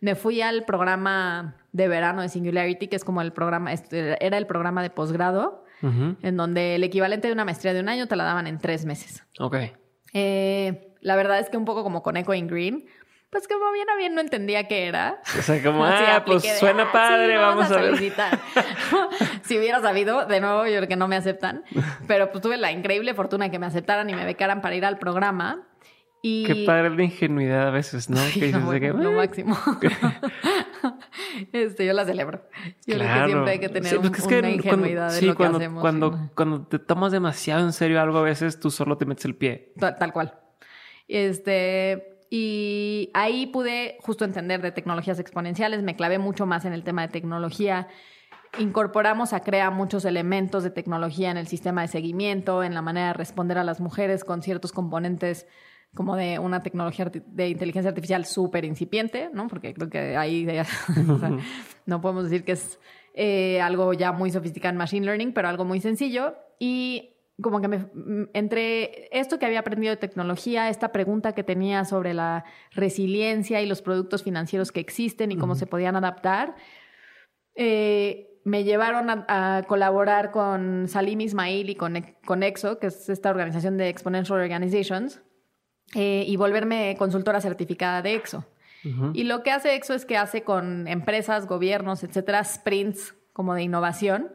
[0.00, 4.36] me fui al programa de verano de Singularity, que es como el programa, este, era
[4.36, 8.16] el programa de posgrado, en donde el equivalente de una maestría de un año te
[8.16, 9.22] la daban en tres meses.
[9.38, 9.56] Ok.
[10.14, 12.86] Eh, la verdad es que un poco como con Echo in Green,
[13.34, 15.20] pues como bien a bien no entendía qué era.
[15.36, 17.96] O sea, como, ah, pues suena ah, padre, vamos, a, ver.
[19.42, 21.64] si hubiera sabido, de nuevo, yo creo que no me aceptan.
[22.06, 24.84] Pero pues tuve la increíble fortuna de que me aceptaran y me becaran para ir
[24.84, 25.66] al programa.
[26.22, 26.44] Y...
[26.44, 28.20] Qué padre la ingenuidad a veces, ¿no?
[28.34, 29.58] que dices de que, lo máximo.
[31.52, 32.48] este, yo la celebro.
[32.86, 35.58] Yo creo que siempre hay que tener pues es que una ingenuidad cuando, lo cuando,
[35.58, 35.80] que hacemos.
[35.80, 39.34] Cuando, cuando te tomas demasiado en serio algo, a veces tú solo te metes el
[39.34, 39.72] pie.
[39.76, 40.38] Tal, tal cual.
[41.08, 46.82] Este, y ahí pude justo entender de tecnologías exponenciales, me clavé mucho más en el
[46.82, 47.86] tema de tecnología.
[48.58, 53.06] Incorporamos a CREA muchos elementos de tecnología en el sistema de seguimiento, en la manera
[53.06, 55.46] de responder a las mujeres con ciertos componentes
[55.94, 59.46] como de una tecnología de inteligencia artificial súper incipiente, ¿no?
[59.46, 60.44] Porque creo que ahí
[61.86, 62.80] no podemos decir que es
[63.14, 66.34] eh, algo ya muy sofisticado en Machine Learning, pero algo muy sencillo.
[66.58, 67.86] Y como que me,
[68.32, 73.66] entre esto que había aprendido de tecnología, esta pregunta que tenía sobre la resiliencia y
[73.66, 76.54] los productos financieros que existen y cómo se podían adaptar,
[77.56, 83.30] eh, me llevaron a, colaborar con Salim Ismail y con, con EXO, que es esta
[83.30, 85.22] organización de Exponential Organizations,
[85.94, 88.44] eh, y volverme consultora certificada de EXO.
[89.14, 93.62] Y lo que hace EXO es que hace con empresas, gobiernos, etcétera, sprints como de
[93.62, 94.34] innovación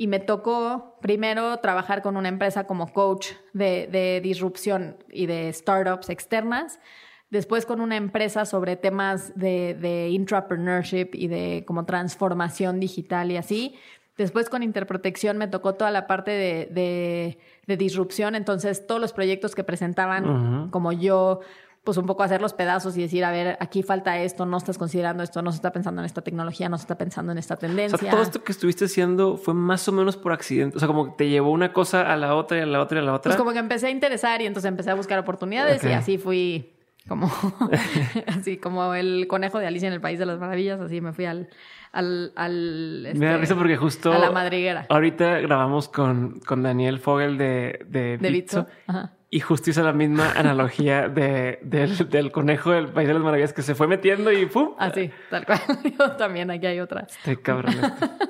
[0.00, 6.08] y me tocó primero trabajar con una empresa como coach de, disrupción y de startups
[6.08, 6.80] externas,
[7.28, 13.36] después con una empresa sobre temas de, de intrapreneurship y de como transformación digital y
[13.36, 13.74] así.
[14.16, 19.64] Después con Interprotección me tocó toda la parte de, disrupción, entonces todos los proyectos que
[19.64, 21.40] presentaban como yo
[21.82, 24.76] pues un poco hacer los pedazos y decir, a ver, aquí falta esto, no estás
[24.76, 27.56] considerando esto, no se está pensando en esta tecnología, no se está pensando en esta
[27.56, 27.96] tendencia.
[27.96, 30.76] O sea, todo esto que estuviste haciendo fue más o menos por accidente.
[30.76, 32.98] O sea, como que te llevó una cosa a la otra y a la otra
[32.98, 33.30] y a la otra.
[33.30, 36.74] Pues como que empecé a interesar y entonces empecé a buscar oportunidades y así fui
[37.08, 37.30] como,
[38.26, 41.24] así como el conejo de Alicia en el País de las Maravillas, así me fui
[41.24, 41.48] al,
[41.92, 44.84] al, al me da risa porque justo a la madriguera.
[44.90, 49.14] Ahorita grabamos con, con Daniel Fogel de, de, de Ajá.
[49.32, 53.62] Y justo hizo la misma analogía de, del, conejo del País de las Maravillas que
[53.62, 54.74] se fue metiendo y ¡pum!
[54.76, 55.60] Así, tal cual.
[55.98, 57.06] Yo también, aquí hay otra.
[57.08, 57.74] Este cabrón.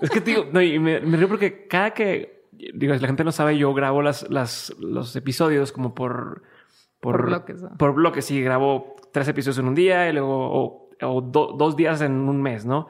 [0.03, 3.33] es que digo, no, y me, río porque cada que, digo, si la gente no
[3.33, 6.43] sabe, yo grabo las, las, los episodios como por...
[7.01, 7.65] Por, bloques.
[7.79, 12.13] Por bloques, sí, grabo tres episodios en un día y luego, o, dos días en
[12.13, 12.89] un mes, ¿no?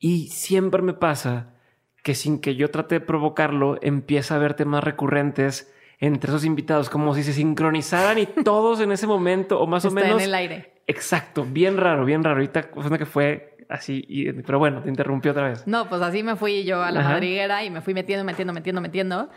[0.00, 1.54] Y siempre me pasa
[2.02, 6.88] que sin que yo trate de provocarlo, empieza a haber temas recurrentes entre esos invitados,
[6.90, 10.18] como si se sincronizaran y todos en ese momento, o más o menos.
[10.18, 10.82] en el aire.
[10.86, 12.36] Exacto, bien raro, bien raro.
[12.36, 15.66] Ahorita que fue así, pero bueno, te interrumpió otra vez.
[15.66, 18.80] No, pues así me fui yo a la madriguera y me fui metiendo, metiendo, metiendo,
[18.80, 19.30] metiendo.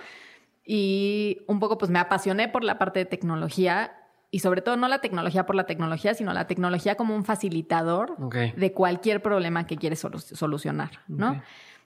[0.63, 3.93] Y un poco pues me apasioné por la parte de tecnología
[4.29, 8.15] y sobre todo no la tecnología por la tecnología, sino la tecnología como un facilitador
[8.55, 11.41] de cualquier problema que quieres solucionar, ¿no?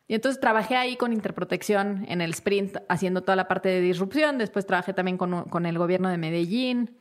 [0.08, 4.38] Y entonces trabajé ahí con Interprotección en el sprint haciendo toda la parte de disrupción.
[4.38, 6.97] Después trabajé también con, el gobierno de Medellín,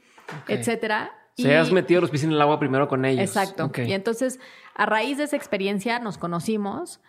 [0.49, 1.13] etcétera.
[1.37, 1.53] Se y...
[1.53, 3.23] has metido los pies en el agua primero con ellos.
[3.23, 3.71] Exacto.
[3.77, 4.41] Y entonces,
[4.75, 7.01] a raíz de esa experiencia, nos conocimos.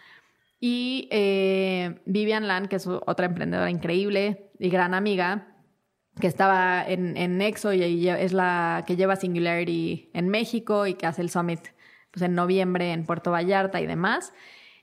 [0.59, 5.47] Y eh, Vivian Lan, que es otra emprendedora increíble y gran amiga,
[6.19, 11.05] que estaba en, en Nexo y es la que lleva Singularity en México y que
[11.05, 11.59] hace el Summit
[12.11, 14.33] pues, en noviembre en Puerto Vallarta y demás.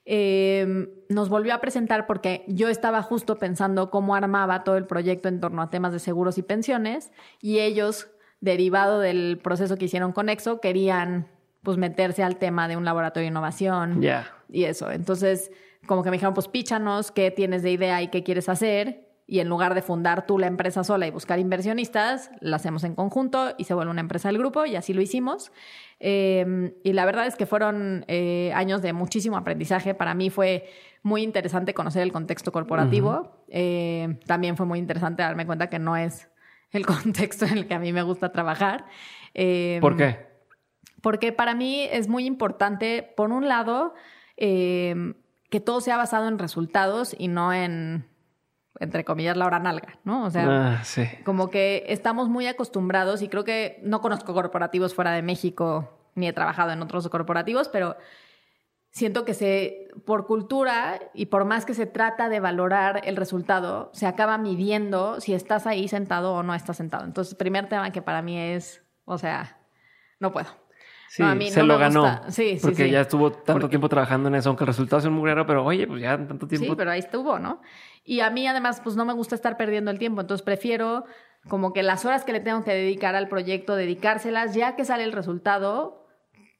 [0.05, 5.29] Em, nos volvió a presentar porque yo estaba justo pensando cómo armaba todo el proyecto
[5.29, 8.09] en torno a temas de seguros y pensiones y ellos,
[8.41, 11.27] derivado del proceso que hicieron con Exo, querían
[11.61, 14.01] pues meterse al tema de un laboratorio de innovación
[14.49, 14.91] y eso.
[14.91, 15.51] Entonces,
[15.85, 19.39] como que me dijeron, pues píchanos qué tienes de idea y qué quieres hacer y
[19.39, 23.53] en lugar de fundar tú la empresa sola y buscar inversionistas, la hacemos en conjunto
[23.57, 25.51] y se vuelve una empresa del grupo y así lo hicimos.
[25.99, 29.93] Em, y la verdad es que fueron eh, años de muchísimo aprendizaje.
[29.93, 30.69] Para mí fue
[31.03, 33.45] muy interesante conocer el contexto corporativo.
[33.47, 36.29] Eh, también fue muy interesante darme cuenta que no es
[36.71, 38.85] el contexto en el que a mí me gusta trabajar.
[39.33, 40.33] Em, ¿Por qué?
[41.01, 43.93] Porque para mí es muy importante, por un lado,
[44.35, 45.15] em,
[45.49, 48.05] que todo sea basado en resultados y no en
[48.83, 50.25] entre comillas, la hora nalga, ¿no?
[50.25, 50.83] O sea, ah,
[51.23, 56.27] como que estamos muy acostumbrados y creo que no conozco corporativos fuera de México ni
[56.27, 57.97] he trabajado en otros corporativos, pero
[58.91, 63.89] siento que se, por cultura y por más que se trata de valorar el resultado,
[63.93, 67.03] se acaba midiendo si estás ahí sentado o no estás sentado.
[67.03, 69.57] Entonces, primer tema que para mí es, o sea,
[70.19, 70.47] no puedo.
[71.09, 72.21] Sí, se lo ganó.
[72.29, 75.13] Sí, sí, porque ya estuvo tanto tiempo trabajando en eso, aunque el resultado es un
[75.13, 76.69] mugrero, pero oye, pues ya tanto tiempo.
[76.69, 77.61] Sí, pero ahí estuvo, ¿no?
[78.03, 81.05] Y a mí además, pues no me gusta estar perdiendo el tiempo, entonces prefiero
[81.47, 85.03] como que las horas que le tengo que dedicar al proyecto, dedicárselas, ya que sale
[85.03, 86.05] el resultado,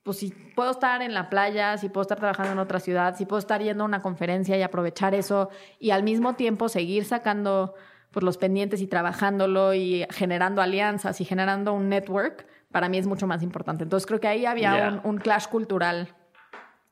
[0.03, 3.25] pues si puedo estar en la playa, si puedo estar trabajando en otra ciudad, si
[3.25, 7.73] puedo estar yendo a una conferencia y aprovechar eso y al mismo tiempo seguir sacando
[8.11, 13.07] pues, los pendientes y trabajándolo y generando alianzas y generando un network, para mí es
[13.07, 13.83] mucho más importante.
[13.83, 16.13] Entonces creo que ahí había un, clash cultural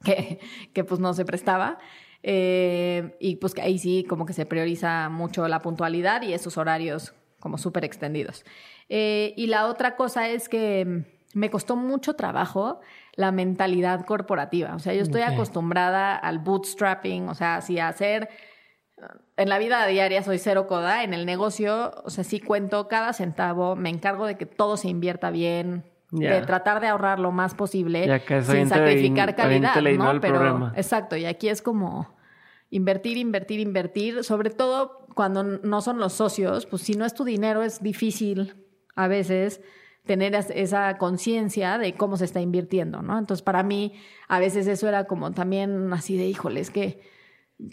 [0.04, 0.40] que,
[0.74, 1.80] que pues no se prestaba.
[2.24, 7.14] Eh, y pues ahí sí como que se prioriza mucho la puntualidad y esos horarios
[7.40, 8.46] como súper extendidos.
[8.90, 12.82] Eh, y la otra cosa es que me costó mucho trabajo
[13.16, 14.76] la mentalidad corporativa.
[14.76, 18.30] O sea, yo estoy acostumbrada al bootstrapping, o sea, si hacer...
[19.36, 23.14] En la vida diaria soy cero coda, en el negocio, o sea, sí cuento cada
[23.14, 27.56] centavo, me encargo de que todo se invierta bien, de tratar de ahorrar lo más
[27.56, 30.22] posible sin sacrificar calidad, ¿no?
[30.22, 32.16] Pero exacto, y aquí es como
[32.70, 37.24] invertir, invertir, invertir, sobre todo cuando no son los socios, pues si no es tu
[37.24, 38.56] dinero es difícil
[38.96, 39.62] a veces
[40.06, 43.18] tener esa conciencia de cómo se está invirtiendo, ¿no?
[43.18, 43.94] Entonces, para mí,
[44.28, 47.02] a veces eso era como también así de, híjole, es que,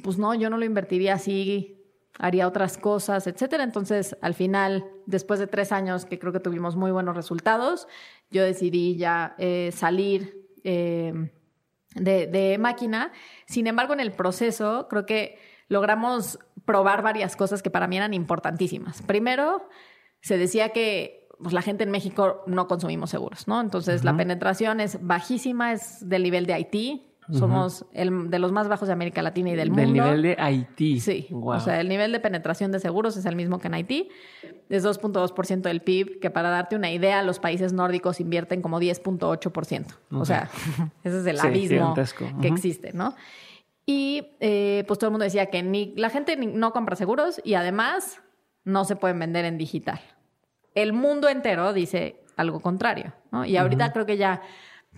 [0.03, 1.78] pues no, yo no lo invertiría así,
[2.19, 3.65] haría otras cosas, etcétera.
[3.65, 7.89] Entonces, al final, después de tres años que creo que tuvimos muy buenos resultados,
[8.31, 11.31] yo decidí ya eh, salir eh,
[11.95, 13.13] de, de máquina.
[13.47, 15.39] Sin embargo, en el proceso, creo que
[15.69, 19.01] logramos probar varias cosas que para mí eran importantísimas.
[19.03, 19.69] Primero,
[20.21, 23.61] se decía que pues la gente en México no consumimos seguros, ¿no?
[23.61, 27.08] Entonces la penetración es bajísima, es del nivel de Haití.
[27.33, 29.83] Somos el, de los más bajos de América Latina y del, mundo.
[29.83, 31.01] Del nivel de Haití.
[31.01, 31.29] Sí.
[31.31, 34.09] O sea, el nivel de penetración de seguros es el mismo que en Haití.
[34.69, 39.87] Es 2.2% del PIB, que para darte una idea, los países nórdicos invierten como 10.8%.
[40.13, 40.49] O sea,
[41.05, 41.95] ese es el abismo
[42.41, 43.15] que existe, ¿no?
[43.85, 47.55] Y eh, pues todo el mundo decía que ni, la gente no compra seguros y
[47.55, 48.21] además
[48.65, 50.01] no se pueden vender en digital
[50.83, 53.45] el mundo entero dice algo contrario, ¿no?
[53.45, 54.43] Y ahorita creo que ya,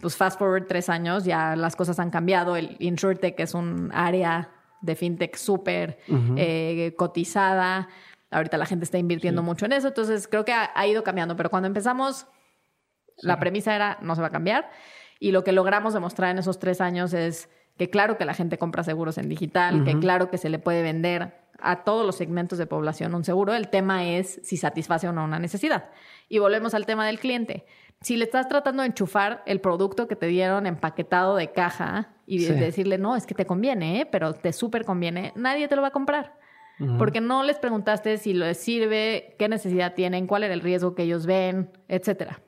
[0.00, 2.56] pues fast forward tres años, ya las cosas han cambiado.
[2.56, 5.98] El InsurTech es un área de fintech súper
[6.36, 7.88] eh, cotizada.
[8.30, 11.36] Ahorita la gente está invirtiendo mucho en eso, entonces creo que ha, ido cambiando.
[11.36, 12.26] Pero cuando empezamos,
[13.18, 14.70] la premisa era no se va a cambiar.
[15.18, 18.58] Y lo que logramos demostrar en esos tres años es que claro que la gente
[18.58, 22.58] compra seguros en digital, que claro que se le puede vender a todos los segmentos
[22.58, 23.54] de población un seguro.
[23.54, 25.90] El tema es si satisface o no una necesidad.
[26.28, 27.66] Y volvemos al tema del cliente.
[28.02, 32.42] Si le estás tratando de enchufar el producto que te dieron empaquetado de caja y
[32.44, 34.06] decirle, no, es que te conviene, ¿eh?
[34.10, 36.38] pero te súper conviene, nadie te lo va a comprar.
[36.96, 41.02] Porque no les preguntaste si les sirve, qué necesidad tienen, cuál era el riesgo que
[41.02, 42.40] ellos ven, etcétera.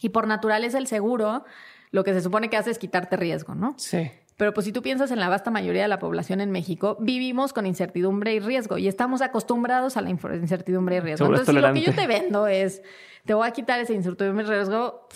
[0.00, 1.44] Y por naturaleza el seguro
[1.92, 3.74] lo que se supone que hace es quitarte riesgo, ¿no?
[3.76, 4.10] Sí.
[4.40, 7.52] Pero pues si tú piensas en la vasta mayoría de la población en México, vivimos
[7.52, 11.26] con incertidumbre y riesgo y estamos acostumbrados a la incertidumbre y riesgo.
[11.26, 12.82] Entonces, si lo que yo te vendo es,
[13.26, 15.06] te voy a quitar esa incertidumbre y riesgo,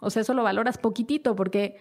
[0.00, 1.76] o sea, eso lo valoras poquitito porque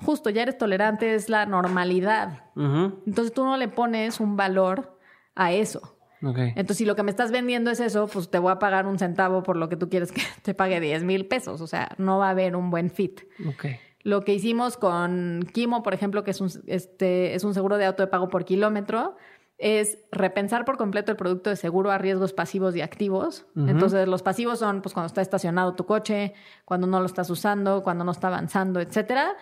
[0.00, 2.46] justo ya eres tolerante, es la normalidad.
[2.56, 4.98] Entonces tú no le pones un valor
[5.36, 5.96] a eso.
[6.22, 8.98] Entonces, si lo que me estás vendiendo es eso, pues te voy a pagar un
[8.98, 11.60] centavo por lo que tú quieres que te pague 10 mil pesos.
[11.60, 13.20] O sea, no va a haber un buen fit.
[13.54, 13.78] Okay.
[14.04, 17.86] Lo que hicimos con Kimo, por ejemplo, que es un, este, es un seguro de
[17.86, 19.16] auto de pago por kilómetro,
[19.58, 23.46] es repensar por completo el producto de seguro a riesgos pasivos y activos.
[23.54, 26.34] Entonces, los pasivos son pues cuando está estacionado tu coche,
[26.64, 29.36] cuando no lo estás usando, cuando no está avanzando, etcétera.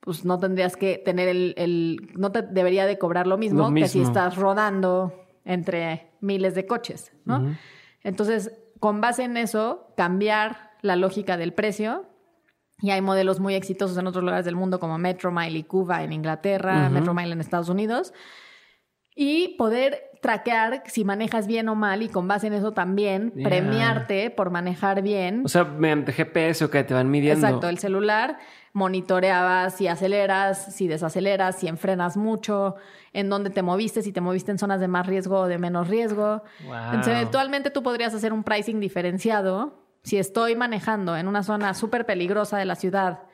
[0.00, 3.88] Pues no tendrías que tener el, el no te debería de cobrar lo mismo, que
[3.88, 5.12] si estás rodando
[5.44, 7.56] entre miles de coches, ¿no?
[8.04, 12.06] Entonces, con base en eso, cambiar la lógica del precio
[12.80, 16.12] y hay modelos muy exitosos en otros lugares del mundo como Metromile y Cuba en
[16.12, 18.12] Inglaterra, Metromile en Estados Unidos.
[19.18, 24.28] Y poder traquear si manejas bien o mal y con base en eso también premiarte
[24.30, 25.40] por manejar bien.
[25.42, 27.46] O sea, mediante GPS o que te van midiendo.
[27.46, 28.38] Exacto, el celular
[28.74, 32.74] monitoreaba si aceleras, si desaceleras, si enfrenas mucho,
[33.14, 35.88] en dónde te moviste, si te moviste en zonas de más riesgo o de menos
[35.88, 36.42] riesgo.
[36.60, 42.06] Entonces, eventualmente tú podrías hacer un pricing diferenciado si estoy manejando en una zona súper
[42.06, 43.24] peligrosa de la ciudad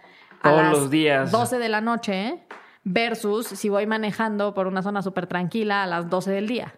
[0.41, 1.31] a Todos las los días.
[1.31, 2.43] 12 de la noche
[2.83, 6.75] versus si voy manejando por una zona súper tranquila a las 12 del día,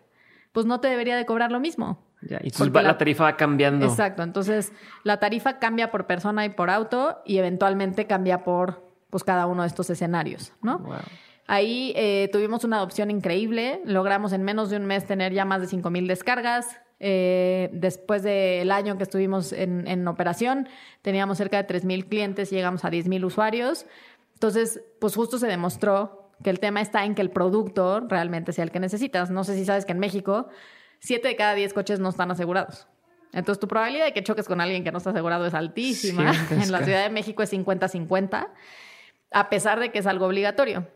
[0.51, 2.05] pues no te debería de cobrar lo mismo.
[2.23, 3.87] Ya, y la, la, tarifa va cambiando.
[3.87, 4.73] Exacto, entonces
[5.05, 9.63] la tarifa cambia por persona y por auto y eventualmente cambia por pues, cada uno
[9.63, 10.85] de estos escenarios, ¿no?
[11.47, 15.61] Ahí eh, tuvimos una adopción increíble, logramos en menos de un mes tener ya más
[15.61, 20.71] de 5.000 descargas, eh, después del año que estuvimos en, operación,
[21.03, 23.85] teníamos cerca de 3.000 clientes y llegamos a 10.000 usuarios.
[24.33, 28.65] Entonces, pues justo se demostró que el tema está en que el producto realmente sea
[28.65, 29.31] el que necesitas.
[29.31, 30.49] No sé si sabes que en México,
[31.01, 32.87] 7 de cada 10 coches no están asegurados.
[33.35, 36.33] Entonces, tu probabilidad de que choques con alguien que no está asegurado es altísima.
[36.51, 38.49] en la Ciudad de México es 50-50,
[39.31, 40.89] a pesar de que es algo obligatorio.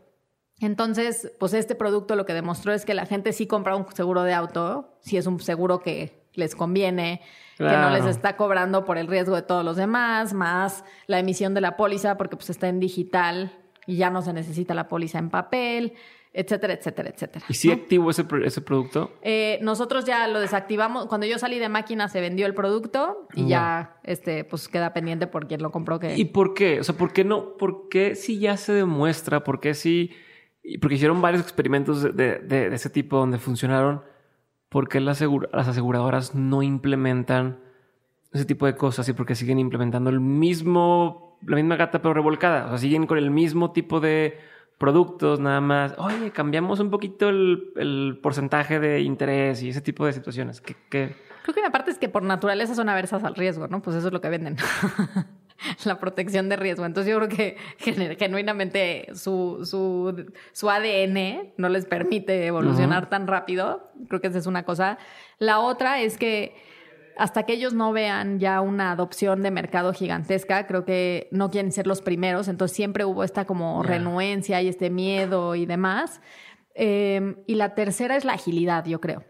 [0.61, 4.23] Entonces, pues este producto lo que demostró es que la gente sí compra un seguro
[4.23, 7.21] de auto, si es un seguro que les conviene,
[7.57, 11.55] que no les está cobrando por el riesgo de todos los demás, más la emisión
[11.55, 13.53] de la póliza porque pues está en digital
[13.87, 15.95] y ya no se necesita la póliza en papel,
[16.33, 17.45] etcétera, etcétera, etcétera.
[17.49, 19.13] ¿Y si activo ese, ese producto?
[19.23, 21.07] Eh, nosotros ya lo desactivamos.
[21.07, 25.27] Cuando yo salí de máquina se vendió el producto y ya este, pues queda pendiente
[25.27, 25.99] por quien lo compró.
[25.99, 26.17] Que...
[26.17, 26.81] ¿Y por qué?
[26.81, 27.57] O sea, ¿por qué no?
[27.57, 29.43] ¿Por qué si ya se demuestra?
[29.43, 30.13] ¿Por qué si
[30.77, 34.03] porque hicieron varios experimentos de, de, ese tipo donde funcionaron,
[34.69, 37.61] ¿por qué las, las aseguradoras no implementan
[38.33, 42.67] ese tipo de cosas y porque siguen implementando el mismo, la misma gata pero revolcada?
[42.67, 44.39] O sea, siguen con el mismo tipo de
[44.79, 45.95] productos nada más.
[45.99, 50.61] Oye, cambiamos un poquito el, porcentaje de interés y ese tipo de situaciones.
[50.61, 53.81] Que, Creo que una parte es que por naturaleza son aversas al riesgo, ¿no?
[53.81, 54.57] Pues eso es lo que venden.
[55.85, 56.85] la protección de riesgo.
[56.85, 57.57] Entonces yo creo que
[58.19, 63.91] genuinamente su, su, su ADN no les permite evolucionar tan rápido.
[64.09, 64.99] Creo que esa es una cosa.
[65.39, 66.55] La otra es que
[67.17, 71.73] hasta que ellos no vean ya una adopción de mercado gigantesca, creo que no quieren
[71.73, 76.21] ser los primeros, entonces siempre hubo esta como renuencia y este miedo y demás.
[76.75, 79.25] Em, y la tercera es la agilidad, yo creo.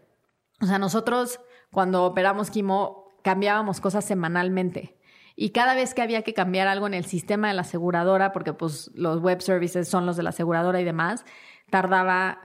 [0.61, 1.39] O sea, nosotros
[1.71, 4.98] cuando operamos Kimo cambiábamos cosas semanalmente.
[5.41, 8.51] Y cada vez que había que cambiar algo en el sistema de la aseguradora, porque
[8.51, 11.23] pues los web services son los de la aseguradora y demás,
[11.69, 12.39] tardaba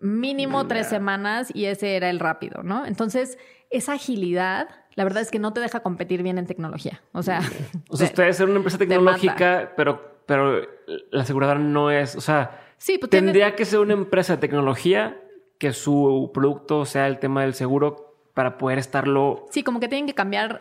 [0.00, 2.86] mínimo tres semanas y ese era el rápido, ¿no?
[2.86, 3.38] Entonces,
[3.70, 7.02] esa agilidad, la verdad es que no te deja competir bien en tecnología.
[7.10, 7.40] O sea,
[7.90, 10.62] o sea, ustedes ser una empresa tecnológica, pero, pero
[11.10, 15.20] la aseguradora no es, o sea, sí, pues tendría que ser una empresa de tecnología
[15.58, 19.46] que su producto sea el tema del seguro para poder estarlo.
[19.50, 20.60] Sí, como que tienen que cambiar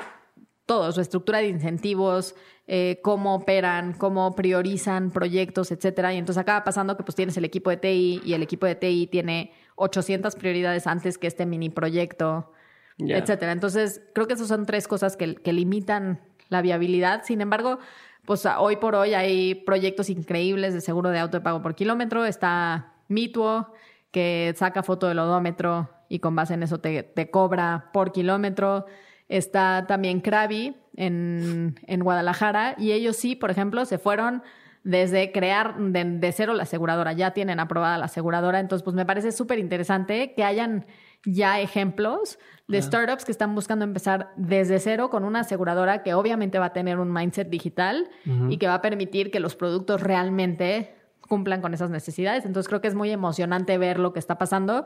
[0.68, 2.36] todo, su estructura de incentivos,
[2.68, 6.14] eh, cómo operan, cómo priorizan proyectos, etcétera.
[6.14, 8.76] Y entonces acaba pasando que pues tienes el equipo de TI y el equipo de
[8.76, 12.52] TI tiene 800 prioridades antes que este mini proyecto,
[13.00, 13.54] etcétera.
[13.54, 17.24] Entonces creo que esas son tres cosas que, que limitan la viabilidad.
[17.24, 17.80] Sin embargo,
[18.26, 22.26] pues hoy por hoy hay proyectos increíbles de seguro de auto de pago por kilómetro.
[22.26, 23.74] Está Mituo,
[24.12, 28.86] que saca foto del odómetro y con base en eso te, te cobra por kilómetro.
[29.30, 34.42] Está también Krabi en, Guadalajara y ellos sí, por ejemplo, se fueron
[34.84, 39.34] desde crear de, cero la aseguradora, ya tienen aprobada la aseguradora, entonces pues me parece
[39.34, 40.86] súper interesante que hayan
[41.26, 46.58] ya ejemplos de startups que están buscando empezar desde cero con una aseguradora que obviamente
[46.58, 48.10] va a tener un mindset digital
[48.50, 50.96] y que va a permitir que los productos realmente
[51.28, 52.46] cumplan con esas necesidades.
[52.46, 54.86] Entonces creo que es muy emocionante ver lo que está pasando.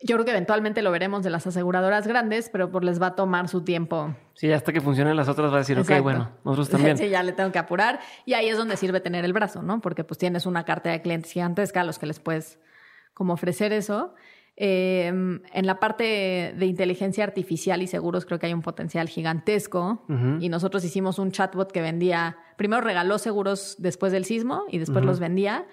[0.00, 3.14] Yo creo que eventualmente lo veremos de las aseguradoras grandes, pero pues les va a
[3.16, 4.14] tomar su tiempo.
[4.34, 6.96] Sí, hasta que funcionen las otras va a decir, ok, bueno, nosotros también.
[6.98, 7.98] sí, ya le tengo que apurar.
[8.24, 9.80] Y ahí es donde sirve tener el brazo, ¿no?
[9.80, 12.60] Porque pues tienes una cartera de clientes gigantesca a los que les puedes
[13.12, 14.14] como ofrecer eso.
[14.60, 20.04] Em, en la parte de inteligencia artificial y seguros creo que hay un potencial gigantesco.
[20.40, 25.04] Y nosotros hicimos un chatbot que vendía, primero regaló seguros después del sismo y después
[25.04, 25.66] los vendía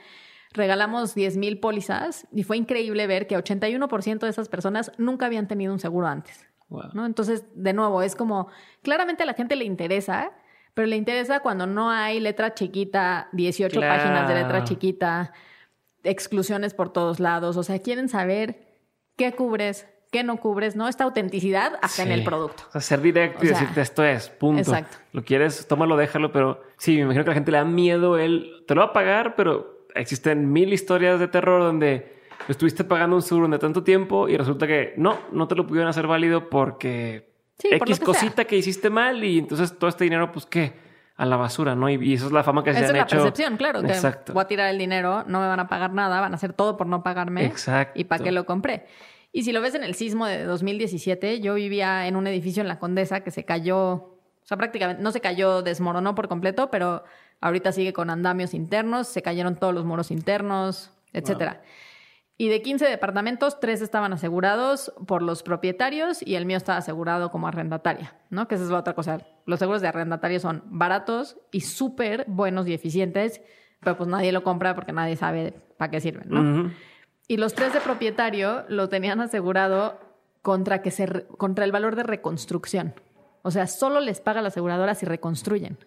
[0.56, 5.48] regalamos 10 mil pólizas y fue increíble ver que 81% de esas personas nunca habían
[5.48, 6.46] tenido un seguro antes.
[6.94, 7.06] ¿no?
[7.06, 8.48] Entonces, de nuevo, es como,
[8.82, 10.32] claramente a la gente le interesa,
[10.74, 15.34] pero le interesa cuando no hay letra chiquita, 18 páginas de letra chiquita,
[16.04, 18.76] exclusiones por todos lados, o sea, quieren saber
[19.16, 20.88] qué cubres, qué no cubres, ¿no?
[20.88, 22.64] Esta autenticidad hasta en el producto.
[22.70, 24.62] O sea, ser directo y decirte esto es, punto.
[24.62, 24.98] Exacto.
[25.12, 28.18] Lo quieres, tómalo, déjalo, pero sí, me imagino que a la gente le da miedo
[28.18, 32.14] él, te lo va a pagar, pero existen mil historias de terror donde
[32.48, 35.90] estuviste pagando un seguro de tanto tiempo y resulta que no, no te lo pudieron
[35.90, 37.34] hacer válido porque
[37.64, 40.74] X cosita que hiciste mal y entonces todo este dinero, pues qué,
[41.16, 41.90] a la basura, ¿no?
[41.90, 42.92] Y, eso es la fama que se han hecho.
[42.94, 43.80] es la percepción, claro.
[43.80, 44.34] Exacto.
[44.34, 46.78] voy a tirar el dinero, no me van a pagar nada, van a hacer todo
[46.78, 47.46] por no pagarme.
[47.46, 48.00] Exacto.
[48.00, 48.86] ¿Y para qué lo compré?
[49.32, 52.68] Y si lo ves en el sismo de 2017, yo vivía en un edificio en
[52.68, 57.04] La Condesa que se cayó, o sea, prácticamente no se cayó, desmoronó por completo, pero
[57.46, 61.62] Ahorita sigue con andamios internos, se cayeron todos los muros internos, etcétera.
[62.40, 67.30] Y de 15 departamentos, tres estaban asegurados por los propietarios y el mío estaba asegurado
[67.30, 68.48] como arrendataria, ¿no?
[68.48, 69.20] Que esa es la otra cosa.
[69.46, 73.42] Los seguros de arrendatario son baratos y súper buenos y eficientes,
[73.80, 76.72] pero pues nadie lo compra porque nadie sabe para qué sirven, ¿no?
[77.28, 80.00] Y los tres de propietario lo tenían asegurado
[80.42, 82.96] contra, que se, contra el valor de reconstrucción.
[83.44, 85.78] O sea, solo les paga la aseguradora si reconstruyen.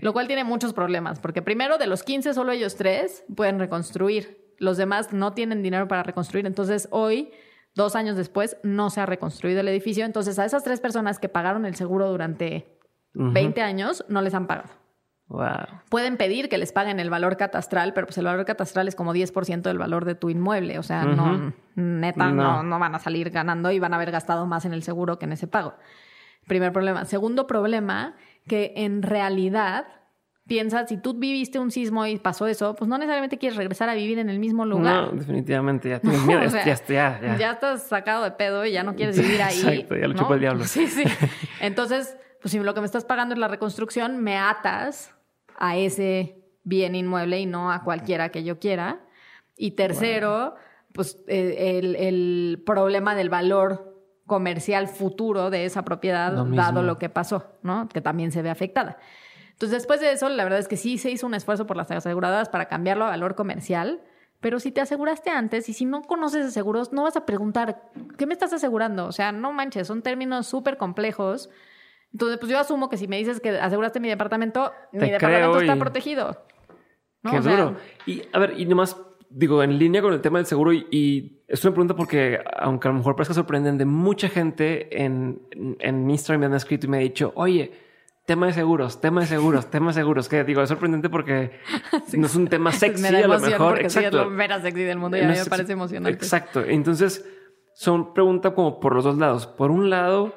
[0.00, 4.52] Lo cual tiene muchos problemas, porque primero de los 15 solo ellos tres pueden reconstruir.
[4.58, 6.46] Los demás no tienen dinero para reconstruir.
[6.46, 7.32] Entonces hoy,
[7.74, 10.04] dos años después, no se ha reconstruido el edificio.
[10.04, 12.78] Entonces a esas tres personas que pagaron el seguro durante
[13.14, 14.70] 20 años, no les han pagado.
[15.88, 19.14] Pueden pedir que les paguen el valor catastral, pero pues el valor catastral es como
[19.14, 20.78] 10% del valor de tu inmueble.
[20.78, 22.62] O sea, no, neta, no.
[22.62, 25.24] no van a salir ganando y van a haber gastado más en el seguro que
[25.24, 25.74] en ese pago.
[26.46, 27.04] Primer problema.
[27.06, 28.14] Segundo problema
[28.46, 29.86] que en realidad
[30.46, 33.94] piensas, si tú viviste un sismo y pasó eso, pues no necesariamente quieres regresar a
[33.94, 35.12] vivir en el mismo lugar.
[35.12, 36.42] No, definitivamente, ya tienes miedo,
[37.38, 39.58] ya, estás sacado de pedo y ya no quieres vivir ahí.
[39.58, 40.64] Exacto, ya lo chupa el diablo.
[40.64, 41.04] Sí, sí.
[41.60, 45.14] Entonces, pues si lo que me estás pagando es la reconstrucción, me atas
[45.56, 49.00] a ese bien inmueble y no a cualquiera que yo quiera.
[49.56, 50.56] Y tercero,
[50.92, 53.93] pues eh, el, el problema del valor
[54.26, 57.88] comercial futuro de esa propiedad, dado lo que pasó, ¿no?
[57.88, 58.98] Que también se ve afectada.
[59.50, 61.90] Entonces, después de eso, la verdad es que sí se hizo un esfuerzo por las
[61.90, 64.00] aseguradoras para cambiarlo a valor comercial.
[64.40, 67.90] Pero si te aseguraste antes y si no conoces de seguros, no vas a preguntar,
[68.18, 69.06] ¿qué me estás asegurando?
[69.06, 71.48] O sea, no manches, son términos súper complejos.
[72.12, 75.76] Entonces, pues yo asumo que si me dices que aseguraste mi departamento, mi departamento está
[75.76, 76.44] protegido.
[77.30, 77.76] Qué duro.
[78.06, 78.96] Y a ver, y nomás
[79.34, 82.90] digo, en línea con el tema del seguro, y, es una pregunta porque, aunque a
[82.92, 85.42] lo mejor parezca sorprendente, mucha gente en,
[85.78, 87.72] en Instagram me han escrito y me ha dicho, oye,
[88.24, 91.52] tema de seguros, tema de seguros, tema de seguros, que digo, es sorprendente porque
[92.14, 93.80] no es un tema sexy a lo mejor.
[93.80, 94.22] Exacto.
[94.22, 96.24] es lo sexy del mundo y a mí me parece emocionante.
[96.24, 96.64] Exacto.
[96.64, 97.28] Entonces,
[97.74, 99.46] son preguntas como por los dos lados.
[99.46, 100.34] Por un lado,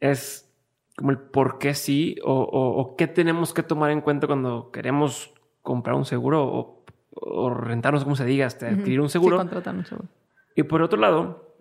[0.00, 0.50] es
[0.96, 5.32] como el por qué sí o, o, qué tenemos que tomar en cuenta cuando queremos
[5.62, 6.77] comprar un seguro o,
[7.20, 9.36] o rentarnos, como se diga, hasta adquirir un seguro.
[9.36, 10.08] Sí, contratar un seguro.
[10.54, 11.54] Y por otro lado,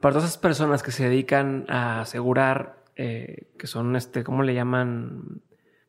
[0.00, 4.54] para todas esas personas que se dedican a asegurar eh, que son, este, ¿cómo le
[4.54, 5.42] llaman?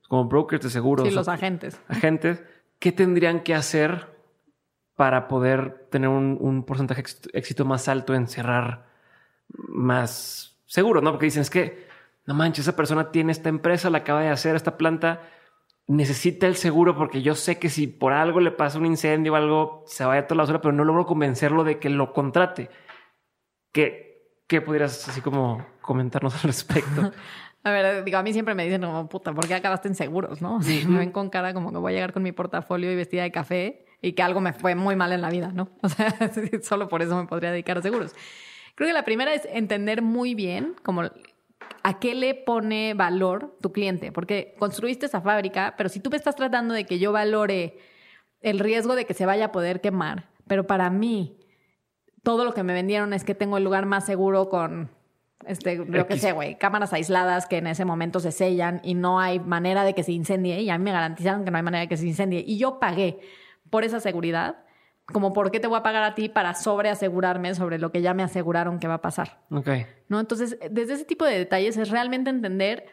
[0.07, 1.07] Como brokers de seguros.
[1.07, 1.79] Sí, los agentes.
[1.87, 2.43] Agentes.
[2.79, 4.07] ¿Qué tendrían que hacer
[4.95, 8.85] para poder tener un, porcentaje de éxito más alto en cerrar
[9.49, 11.01] más seguro?
[11.01, 11.11] ¿no?
[11.11, 11.87] Porque dicen, es que,
[12.25, 15.21] no manches, esa persona tiene esta empresa, la acaba de hacer, esta planta,
[15.87, 19.35] necesita el seguro porque yo sé que si por algo le pasa un incendio o
[19.35, 22.69] algo, se vaya a toda la basura, pero no logro convencerlo de que lo contrate.
[23.71, 27.11] ¿Qué, qué pudieras así como comentarnos al respecto?
[27.65, 30.39] A ver, digo, a mí siempre me dicen como, puta, ¿por qué acabaste en seguros,
[30.39, 30.59] no?
[30.59, 33.31] me ven con cara como que voy a llegar con mi portafolio y vestida de
[33.31, 35.69] café y que algo me fue muy mal en la vida, ¿no?
[35.81, 36.13] O sea,
[36.61, 38.13] solo por eso me podría dedicar a seguros.
[38.75, 41.09] Creo que la primera es entender muy bien como
[41.83, 46.17] a qué le pone valor tu cliente, porque construiste esa fábrica, pero si tú me
[46.17, 47.77] estás tratando de que yo valore
[48.41, 51.39] el riesgo de que se vaya a poder quemar, pero para mí
[52.23, 54.89] todo lo que me vendieron es que tengo el lugar más seguro con,
[55.45, 59.19] este, lo que sé, güey, cámaras aisladas que en ese momento se sellan y no
[59.19, 60.61] hay manera de que se incendie.
[60.61, 62.43] Y a mí me garantizaron que no hay manera de que se incendie.
[62.45, 63.19] Y yo pagué
[63.69, 64.65] por esa seguridad.
[65.07, 68.13] Como, ¿por qué te voy a pagar a ti para sobreasegurarme sobre lo que ya
[68.13, 69.39] me aseguraron que va a pasar?
[69.51, 69.69] Ok.
[70.09, 70.19] ¿No?
[70.19, 72.85] Entonces, desde ese tipo de detalles es realmente entender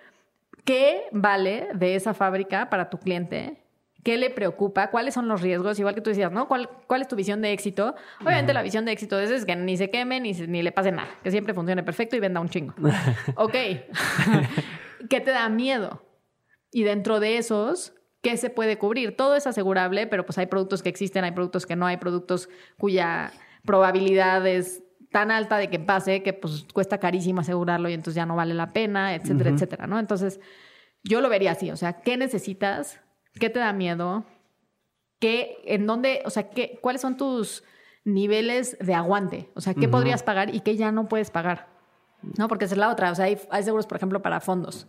[0.64, 3.62] qué vale de esa fábrica para tu cliente
[4.02, 4.90] ¿Qué le preocupa?
[4.90, 5.78] ¿Cuáles son los riesgos?
[5.78, 6.48] Igual que tú decías, ¿no?
[6.48, 7.94] ¿Cuál, cuál es tu visión de éxito?
[8.20, 11.08] Obviamente la visión de éxito es, que ni se queme ni, ni le pase nada,
[11.22, 12.74] que siempre funcione perfecto y venda un chingo.
[13.36, 13.52] ok.
[15.08, 16.04] ¿Qué te da miedo?
[16.72, 19.16] Y dentro de esos, ¿qué se puede cubrir?
[19.16, 22.48] Todo es asegurable, pero pues hay productos que existen, hay productos que no, hay productos
[22.78, 23.32] cuya
[23.64, 28.26] probabilidad es tan alta de que pase que pues cuesta carísimo asegurarlo y entonces ya
[28.26, 29.98] no vale la pena, etcétera, etcétera, ¿no?
[29.98, 30.40] Entonces,
[31.04, 33.00] yo lo vería así, o sea, ¿qué necesitas?
[33.38, 34.24] ¿Qué te da miedo?
[35.18, 37.62] ¿Qué, en dónde, o sea, qué, cuáles son tus
[38.04, 39.50] niveles de aguante?
[39.54, 41.68] O sea, ¿qué podrías pagar y qué ya no puedes pagar?
[42.38, 42.48] ¿No?
[42.48, 43.10] Porque esa es la otra.
[43.10, 44.86] O sea, hay, seguros, por ejemplo, para fondos.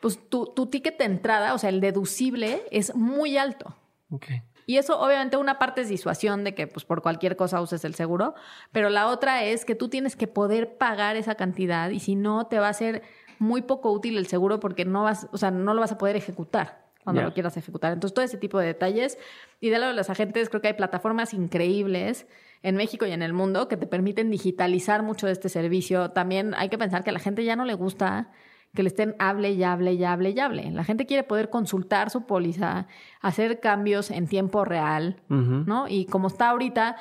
[0.00, 3.74] Pues tu, tu, ticket de entrada, o sea, el deducible, es muy alto.
[4.10, 4.42] Okay.
[4.66, 7.94] Y eso, obviamente, una parte es disuasión de que, pues, por cualquier cosa uses el
[7.94, 8.34] seguro,
[8.72, 12.46] pero la otra es que tú tienes que poder pagar esa cantidad y si no,
[12.48, 13.02] te va a ser
[13.38, 16.16] muy poco útil el seguro porque no vas, o sea, no lo vas a poder
[16.16, 17.92] ejecutar cuando lo quieras ejecutar.
[17.92, 19.16] Entonces, todo ese tipo de detalles.
[19.60, 22.26] Y de lado de los agentes, creo que hay plataformas increíbles
[22.64, 26.10] en México y en el mundo que te permiten digitalizar mucho de este servicio.
[26.10, 28.32] También hay que pensar que a la gente ya no le gusta
[28.76, 30.70] que le estén hable y hable y hable y hable.
[30.70, 32.86] La gente quiere poder consultar su póliza,
[33.20, 35.88] hacer cambios en tiempo real, ¿no?
[35.88, 36.94] Y como está ahorita,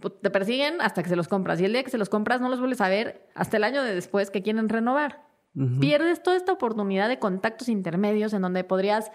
[0.00, 1.60] pues, te persiguen hasta que se los compras.
[1.60, 3.82] Y el día que se los compras no los vuelves a ver hasta el año
[3.82, 5.26] de después que quieren renovar.
[5.80, 9.10] Pierdes toda esta oportunidad de contactos intermedios en donde podrías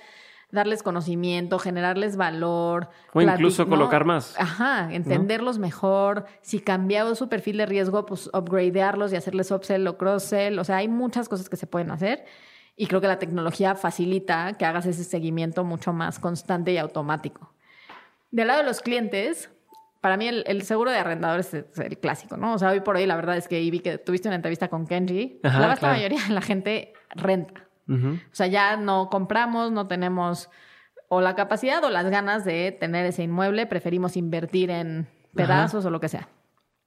[0.53, 2.89] darles conocimiento, generarles valor.
[3.11, 4.35] O incluso colocar más.
[4.39, 6.25] Ajá, entenderlos mejor.
[6.41, 10.59] Si cambiado su perfil de riesgo, pues upgradearlos y hacerles upsell o cross-sell.
[10.59, 12.23] O sea, hay muchas cosas que se pueden hacer.
[12.75, 17.51] Y creo que la tecnología facilita que hagas ese seguimiento mucho más constante y automático.
[18.29, 19.49] Del lado de los clientes,
[20.01, 22.53] para mí el, seguro de arrendadores es el clásico, ¿no?
[22.53, 24.85] O sea, hoy por hoy la verdad es que vi que tuviste una entrevista con
[24.85, 25.39] Kenji.
[25.41, 27.67] la vasta mayoría de la gente renta.
[27.87, 30.49] O sea, ya no compramos, no tenemos
[31.09, 35.91] o la capacidad o las ganas de tener ese inmueble, preferimos invertir en pedazos o
[35.91, 36.27] lo que sea.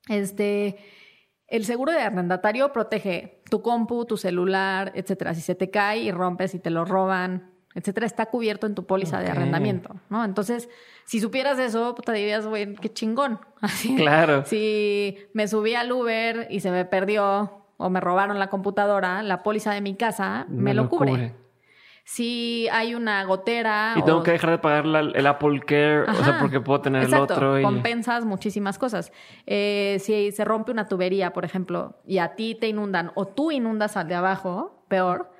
[0.09, 0.77] Este,
[1.47, 5.35] el seguro de arrendatario protege tu compu, tu celular, etcétera.
[5.35, 8.87] Si se te cae y rompes y te lo roban, etcétera, está cubierto en tu
[8.87, 10.25] póliza de arrendamiento, ¿no?
[10.25, 10.69] Entonces,
[11.05, 13.39] si supieras eso, te dirías, güey, qué chingón.
[13.61, 13.95] Así.
[13.97, 14.45] Claro.
[14.45, 19.43] Si me subí al Uber y se me perdió o me robaron la computadora, la
[19.43, 21.35] póliza de mi casa me, lo, cubre.
[22.05, 23.95] Si hay una gotera.
[23.97, 27.15] Y tengo que dejar de pagar el Apple Care, o sea, porque puedo tener el
[27.15, 27.59] otro.
[27.59, 27.63] Y...
[27.63, 29.13] Compensas muchísimas cosas.
[29.47, 33.51] Eh, si se rompe una tubería, por ejemplo, y a ti te inundan, o tú
[33.51, 35.33] inundas al de abajo, peor,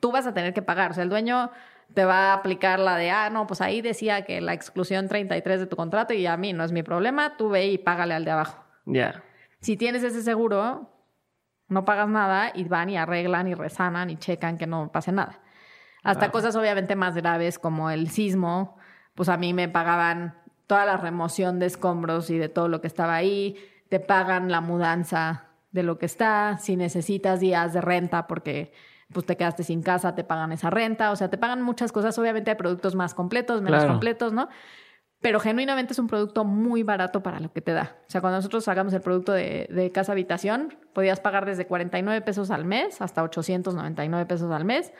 [0.00, 0.92] tú vas a tener que pagar.
[0.92, 1.50] O sea, el dueño
[1.92, 5.60] te va a aplicar la de, ah, no, pues ahí decía que la exclusión 33
[5.60, 8.24] de tu contrato y a mí no es mi problema, tú ve y págale al
[8.24, 8.64] de abajo.
[8.86, 9.22] Ya.
[9.60, 10.93] Si tienes ese seguro,
[11.68, 15.40] no pagas nada y van y arreglan y resanan y checan que no pase nada.
[16.02, 18.76] Hasta cosas obviamente más graves como el sismo,
[19.14, 20.34] pues a mí me pagaban
[20.66, 23.56] toda la remoción de escombros y de todo lo que estaba ahí,
[23.88, 28.72] te pagan la mudanza de lo que está, si necesitas días de renta porque
[29.12, 32.18] pues te quedaste sin casa, te pagan esa renta, o sea, te pagan muchas cosas,
[32.18, 34.48] obviamente hay productos más completos, menos completos, ¿no?
[35.24, 37.96] Pero genuinamente es un producto muy barato para lo que te da.
[38.06, 42.20] O sea, cuando nosotros sacamos el producto de, de casa habitación, podías pagar desde 49
[42.20, 44.92] pesos al mes hasta 899 pesos al mes.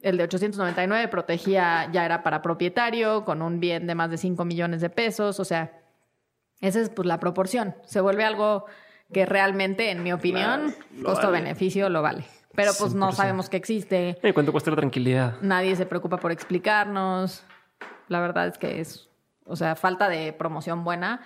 [0.00, 4.46] El de 899 protegía, ya era para propietario, con un bien de más de 5
[4.46, 5.38] millones de pesos.
[5.40, 5.78] O sea,
[6.62, 7.74] esa es pues la proporción.
[7.84, 8.64] Se vuelve algo
[9.12, 10.74] que realmente, en mi opinión,
[11.04, 12.24] costo-beneficio lo vale.
[12.54, 14.16] Pero pues no sabemos que existe.
[14.22, 15.34] ¿Y cuánto cuesta la tranquilidad?
[15.42, 17.44] Nadie se preocupa por explicarnos.
[18.08, 19.09] La verdad es que es,
[19.50, 21.20] o sea, falta de promoción buena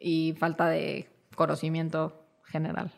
[0.00, 2.92] y falta de conocimiento general.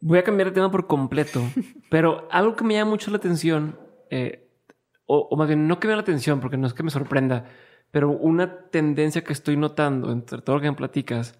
[0.00, 1.42] Voy a cambiar de tema por completo,
[1.90, 3.78] pero algo que me llama mucho la atención,
[4.10, 4.48] eh,
[5.06, 6.90] o, o, más bien no que me llame la atención porque no es que me
[6.90, 7.44] sorprenda,
[7.90, 11.38] pero una tendencia que estoy notando entre todo lo que me platicas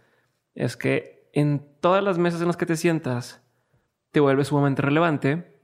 [0.54, 3.42] es que en todas las mesas en las que te sientas,
[4.10, 5.57] te vuelve sumamente relevante,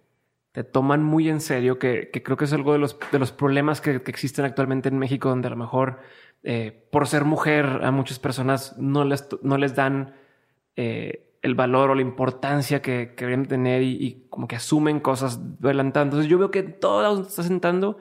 [0.54, 3.80] te toman muy en serio, que, creo que es algo de los, de los problemas
[3.80, 5.98] que, existen actualmente en México, donde a lo mejor
[6.44, 10.14] eh, por ser mujer a muchas personas no les, no les dan
[10.76, 16.14] eh, el valor o la importancia que, deberían tener y, como que asumen cosas adelantando.
[16.14, 17.98] Entonces yo veo que todo que está sentando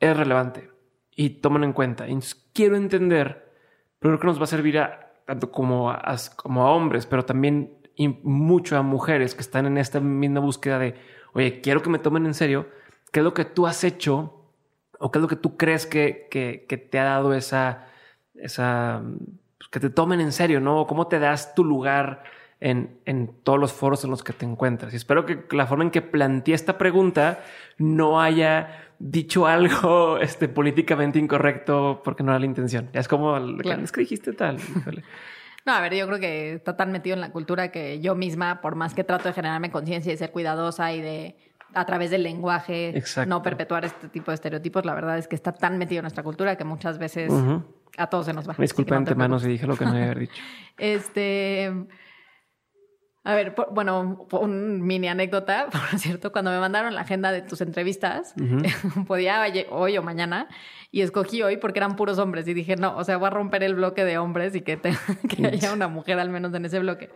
[0.00, 0.70] es relevante
[1.14, 2.08] y toman en cuenta.
[2.08, 2.18] Y
[2.54, 3.52] quiero entender,
[3.98, 5.94] pero creo que nos va a servir a, tanto como
[6.36, 7.74] como a hombres, pero también
[8.22, 12.26] mucho a mujeres que están en esta misma búsqueda de, oye, quiero que me tomen
[12.26, 12.68] en serio,
[13.12, 14.38] ¿qué es lo que tú has hecho
[14.98, 17.86] o qué es lo que tú crees que, que, te ha dado esa,
[18.34, 19.02] esa,
[19.58, 20.86] pues, que te tomen en serio, ¿no?
[20.86, 22.24] ¿Cómo te das tu lugar
[22.60, 24.92] en, en, todos los foros en los que te encuentras?
[24.92, 27.44] Y espero que la forma en que planteé esta pregunta
[27.78, 32.90] no haya dicho algo este, políticamente incorrecto porque no era la intención.
[32.92, 34.58] Es como, es que dijiste tal.
[35.66, 38.60] No, a ver, yo creo que está tan metido en la cultura que yo misma,
[38.60, 41.36] por más que trato de generarme conciencia y ser cuidadosa y de
[41.74, 45.52] a través del lenguaje no perpetuar este tipo de estereotipos, la verdad es que está
[45.52, 47.30] tan metido en nuestra cultura que muchas veces
[47.98, 48.54] a todos se nos va.
[48.56, 50.42] Disculpa antemano si dije lo que no había dicho.
[50.78, 51.72] este
[53.28, 57.60] a ver, bueno, un mini anécdota, por cierto, cuando me mandaron la agenda de tus
[57.60, 58.34] entrevistas,
[59.06, 60.48] podía hoy o mañana,
[60.90, 63.62] y escogí hoy porque eran puros hombres, y dije, no, o sea, voy a romper
[63.64, 64.80] el bloque de hombres y que,
[65.28, 67.10] que haya una mujer al menos en ese bloque.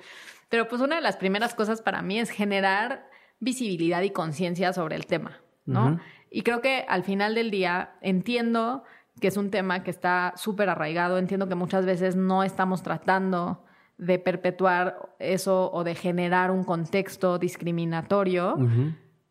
[0.51, 3.09] Pero pues una de las primeras cosas para mí es generar
[3.41, 5.99] visibilidad y conciencia sobre el tema, ¿no?
[6.31, 8.85] Y creo que al final del día entiendo
[9.19, 13.65] que es un tema que está súper arraigado, entiendo que muchas veces no estamos tratando
[14.03, 18.57] de perpetuar eso o de generar un contexto discriminatorio.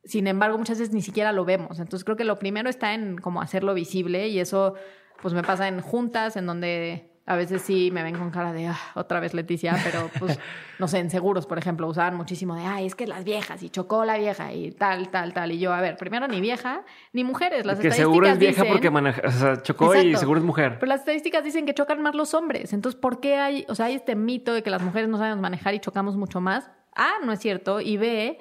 [0.06, 1.80] Sin embargo, muchas veces ni siquiera lo vemos.
[1.80, 4.76] Entonces creo que lo primero está en como hacerlo visible y eso
[5.22, 8.68] pues me pasa en juntas en donde a veces sí me ven con cara de
[8.68, 10.38] ah, otra vez Leticia, pero pues
[10.80, 13.70] no sé, en seguros, por ejemplo, usaban muchísimo de ay, es que las viejas y
[13.70, 15.52] chocó la vieja y tal, tal, tal.
[15.52, 16.84] Y yo, a ver, primero ni vieja
[17.14, 17.66] ni mujeres.
[17.66, 20.78] Las que seguro es vieja porque maneja, o sea, chocó y seguro es mujer.
[20.80, 22.74] Pero las estadísticas dicen que chocan más los hombres.
[22.74, 25.40] Entonces, ¿por qué hay, o sea, hay este mito de que las mujeres no sabemos
[25.40, 26.70] manejar y chocamos mucho más?
[26.96, 27.80] A, no es cierto.
[27.80, 28.40] Y B,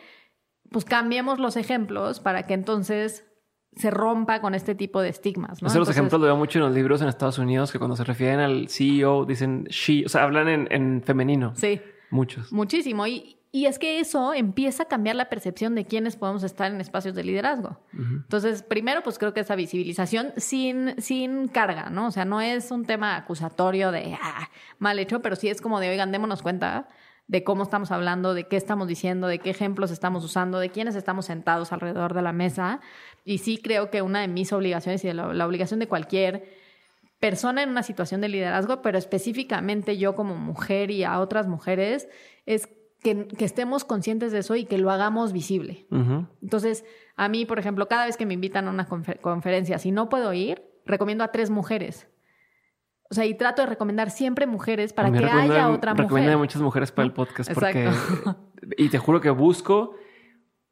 [0.70, 3.29] pues cambiemos los ejemplos para que entonces
[3.76, 5.62] se rompa con este tipo de estigmas.
[5.62, 5.72] ¿no?
[5.72, 8.40] los ejemplos lo veo mucho en los libros en Estados Unidos que cuando se refieren
[8.40, 11.52] al CEO dicen she, o sea, hablan en, femenino.
[11.54, 11.80] Sí.
[12.10, 12.52] Muchos.
[12.52, 13.06] Muchísimo.
[13.06, 16.80] Y, y, es que eso empieza a cambiar la percepción de quiénes podemos estar en
[16.80, 17.78] espacios de liderazgo.
[17.92, 22.08] Entonces, primero, pues creo que esa visibilización sin, sin carga, ¿no?
[22.08, 25.78] O sea, no es un tema acusatorio de ah, mal hecho, pero sí es como
[25.78, 26.88] de, oigan, démonos cuenta
[27.30, 30.96] de cómo estamos hablando, de qué estamos diciendo, de qué ejemplos estamos usando, de quiénes
[30.96, 32.80] estamos sentados alrededor de la mesa.
[33.24, 36.44] Y sí creo que una de mis obligaciones y de la, obligación de cualquier
[37.18, 42.08] persona en una situación de liderazgo, pero específicamente yo como mujer y a otras mujeres,
[42.46, 42.68] es
[43.02, 45.86] que, estemos conscientes de eso y que lo hagamos visible.
[46.42, 46.84] Entonces,
[47.16, 50.32] a mí, por ejemplo, cada vez que me invitan a una conferencia, si no puedo
[50.32, 52.08] ir, recomiendo a tres mujeres
[53.10, 56.04] o sea, y trato de recomendar siempre mujeres para que haya otra mujer.
[56.04, 57.90] Recomiendo a muchas mujeres para el podcast porque...
[58.78, 59.96] y te juro que busco,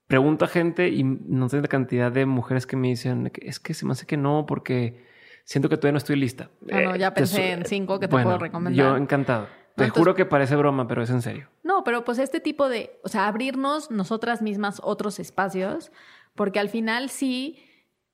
[0.09, 3.75] pregunto a gente y no sé la cantidad de mujeres que me dicen es que
[3.75, 5.07] se me hace que no porque
[5.45, 6.51] siento que todavía no estoy lista.
[6.61, 8.75] Bueno, ya eh, pensé en cinco que te puedo recomendar.
[8.75, 9.47] Yo encantado.
[9.77, 11.49] Te juro que parece broma, pero es en serio.
[11.63, 15.93] No, pero pues este tipo de, o sea, abrirnos nosotras mismas otros espacios,
[16.35, 17.63] porque al final sí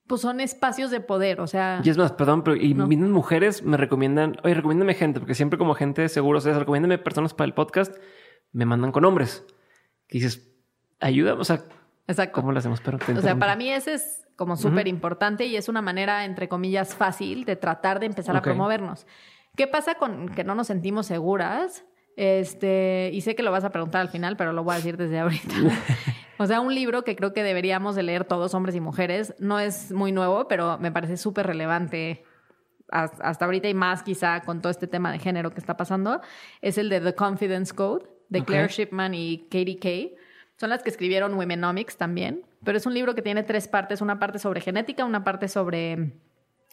[0.07, 1.81] pues son espacios de poder, o sea...
[1.83, 5.59] Y es más, perdón, pero y mismas mujeres me recomiendan, oye, recomiéndame gente, porque siempre
[5.59, 7.97] como gente seguro, o sea, recomiéndame personas para el podcast,
[8.53, 9.47] me mandan con hombres.
[10.11, 10.55] Y dices,
[11.01, 11.65] ayuda, o sea,
[12.07, 12.41] Exacto.
[12.41, 12.81] ¿cómo lo hacemos?
[12.81, 16.49] Pero o sea, para mí ese es como súper importante y es una manera, entre
[16.49, 19.07] comillas, fácil de tratar de empezar a promovernos.
[19.57, 21.85] ¿Qué pasa con que no nos sentimos seguras?
[22.17, 24.97] Este, y sé que lo vas a preguntar al final, pero lo voy a decir
[24.97, 25.55] desde ahorita.
[26.39, 29.59] o sea, un libro que creo que deberíamos de leer todos, hombres y mujeres, no
[29.59, 32.25] es muy nuevo, pero me parece súper relevante
[32.91, 36.21] hasta ahorita y más quizá con todo este tema de género que está pasando,
[36.61, 40.17] es el de The Confidence Code de Claire Shipman y Katie Kay.
[40.57, 44.19] Son las que escribieron Womenomics también, pero es un libro que tiene tres partes, una
[44.19, 46.13] parte sobre genética, una parte sobre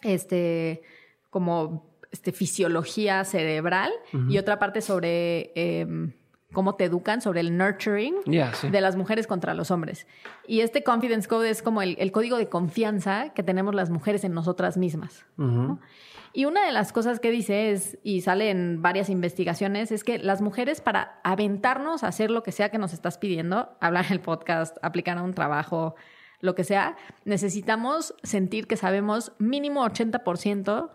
[0.02, 0.82] este
[1.30, 3.90] como este, fisiología cerebral
[4.28, 6.12] y otra parte sobre em,
[6.52, 10.06] cómo te educan, sobre el nurturing de las mujeres contra los hombres.
[10.46, 14.34] Y este Confidence Code es como el, código de confianza que tenemos las mujeres en
[14.34, 15.24] nosotras mismas.
[16.34, 20.18] Y una de las cosas que dice es, y sale en varias investigaciones, es que
[20.18, 24.12] las mujeres para aventarnos a hacer lo que sea que nos estás pidiendo, hablar en
[24.12, 25.94] el podcast, aplicar a un trabajo,
[26.40, 30.90] lo que sea, necesitamos sentir que sabemos mínimo 80%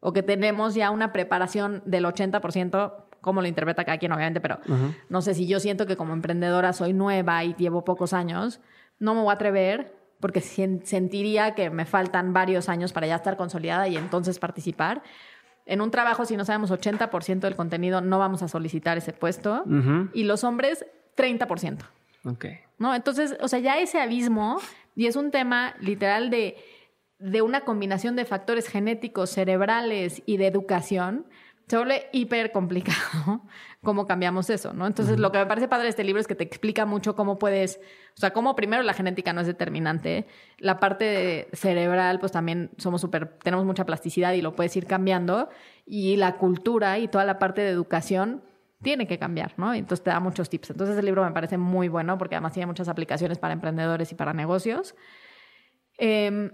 [0.00, 4.58] o que tenemos ya una preparación del 80%, como lo interpreta cada quien obviamente, pero
[5.08, 8.60] no sé si yo siento que como emprendedora soy nueva y llevo pocos años,
[8.98, 13.36] no me voy a atrever porque sentiría que me faltan varios años para ya estar
[13.36, 15.02] consolidada y entonces participar.
[15.66, 19.64] En un trabajo, si no sabemos 80% del contenido, no vamos a solicitar ese puesto.
[20.14, 20.86] Y los hombres,
[21.16, 21.80] 30%.
[22.24, 22.46] Ok.
[22.78, 22.94] ¿No?
[22.94, 24.58] Entonces, o sea, ya ese abismo,
[24.96, 26.56] y es un tema literal de
[27.22, 31.24] de una combinación de factores genéticos, cerebrales y de educación,
[31.66, 33.42] se vuelve hiper complicado
[33.82, 34.86] cómo cambiamos eso, ¿no?
[34.86, 37.38] Entonces, lo que me parece padre de este libro es que te explica mucho cómo
[37.38, 37.80] puedes,
[38.16, 40.26] o sea, cómo primero la genética no es determinante,
[40.58, 45.48] la parte cerebral, pues también somos súper, tenemos mucha plasticidad y lo puedes ir cambiando,
[45.86, 48.42] y la cultura y toda la parte de educación
[48.82, 49.72] tiene que cambiar, ¿no?
[49.74, 50.70] Entonces te da muchos tips.
[50.70, 54.14] Entonces, el libro me parece muy bueno porque además tiene muchas aplicaciones para emprendedores y
[54.14, 54.94] para negocios.
[55.98, 56.50] Eh,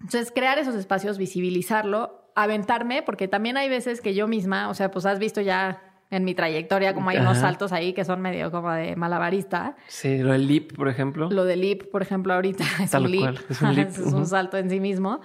[0.00, 4.90] entonces, crear esos espacios, visibilizarlo, aventarme, porque también hay veces que yo misma, o sea,
[4.90, 8.50] pues has visto ya en mi trayectoria como hay unos saltos ahí que son medio
[8.50, 9.76] como de malabarista.
[9.88, 11.28] Sí, lo del lip, por ejemplo.
[11.30, 13.38] Lo del lip, por ejemplo, ahorita es un lip.
[13.50, 15.20] es un es un salto en sí mismo.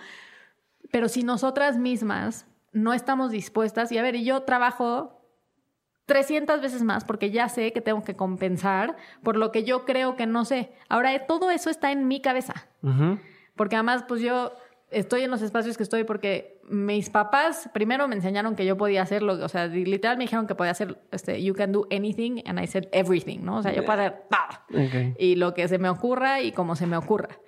[0.91, 5.21] Pero si nosotras mismas no estamos dispuestas, y a ver, y yo trabajo
[6.05, 10.15] 300 veces más porque ya sé que tengo que compensar por lo que yo creo
[10.15, 10.73] que no sé.
[10.89, 12.67] Ahora, todo eso está en mi cabeza.
[13.55, 14.53] Porque además, pues yo
[14.93, 19.01] estoy en los espacios que estoy porque mis papás primero me enseñaron que yo podía
[19.01, 22.59] hacerlo, o sea, literal me dijeron que podía hacer, este, you can do anything, and
[22.59, 23.57] I said everything, ¿no?
[23.57, 24.79] O sea, yo puedo hacer todo.
[25.17, 27.39] Y lo que se me ocurra y como se me ocurra.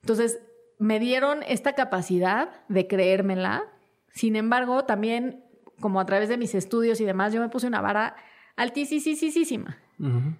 [0.00, 0.40] Entonces,
[0.78, 3.64] me dieron esta capacidad de creérmela.
[4.10, 5.44] Sin embargo, también,
[5.80, 8.16] como a través de mis estudios y demás, yo me puse una vara
[8.56, 9.78] altísima.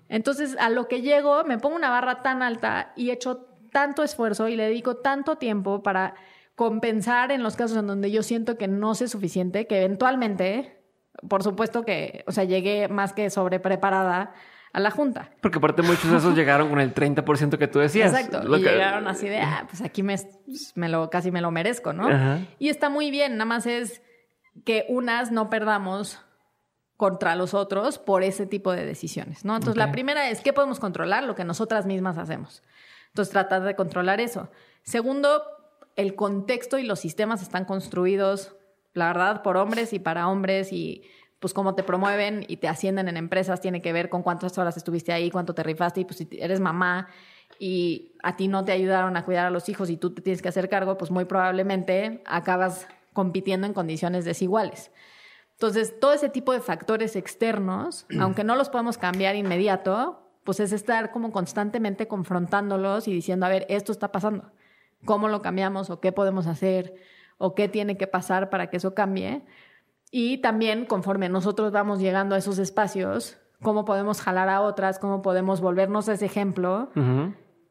[0.09, 4.49] Entonces, a lo que llego, me pongo una barra tan alta y echo tanto esfuerzo
[4.49, 6.15] y le dedico tanto tiempo para
[6.55, 10.81] compensar en los casos en donde yo siento que no sé suficiente, que eventualmente,
[11.29, 14.35] por supuesto que, o sea, llegué más que sobrepreparada
[14.73, 15.31] a la junta.
[15.41, 18.13] Porque aparte muchos de esos llegaron con el 30% que tú decías.
[18.13, 18.57] Exacto.
[18.57, 20.17] y llegaron así de, ah, pues aquí me,
[20.75, 22.09] me, lo, casi me lo merezco, ¿no?
[22.59, 24.03] Y está muy bien, nada más es
[24.65, 26.21] que unas no perdamos
[26.97, 29.57] contra los otros por ese tipo de decisiones, ¿no?
[29.57, 31.25] Entonces, la primera es, ¿qué podemos controlar?
[31.25, 32.63] Lo que nosotras mismas hacemos.
[33.09, 34.51] Entonces, tratar de controlar eso.
[34.83, 35.43] Segundo,
[35.97, 38.57] el contexto y los sistemas están construidos,
[38.93, 41.03] la verdad, por hombres y para hombres y
[41.39, 44.77] pues cómo te promueven y te ascienden en empresas tiene que ver con cuántas horas
[44.77, 47.09] estuviste ahí, cuánto te rifaste y pues si eres mamá
[47.59, 50.43] y a ti no te ayudaron a cuidar a los hijos y tú te tienes
[50.43, 54.91] que hacer cargo, pues muy probablemente acabas compitiendo en condiciones desiguales.
[55.53, 60.73] Entonces, todo ese tipo de factores externos, aunque no los podemos cambiar inmediato, pues es
[60.73, 64.51] estar como constantemente confrontándolos y diciendo, a ver, esto está pasando
[65.05, 66.95] cómo lo cambiamos o qué podemos hacer
[67.39, 69.43] o qué tiene que pasar para que eso cambie.
[70.11, 75.23] Y también conforme nosotros vamos llegando a esos espacios, cómo podemos jalar a otras, cómo
[75.23, 76.91] podemos volvernos ese ejemplo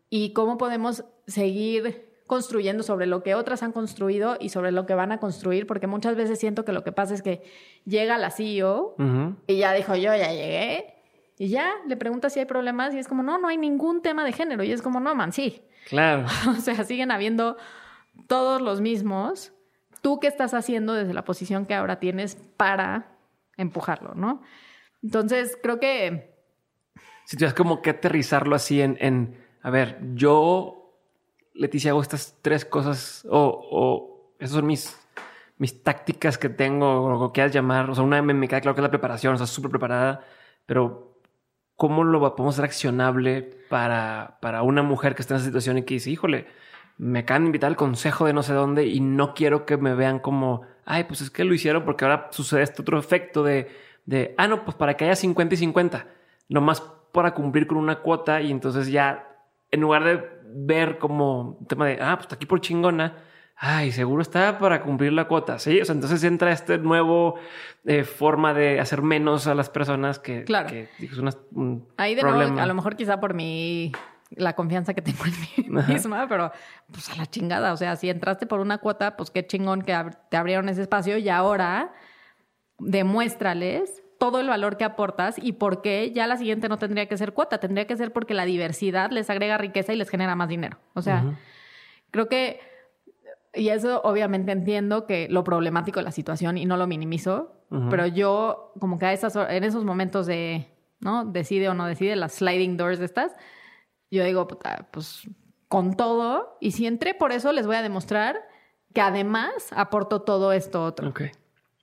[0.09, 4.95] y cómo podemos seguir construyendo sobre lo que otras han construido y sobre lo que
[4.95, 7.43] van a construir, porque muchas veces siento que lo que pasa es que
[7.85, 8.95] llega la CEO
[9.47, 10.93] y ya dijo yo, ya llegué,
[11.37, 14.23] y ya le pregunta si hay problemas y es como, no, no hay ningún tema
[14.23, 14.63] de género.
[14.63, 15.61] Y es como, no, man, sí.
[15.87, 16.25] Claro.
[16.49, 17.57] o sea, siguen habiendo
[18.27, 19.53] todos los mismos.
[20.01, 23.17] ¿Tú qué estás haciendo desde la posición que ahora tienes para
[23.57, 24.41] empujarlo, no?
[25.01, 26.33] Entonces, creo que...
[27.25, 30.83] Si tuvieras como que aterrizarlo así en, en, a ver, yo
[31.53, 34.97] Leticia, hago estas tres cosas o, o esas son mis,
[35.57, 37.89] mis tácticas que tengo, o lo que quieras llamar.
[37.89, 40.25] O sea, una me, me queda claro que es la preparación, o sea, súper preparada,
[40.65, 41.12] pero
[41.83, 45.83] ¿cómo lo podemos hacer accionable para, para una mujer que está en esa situación y
[45.83, 46.47] que dice, híjole,
[46.97, 49.93] me acaban de invitar al consejo de no sé dónde y no quiero que me
[49.93, 53.69] vean como, ay, pues es que lo hicieron porque ahora sucede este otro efecto de,
[54.05, 56.07] de ah, no, pues para que haya 50 y 50,
[56.47, 56.79] nomás
[57.11, 59.27] para cumplir con una cuota y entonces ya,
[59.69, 60.23] en lugar de
[60.55, 63.17] ver como tema de, ah, pues está aquí por chingona,
[63.55, 65.79] ay, seguro está para cumplir la cuota, ¿sí?
[65.81, 67.35] O sea, entonces entra este nuevo
[67.85, 70.67] eh, forma de hacer menos a las personas que, Claro.
[70.69, 73.91] que es una, un Ahí de nuevo, a lo mejor quizá por mi
[74.35, 75.93] la confianza que tengo en mí Ajá.
[75.93, 76.51] misma, pero
[76.91, 77.71] pues a la chingada.
[77.71, 80.81] O sea, si entraste por una cuota, pues qué chingón que ab- te abrieron ese
[80.81, 81.93] espacio y ahora
[82.79, 87.17] demuéstrales todo el valor que aportas y por qué ya la siguiente no tendría que
[87.17, 90.47] ser cuota, tendría que ser porque la diversidad les agrega riqueza y les genera más
[90.49, 90.77] dinero.
[90.93, 91.23] O sea,
[92.11, 92.59] creo que,
[93.53, 97.89] y eso obviamente entiendo que lo problemático de la situación y no lo minimizo, Ujú.
[97.89, 100.67] pero yo como que a esas, en esos momentos de,
[100.99, 101.25] ¿no?
[101.25, 103.31] Decide o no decide, las sliding doors de estas,
[104.09, 105.27] yo digo, puta, pues
[105.67, 108.47] con todo, y si entré por eso, les voy a demostrar
[108.93, 111.09] que además aporto todo esto otro.
[111.09, 111.23] Ok.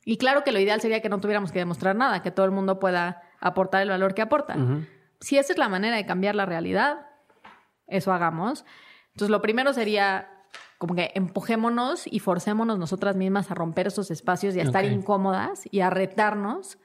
[0.04, 2.52] Y claro que lo ideal sería que no tuviéramos que demostrar nada, que todo el
[2.52, 4.56] mundo pueda aportar el valor que aporta.
[4.56, 4.84] Ujú.
[5.20, 7.06] Si esa es la manera de cambiar la realidad,
[7.86, 8.64] eso hagamos.
[9.08, 10.28] Entonces, lo primero sería
[10.80, 14.90] como que empujémonos y forcémonos nosotras mismas a romper esos espacios y a estar Ok.
[14.92, 16.78] incómodas y a retarnos.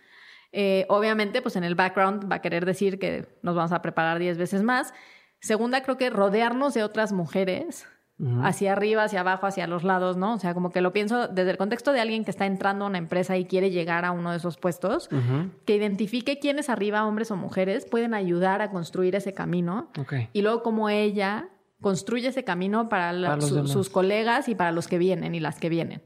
[0.51, 4.19] Eh, obviamente, pues en el background va a querer decir que nos vamos a preparar
[4.19, 4.93] 10 veces más.
[5.39, 7.87] Segunda, creo que rodearnos de otras mujeres
[8.19, 8.41] Ujú.
[8.43, 10.33] hacia arriba, hacia abajo, hacia los lados, ¿no?
[10.33, 12.89] O sea, como que lo pienso desde el contexto de alguien que está entrando a
[12.89, 15.51] una empresa y quiere llegar a uno de esos puestos, Ujú.
[15.65, 20.13] que identifique quiénes arriba, hombres o mujeres, pueden ayudar a construir ese camino Ok.
[20.33, 21.47] y luego cómo ella
[21.85, 23.71] construye ese camino para, la- Para los su- demás.
[23.71, 26.01] sus colegas y para los que vienen y las que vienen.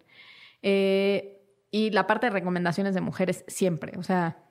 [0.61, 1.39] Eh,
[1.71, 4.43] y la parte de recomendaciones de mujeres siempre, o sea,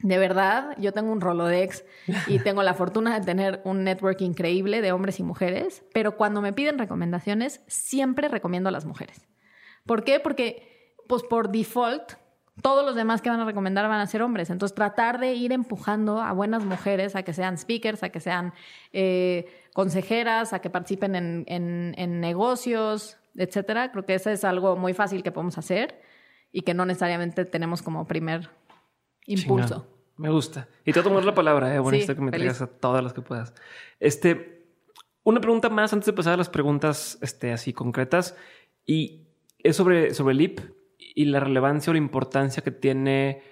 [0.00, 1.84] de verdad, yo tengo un Rolodex
[2.26, 6.40] y tengo la fortuna de tener un network increíble de hombres y mujeres, pero cuando
[6.42, 9.28] me piden recomendaciones, siempre recomiendo a las mujeres.
[9.86, 10.18] ¿Por qué?
[10.18, 12.14] Porque, pues por default,
[12.62, 14.48] todos los demás que van a recomendar van a ser hombres.
[14.50, 18.52] Entonces, tratar de ir empujando a buenas mujeres a que sean speakers, a que sean
[18.92, 23.90] eh, consejeras, a que participen en, en- en negocios, etcétera.
[23.90, 26.00] Creo que eso es algo muy fácil que podemos hacer
[26.52, 28.50] y que no necesariamente tenemos como primer
[29.26, 29.86] impulso.
[30.16, 30.68] Me gusta.
[30.84, 31.80] Y te voy a tomar la palabra, eh.
[31.80, 33.52] Bueno, Sí, que me traigas a todas las que puedas.
[33.98, 34.64] Este,
[35.24, 38.36] una pregunta más antes de pasar a las preguntas este, así concretas.
[38.86, 39.26] Y
[39.58, 40.60] es sobre, sobre LIP
[40.98, 43.42] y la relevancia o la importancia que tiene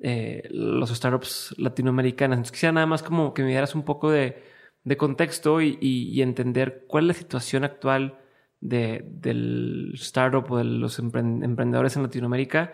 [0.00, 2.36] eh, los startups latinoamericanas.
[2.36, 4.42] Entonces, quisiera nada más como que me dieras un poco de,
[4.84, 8.18] de contexto y, entender cuál es la situación actual
[8.60, 12.72] de, del startup o de los empren- emprendedores en Latinoamérica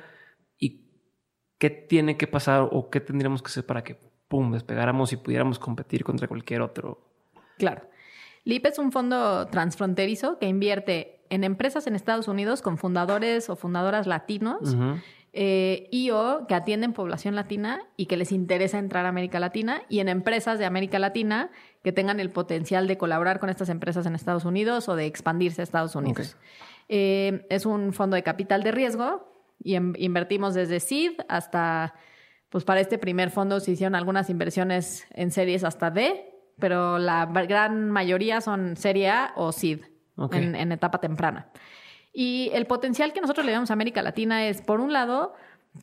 [0.58, 0.86] y
[1.58, 3.98] qué tiene que pasar o qué tendríamos que hacer para que,
[4.28, 7.12] pum, despegáramos y pudiéramos competir contra cualquier otro.
[7.58, 7.88] Claro.
[8.44, 13.56] LIP es un fondo transfronterizo que invierte en empresas en Estados Unidos con fundadores o
[13.56, 14.76] fundadoras latinos
[15.32, 19.82] eh, y o que atienden población latina y que les interesa entrar a América Latina
[19.88, 21.50] y en empresas de América Latina
[21.82, 25.60] que tengan el potencial de colaborar con estas empresas en Estados Unidos o de expandirse
[25.60, 26.36] a Estados Unidos.
[26.88, 29.30] Eh, es un fondo de capital de riesgo
[29.62, 31.94] y invertimos desde seed hasta,
[32.48, 37.26] pues para este primer fondo se hicieron algunas inversiones en series hasta D, pero la
[37.26, 39.80] gran mayoría son serie A o seed
[40.32, 41.48] En, en etapa temprana.
[42.12, 45.34] Y el potencial que nosotros le damos a América Latina es, por un lado,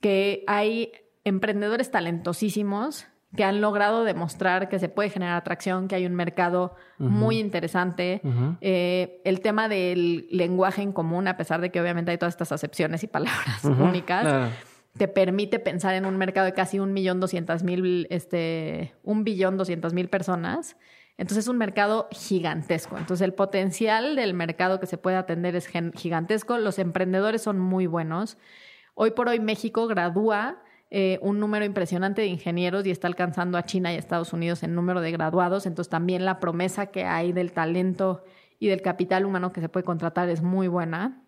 [0.01, 0.91] que hay
[1.23, 6.75] emprendedores talentosísimos que han logrado demostrar que se puede generar atracción, que hay un mercado
[6.97, 8.21] muy interesante.
[8.61, 12.51] Eh, el tema del lenguaje en común, a pesar de que obviamente hay todas estas
[12.51, 14.47] acepciones y palabras únicas, claro.
[14.97, 19.57] te permite pensar en un mercado de casi un millón doscientas mil, este, un billón
[19.57, 20.77] doscientas mil personas.
[21.17, 22.97] Entonces es un mercado gigantesco.
[22.97, 26.57] Entonces el potencial del mercado que se puede atender es gigantesco.
[26.57, 28.37] Los emprendedores son muy buenos.
[28.95, 30.61] Hoy por hoy México gradúa
[30.91, 34.61] eh, un número impresionante de ingenieros y está alcanzando a China y a Estados Unidos
[34.63, 35.65] en número de graduados.
[35.65, 38.23] Entonces también la promesa que hay del talento
[38.59, 41.21] y del capital humano que se puede contratar es muy buena.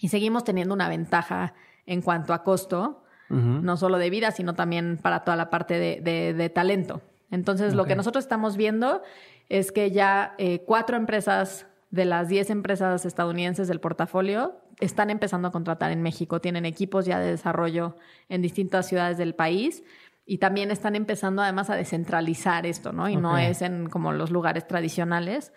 [0.00, 1.54] Y seguimos teniendo una ventaja
[1.86, 6.00] en cuanto a costo, no solo de vida, sino también para toda la parte de,
[6.00, 7.02] de- de talento.
[7.30, 9.02] Entonces, lo que nosotros estamos viendo
[9.48, 15.48] es que ya eh, cuatro empresas de las diez empresas estadounidenses del portafolio están empezando
[15.48, 17.96] a contratar en México, tienen equipos ya de desarrollo
[18.28, 19.82] en distintas ciudades del país
[20.24, 23.08] y también están empezando además a descentralizar esto, ¿no?
[23.08, 25.52] Y no es en como los lugares tradicionales.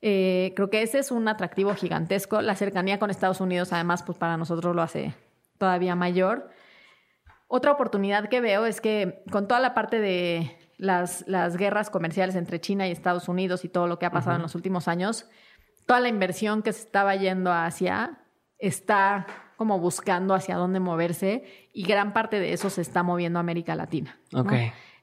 [0.00, 2.40] Eh, creo que ese es un atractivo gigantesco.
[2.40, 5.14] La cercanía con Estados Unidos, además, pues para nosotros lo hace
[5.58, 6.48] todavía mayor.
[7.48, 12.36] Otra oportunidad que veo es que con toda la parte de las, las guerras comerciales
[12.36, 15.26] entre China y Estados Unidos y todo lo que ha pasado en los últimos años,
[15.86, 18.18] toda la inversión que se estaba yendo hacia
[18.58, 19.26] está
[19.56, 23.74] como buscando hacia dónde moverse y gran parte de eso se está moviendo a América
[23.74, 24.18] Latina.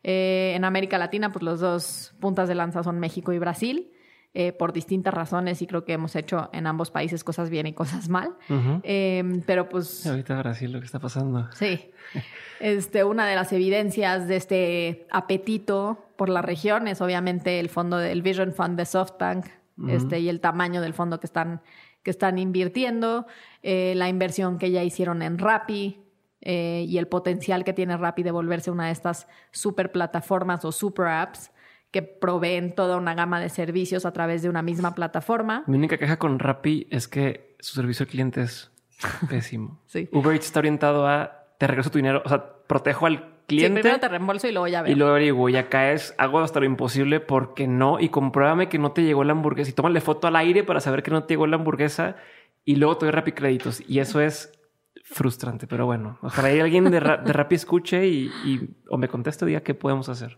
[0.04, 3.92] Eh, en América Latina, pues los dos puntas de lanza son México y Brasil.
[4.34, 7.74] Eh, por distintas razones y creo que hemos hecho en ambos países cosas bien y
[7.74, 8.38] cosas mal.
[8.84, 10.08] Em, pero pues...
[10.08, 11.50] Ahorita Brasil lo que está pasando.
[11.52, 11.92] Sí.
[12.62, 17.98] Este, una de las evidencias de este apetito por la región es obviamente el fondo
[17.98, 19.48] del Vision Fund de SoftBank
[19.90, 21.62] este, y el tamaño del fondo que están,
[22.02, 23.26] que están invirtiendo,
[23.64, 26.06] eh, la inversión que ya hicieron en Rappi,
[26.40, 30.72] eh, y el potencial que tiene Rappi de volverse una de estas super plataformas o
[30.72, 31.52] super apps
[31.92, 35.64] que proveen toda una gama de servicios a través de una misma plataforma.
[35.68, 38.72] Mi única queja con Rappi es que su servicio al cliente es
[39.30, 39.80] pésimo.
[39.88, 40.08] sí.
[40.12, 43.80] Uber Eats está orientado a te regreso tu dinero, o sea, protejo al cliente.
[43.80, 44.92] Sí, primero te reembolso y luego ya veo.
[44.92, 48.80] Y luego averiguo, y acá es, hago hasta lo imposible porque no, y compruébame que
[48.80, 51.34] no te llegó la hamburguesa y tómale foto al aire para saber que no te
[51.34, 52.16] llegó la hamburguesa
[52.66, 53.84] y luego te doy Rappi créditos.
[53.88, 54.52] Y eso es
[55.04, 57.00] frustrante, pero bueno, ojalá alguien de, de
[57.34, 58.32] Rappi escuche y,
[58.90, 60.38] o me conteste, diga qué podemos hacer.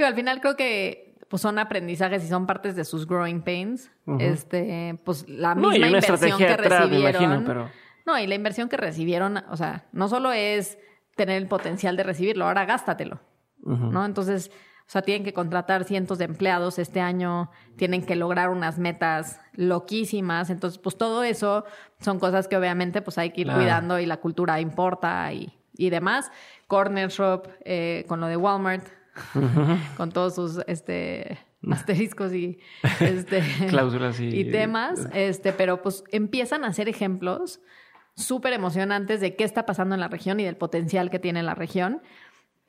[0.00, 3.90] Digo, al final creo que pues son aprendizajes y son partes de sus growing pains.
[4.18, 7.44] Este, pues la misma inversión que recibieron.
[7.44, 7.70] pero...
[8.06, 10.78] No, y la inversión que recibieron, o sea, no solo es
[11.16, 13.20] tener el potencial de recibirlo, ahora gástatelo.
[13.62, 14.06] ¿No?
[14.06, 18.78] Entonces, o sea, tienen que contratar cientos de empleados este año, tienen que lograr unas
[18.78, 20.48] metas loquísimas.
[20.48, 21.66] Entonces, pues todo eso
[22.00, 25.90] son cosas que obviamente pues hay que ir cuidando y la cultura importa y, y
[25.90, 26.32] demás.
[26.68, 28.98] Corner Shop, eh, con lo de Walmart,
[29.96, 31.38] con todos sus este
[31.70, 32.58] asteriscos y
[33.00, 37.60] este cláusulas y, temas, este, pero pues empiezan a ser ejemplos
[38.16, 41.54] súper emocionantes de qué está pasando en la región y del potencial que tiene la
[41.54, 42.02] región.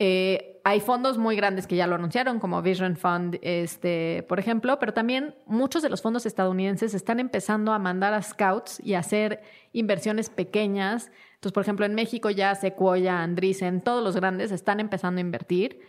[0.04, 4.80] Eh, hay fondos muy grandes que ya lo anunciaron, como Vision Fund, este, por ejemplo,
[4.80, 9.00] pero también muchos de los fondos estadounidenses están empezando a mandar a scouts y a
[9.00, 9.42] hacer
[9.74, 11.12] inversiones pequeñas.
[11.36, 15.82] Entonces, por ejemplo, en México ya Sequoia, Andreessen, todos los grandes están empezando a invertir.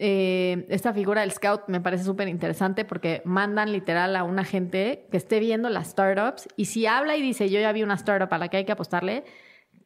[0.00, 5.08] Eh, esta figura del scout me parece súper interesante porque mandan literal a una gente
[5.10, 8.32] que esté viendo las startups y si habla y dice yo ya vi una startup
[8.32, 9.24] a la que hay que apostarle,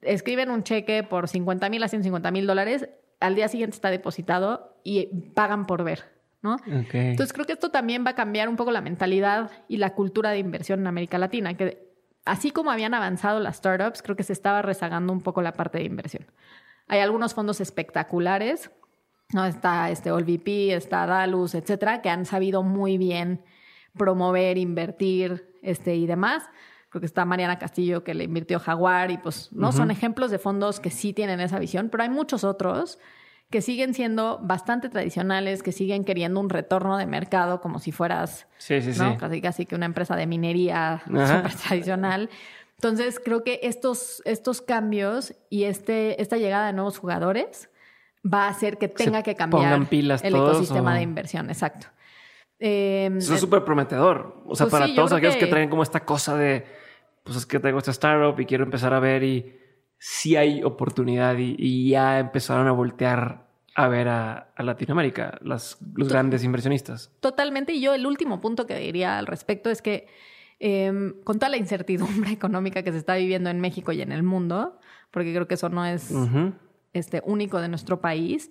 [0.02, 2.90] escriben un cheque por 50 mil a 150 mil dólares,
[3.20, 6.12] al día siguiente está depositado y pagan por ver.
[6.43, 6.59] ¿no?
[6.66, 10.30] Entonces creo que esto también va a cambiar un poco la mentalidad y la cultura
[10.30, 11.89] de inversión en América Latina, que
[12.26, 15.78] así como habían avanzado las startups, creo que se estaba rezagando un poco la parte
[15.78, 16.26] de inversión.
[16.89, 18.70] Hay algunos fondos espectaculares
[19.32, 19.44] ¿no?
[19.44, 23.42] Está este OLVP, está Dalus, etcétera, que han sabido muy bien
[23.96, 26.44] promover, invertir este, y demás.
[26.88, 30.38] Creo que está Mariana Castillo que le invirtió Jaguar y pues no son ejemplos de
[30.38, 32.98] fondos que sí tienen esa visión, pero hay muchos otros
[33.48, 38.46] que siguen siendo bastante tradicionales, que siguen queriendo un retorno de mercado como si fueras
[38.59, 42.30] sí, sí, casi casi que una empresa de minería súper tradicional.
[42.74, 47.70] Entonces creo que estos, estos cambios y este, esta llegada de nuevos jugadores
[48.24, 51.51] va a hacer que tenga que cambiar el ecosistema de inversión.
[51.51, 51.89] Exacto.
[52.59, 54.43] Em, Eso es súper prometedor.
[54.47, 55.47] O sea, pues para todos aquellos que...
[55.47, 56.65] traen como esta cosa de,
[57.24, 59.57] pues es que tengo esta startup y quiero empezar a ver y
[59.99, 66.44] sí hay oportunidad y, ya empezaron a voltear a ver a, Latinoamérica, las, los grandes
[66.44, 67.11] inversionistas.
[67.20, 67.73] Totalmente.
[67.73, 70.07] Y yo el último punto que diría al respecto es que
[70.61, 74.23] em, con toda la incertidumbre económica que se está viviendo en México y en el
[74.23, 74.78] mundo,
[75.11, 76.12] porque creo que eso no es
[76.93, 78.51] este, único de nuestro país.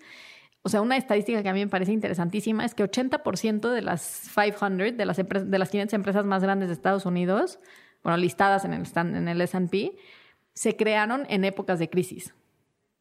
[0.64, 4.30] O sea, una estadística que a mí me parece interesantísima es que 80% de las
[4.34, 7.60] 500, de las, de las 500 empresas más grandes de Estados Unidos,
[8.04, 9.94] bueno, listadas en el, en el S&P,
[10.54, 12.34] se crearon en épocas de crisis.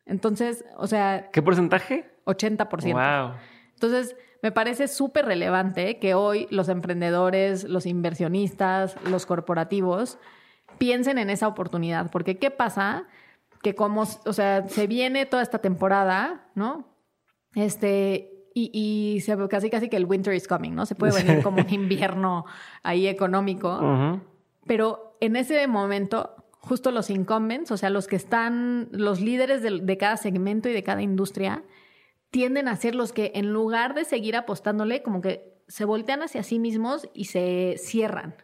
[0.07, 1.29] Entonces, o sea...
[1.33, 2.11] ¿Qué porcentaje?
[2.25, 2.93] 80%.
[2.93, 3.37] Wow.
[3.75, 10.19] Entonces, me parece súper relevante que hoy los emprendedores, los inversionistas, los corporativos
[10.79, 12.11] piensen en esa oportunidad.
[12.11, 13.07] Porque, ¿qué pasa
[13.63, 16.97] que como, o sea, se viene toda esta temporada, ¿no?
[17.55, 20.87] Este, y, y se, casi casi que el winter is coming, ¿no?
[20.87, 22.45] Se puede venir como un invierno
[22.83, 24.21] ahí económico.
[24.67, 29.97] Pero en ese momento, justo los incumbents, o sea, los que están, los líderes de,
[29.99, 31.65] cada segmento y de cada industria,
[32.31, 36.43] tienden a ser los que en lugar de seguir apostándole, como que se voltean hacia
[36.43, 38.37] sí mismos y se cierran.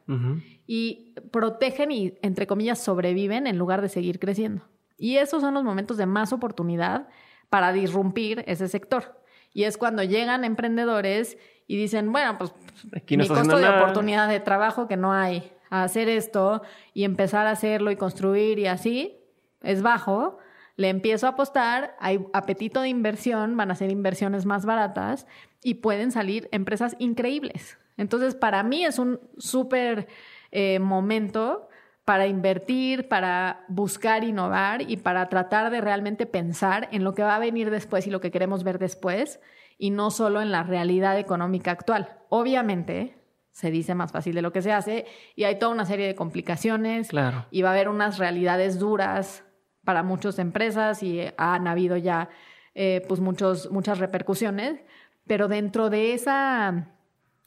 [0.66, 4.64] Y protegen y, entre comillas, sobreviven en lugar de seguir creciendo.
[4.98, 7.08] Y esos son los momentos de más oportunidad
[7.50, 9.20] para disrumpir ese sector.
[9.52, 12.52] Y es cuando llegan emprendedores y dicen, bueno, pues
[12.94, 13.80] Aquí no mi costo de nada.
[13.80, 16.62] oportunidad de trabajo que no hay a hacer esto
[16.94, 19.18] y empezar a hacerlo y construir y así
[19.62, 20.38] es bajo.
[20.76, 25.26] Le empiezo a apostar, hay apetito de inversión, van a ser inversiones más baratas
[25.62, 27.78] y pueden salir empresas increíbles.
[27.96, 30.06] Entonces, para mí es un súper
[30.52, 31.65] eh, momento
[32.06, 37.34] para invertir, para buscar innovar y para tratar de realmente pensar en lo que va
[37.34, 39.40] a venir después y lo que queremos ver después
[39.76, 42.16] y no solo en la realidad económica actual.
[42.28, 43.18] Obviamente,
[43.50, 45.04] se dice más fácil de lo que se hace
[45.34, 47.46] y hay toda una serie de complicaciones Claro.
[47.50, 49.42] y va a haber unas realidades duras
[49.84, 52.28] para muchas empresas y han habido ya
[52.76, 54.78] eh, pues muchos, muchas repercusiones,
[55.26, 56.86] pero dentro de esa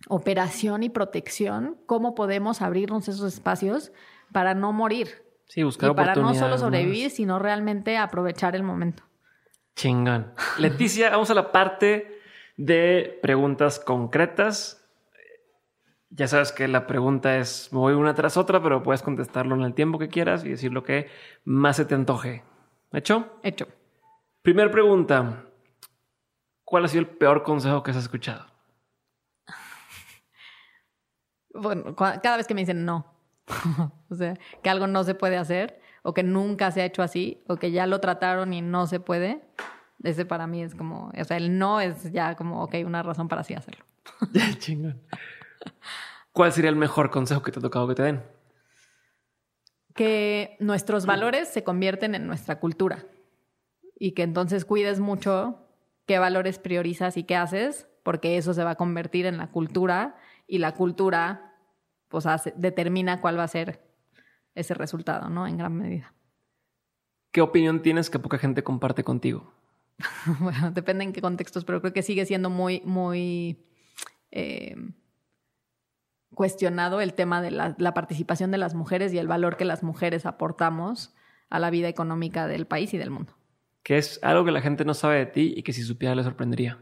[0.10, 3.94] operación y protección, ¿cómo podemos abrirnos esos espacios
[4.32, 5.24] para no morir?
[5.46, 9.04] Sí, buscar y para no solo sobrevivir, sino realmente aprovechar el momento.
[9.76, 10.34] Chingón.
[10.58, 12.22] Leticia, vamos a la parte
[12.58, 14.86] de preguntas concretas.
[16.12, 19.62] Ya sabes que la pregunta es, me voy una tras otra, pero puedes contestarlo en
[19.62, 21.08] el tiempo que quieras y decir lo que
[21.46, 22.44] más se te antoje.
[22.92, 23.40] ¿Hecho?
[23.44, 23.68] Hecho.
[24.42, 25.46] Primer pregunta.
[26.64, 28.46] ¿Cuál ha sido el peor consejo que has escuchado?
[31.52, 33.19] Bueno, cada vez que me dicen no,
[34.10, 37.44] o sea, que algo no se puede hacer, o que nunca se ha hecho así,
[37.48, 39.42] o que ya lo trataron y no se puede,
[40.04, 43.28] ese para mí es como, o sea, el no es ya como, ok, una razón
[43.28, 43.86] para así hacerlo.
[44.60, 45.02] Chingón.
[46.32, 48.24] ¿Cuál sería el mejor consejo que te ha tocado que te den?
[49.94, 53.06] Que nuestros valores se convierten en nuestra cultura
[53.98, 55.68] y que entonces cuides mucho
[56.06, 60.16] qué valores priorizas y qué haces, porque eso se va a convertir en la cultura
[60.48, 61.49] y la cultura
[62.10, 62.26] pues
[62.56, 63.82] determina cuál va a ser
[64.56, 65.48] ese resultado, ¿no?
[65.48, 66.14] En gran medida.
[67.32, 69.54] ¿Qué opinión tienes que poca gente comparte contigo?
[70.40, 73.66] Bueno, depende en qué contextos, pero creo que sigue siendo muy, muy
[74.32, 74.76] eh,
[76.34, 79.84] cuestionado el tema de la, la participación de las mujeres y el valor que las
[79.84, 81.14] mujeres aportamos
[81.50, 83.36] a la vida económica del país y del mundo.
[83.84, 86.24] ¿Qué es algo que la gente no sabe de ti y que si supiera le
[86.24, 86.80] sorprendería?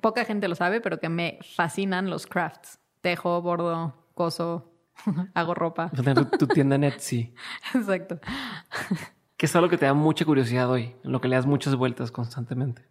[0.00, 2.78] Poca gente lo sabe, pero que me fascinan los crafts.
[3.06, 4.72] Tejo, bordo, coso,
[5.34, 5.92] hago ropa.
[5.94, 7.32] Tu, tu tienda en Etsy.
[7.72, 8.18] Exacto.
[9.36, 10.96] ¿Qué es algo que te da mucha curiosidad hoy?
[11.04, 12.82] En lo que le das muchas vueltas constantemente.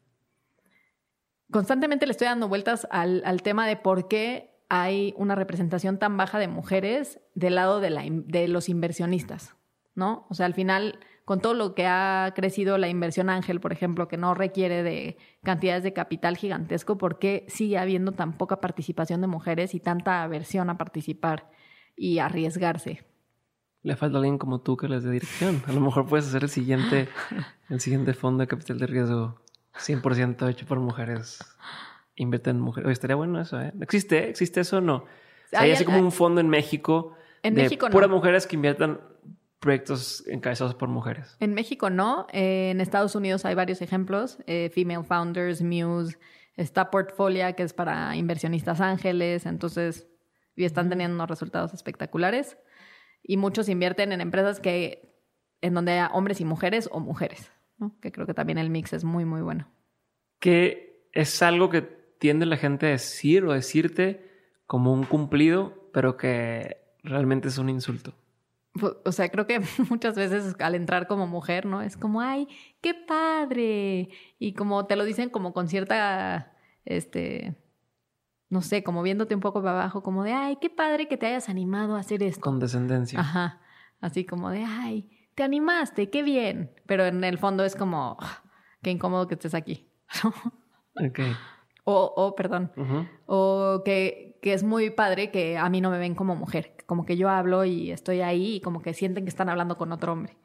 [1.52, 6.16] Constantemente le estoy dando vueltas al, al tema de por qué hay una representación tan
[6.16, 9.58] baja de mujeres del lado de, la de los inversionistas,
[9.96, 10.28] ¿no?
[10.30, 14.08] O sea, al final, con todo lo que ha crecido la inversión ángel, por ejemplo,
[14.08, 19.22] que no requiere de cantidades de capital gigantesco, ¿por qué sigue habiendo tan poca participación
[19.22, 21.50] de mujeres y tanta aversión a participar
[21.96, 23.04] y arriesgarse?
[23.82, 25.62] Le falta alguien como tú que les dé dirección.
[25.68, 27.08] A lo mejor puedes hacer el siguiente,
[27.70, 29.42] el siguiente fondo de capital de riesgo
[29.78, 31.40] 100% hecho por mujeres.
[32.16, 32.86] Invierte en mujeres.
[32.86, 33.74] Oye, estaría bueno eso, ¿eh?
[33.82, 34.30] ¿Existe?
[34.30, 34.96] ¿Existe eso o no?
[34.98, 35.08] O
[35.50, 37.92] sea, hay Hay- así como un fondo en México En de México no.
[37.92, 39.00] puras mujeres que inviertan
[39.66, 41.36] proyectos encabezados por mujeres.
[41.40, 46.20] En México no, Eh, en Estados Unidos hay varios ejemplos, eh, Female Founders, Muse,
[46.56, 50.08] está Portfolio, que es para inversionistas ángeles, entonces,
[50.56, 52.58] y están teniendo unos resultados espectaculares.
[53.24, 55.20] Y muchos invierten en empresas que,
[55.62, 57.98] en donde haya hombres y mujeres o mujeres, ¿no?
[58.00, 59.68] que creo que también el mix es muy, muy bueno.
[60.40, 64.30] Que es algo que tiende la gente a decir o decirte
[64.68, 68.14] como un cumplido, pero que realmente es un insulto.
[68.76, 71.82] Fu- O sea, creo que muchas veces al entrar como mujer, ¿no?
[71.82, 72.48] Es como, ay,
[72.82, 74.10] qué padre.
[74.40, 76.54] Y como te lo dicen como con cierta,
[76.86, 77.56] este,
[78.50, 81.26] no sé, como viéndote un poco para abajo, como de, ay, qué padre que te
[81.28, 82.42] hayas animado a hacer esto.
[82.42, 83.20] Condescendencia.
[83.20, 83.62] Ajá.
[84.02, 86.72] Así como de, ay, te animaste, qué bien.
[86.86, 88.44] Pero en el fondo es como, "Ah,
[88.82, 89.90] qué incómodo que estés aquí.
[90.98, 91.20] Ok.
[91.86, 92.72] O, o, perdón,
[93.26, 97.06] o que, que es muy padre que a mí no me ven como mujer, como
[97.06, 100.12] que yo hablo y estoy ahí y como que sienten que están hablando con otro
[100.14, 100.36] hombre.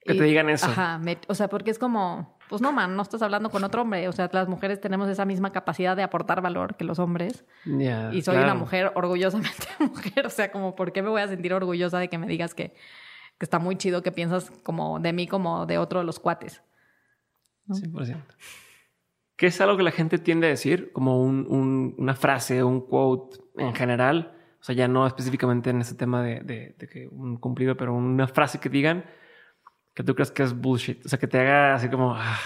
[0.00, 0.66] Que Y- te digan eso.
[0.66, 3.82] Ajá, me- o sea, porque es como, pues no, man, no estás hablando con otro
[3.82, 4.08] hombre.
[4.08, 7.44] O sea, las mujeres tenemos esa misma capacidad de aportar valor que los hombres.
[7.66, 8.44] Y soy claro.
[8.44, 10.26] una mujer orgullosamente mujer.
[10.26, 12.68] O sea, como, ¿por qué me voy a sentir orgullosa de que me digas que,
[13.38, 16.62] que está muy chido que piensas como de mí como de otro de los cuates?
[17.68, 18.22] 100%.
[19.38, 20.92] ¿Qué es algo que la gente tiende a decir?
[20.92, 24.34] Como un- un- una frase, un quote en general.
[24.60, 27.94] O sea, ya no específicamente en ese tema de, de- de que un cumplido, pero
[27.94, 29.04] una frase que digan
[29.94, 31.06] que tú crees que es bullshit.
[31.06, 32.14] O sea, que te haga así como...
[32.16, 32.38] ah,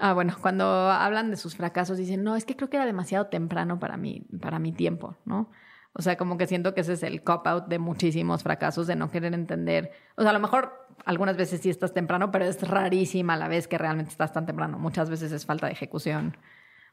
[0.00, 3.26] Ah, bueno, cuando hablan de sus fracasos dicen, no, es que creo que era demasiado
[3.28, 5.50] temprano para mí, para mi tiempo, ¿no?
[5.94, 9.10] O sea, como que siento que ese es el cop-out de muchísimos fracasos, de no
[9.12, 9.92] querer entender.
[10.16, 13.68] O sea, a lo mejor algunas veces sí estás temprano, pero es rarísima la vez
[13.68, 14.78] que realmente estás tan temprano.
[14.78, 16.36] Muchas veces es falta de ejecución.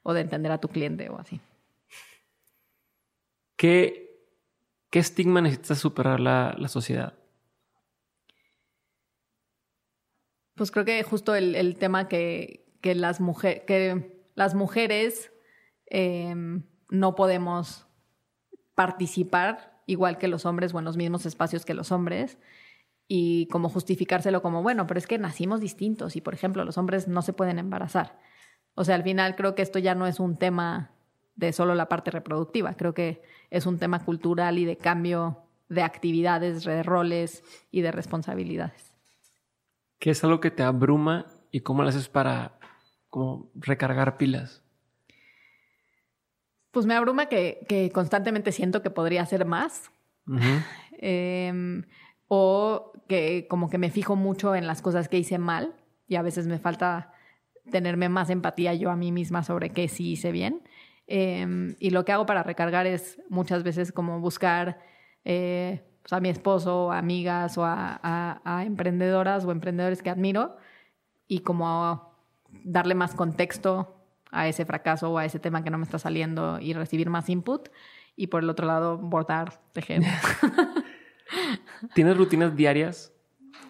[0.04, 1.40] o de entender a tu cliente o así.
[3.56, 4.26] ¿Qué,
[4.90, 7.14] qué estigma necesita superar la, la sociedad?
[10.56, 13.20] Pues creo que justo el, tema que, que, las
[13.68, 15.32] que las mujeres
[15.86, 17.88] em, no podemos
[18.76, 22.38] participar igual que los hombres o en los mismos espacios que los hombres
[23.14, 27.10] y como justificárselo como, bueno, pero es que nacimos distintos y, por ejemplo, los hombres
[27.10, 28.18] no se pueden embarazar.
[28.74, 30.92] O sea, al final creo que esto ya no es un tema
[31.36, 35.82] de solo la parte reproductiva, creo que es un tema cultural y de cambio de
[35.82, 38.94] actividades, de roles y de responsabilidades.
[40.00, 42.60] ¿Qué es algo que te abruma y cómo lo haces para
[43.10, 44.64] como recargar pilas?
[46.72, 49.92] Pues me abruma que, constantemente siento que podría hacer más.
[51.04, 51.84] Em,
[52.34, 55.76] o que como que me fijo mucho en las cosas que hice mal
[56.08, 57.12] y a veces me falta
[57.70, 60.62] tenerme más empatía yo a mí misma sobre qué sí hice bien.
[61.08, 64.80] Em, y lo que hago para recargar es muchas veces como buscar
[65.26, 70.56] eh, pues, a mi esposo, a amigas o a, emprendedoras o emprendedores que admiro
[71.28, 72.16] y como
[72.64, 73.94] darle más contexto
[74.32, 77.28] a ese fracaso o a ese tema que no me está saliendo y recibir más
[77.28, 77.68] input.
[78.16, 80.02] Y por el otro lado, bordar, tejer.
[81.94, 83.14] ¿Tienes rutinas diarias?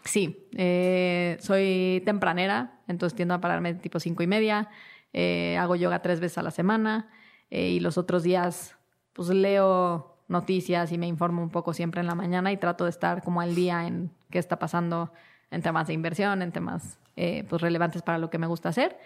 [0.03, 4.69] Sí, eh, soy tempranera, entonces tiendo a pararme tipo cinco y media.
[5.13, 7.09] Eh, hago yoga tres veces a la semana
[7.49, 8.77] eh, y los otros días
[9.13, 12.91] pues leo noticias y me informo un poco siempre en la mañana y trato de
[12.91, 15.11] estar como al día en qué está pasando
[15.51, 18.97] en temas de inversión, en temas pues relevantes para lo que me gusta hacer.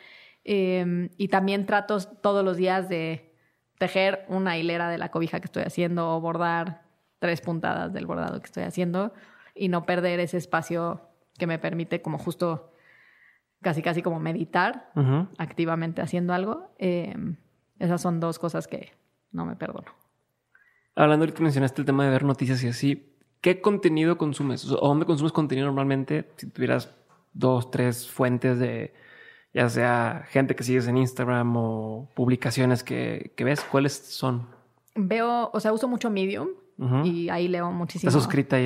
[0.44, 3.34] Em, y también trato todos los días de
[3.80, 6.85] tejer una hilera de la cobija que estoy haciendo o bordar
[7.20, 9.14] tres puntadas del bordado que estoy haciendo
[9.54, 11.02] y no perder ese espacio
[11.38, 12.72] que me permite como justo
[13.62, 14.92] casi casi como meditar
[15.38, 16.76] activamente haciendo algo.
[16.78, 17.38] Em,
[17.80, 18.92] esas son dos cosas que
[19.32, 19.92] no me perdono.
[20.96, 24.70] Hablando ahorita mencionaste el tema de ver noticias y así, ¿qué contenido consumes?
[24.72, 26.32] ¿O dónde consumes contenido normalmente?
[26.38, 26.94] Si tuvieras
[27.34, 28.94] dos, tres fuentes de
[29.54, 34.48] ya sea gente que sigues en Instagram o publicaciones que, ves, ¿cuáles son?
[34.96, 36.50] Veo, o sea, uso mucho Medium
[37.04, 38.10] y ahí leo muchísimo.
[38.10, 38.60] Está suscrita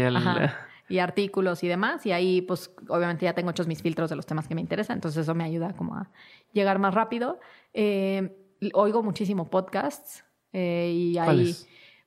[0.89, 2.05] y artículos y demás.
[2.05, 4.97] Y ahí, pues, obviamente ya tengo hechos mis filtros de los temas que me interesan.
[4.97, 6.09] Entonces eso me ayuda como a
[6.51, 7.39] llegar más rápido.
[7.73, 8.35] Eh,
[8.73, 11.55] oigo muchísimo podcasts eh, y ahí...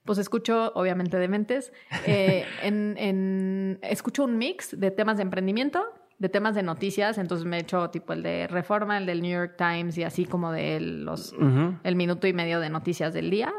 [0.04, 1.72] Pues escucho, obviamente, de mentes.
[2.06, 5.84] Eh, en, escucho un mix de temas de emprendimiento
[6.18, 9.32] de temas de noticias, entonces me he hecho tipo el de Reforma, el del New
[9.32, 11.34] York Times y así como de los
[11.82, 13.52] el minuto y medio de noticias del día.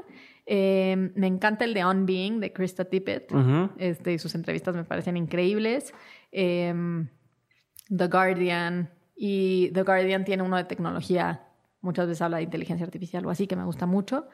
[0.45, 3.31] Eh, me encanta el de On Being de Krista Tippett.
[3.77, 5.93] este, y sus entrevistas me parecen increíbles.
[6.31, 7.09] Em,
[7.95, 8.89] The Guardian.
[9.15, 11.47] Y The Guardian tiene uno de tecnología.
[11.81, 14.27] Muchas veces habla de inteligencia artificial o así, que me gusta mucho.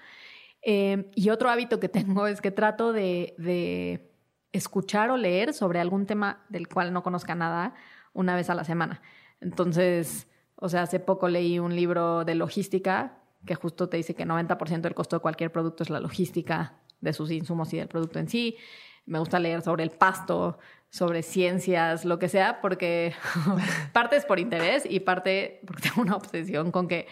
[0.62, 4.12] Em, y otro hábito que tengo es que trato de, de
[4.52, 7.76] escuchar o leer sobre algún tema del cual no conozca nada
[8.14, 9.02] una vez a la semana.
[9.42, 14.26] Entonces, o sea, hace poco leí un libro de logística que justo te dice que
[14.26, 18.20] 90% del costo de cualquier producto es la logística de sus insumos y del producto
[18.20, 18.58] en sí.
[19.06, 20.60] Me gusta leer sobre el pasto,
[20.90, 23.14] sobre ciencias, lo que sea, porque
[23.94, 27.08] parte es por interés y parte porque tengo una obsesión con que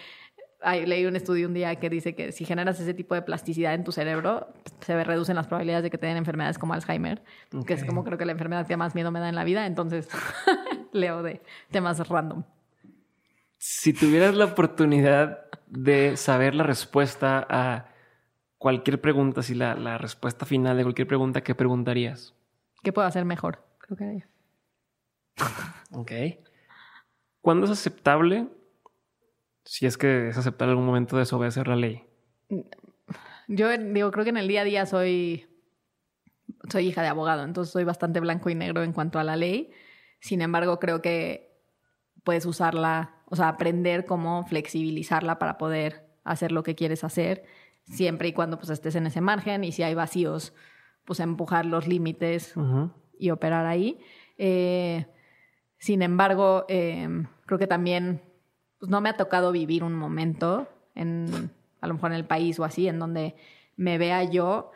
[0.85, 3.83] leí un estudio un día que dice que si generas ese tipo de plasticidad en
[3.83, 4.47] tu cerebro,
[4.81, 7.23] se reducen las probabilidades de que te den enfermedades como Alzheimer,
[7.65, 9.65] que es como creo que la enfermedad que más miedo me da en la vida.
[9.65, 10.09] Entonces,
[10.91, 11.41] leo de
[11.71, 12.43] temas random.
[13.57, 17.93] Si tuvieras la oportunidad de saber la respuesta a
[18.57, 22.33] cualquier pregunta, si la, la respuesta final de cualquier pregunta, ¿qué preguntarías?
[22.83, 23.63] ¿Qué puedo hacer mejor?
[23.79, 24.23] Creo que
[25.91, 26.11] ok.
[27.41, 28.47] ¿Cuándo es aceptable
[29.63, 32.03] si es que es aceptar algún momento desobedecer la ley?
[33.47, 35.47] Yo digo, creo que en el día a día soy,
[36.69, 39.71] soy hija de abogado, entonces soy bastante blanco y negro en cuanto a la ley.
[40.19, 41.46] Sin embargo, creo que
[42.27, 47.45] puedes usarla, o sea, aprender cómo flexibilizarla para poder hacer lo que quieres hacer,
[47.85, 50.53] siempre y cuando pues estés en ese margen y si hay vacíos,
[51.05, 52.53] pues empujar los límites
[53.17, 53.97] y operar ahí.
[54.37, 55.05] Eh,
[55.77, 57.07] sin embargo, eh,
[57.45, 58.21] creo que también
[58.77, 61.49] pues no me ha tocado vivir un momento, en,
[61.79, 63.37] a lo mejor en el país o así, en donde
[63.77, 64.71] me vea yo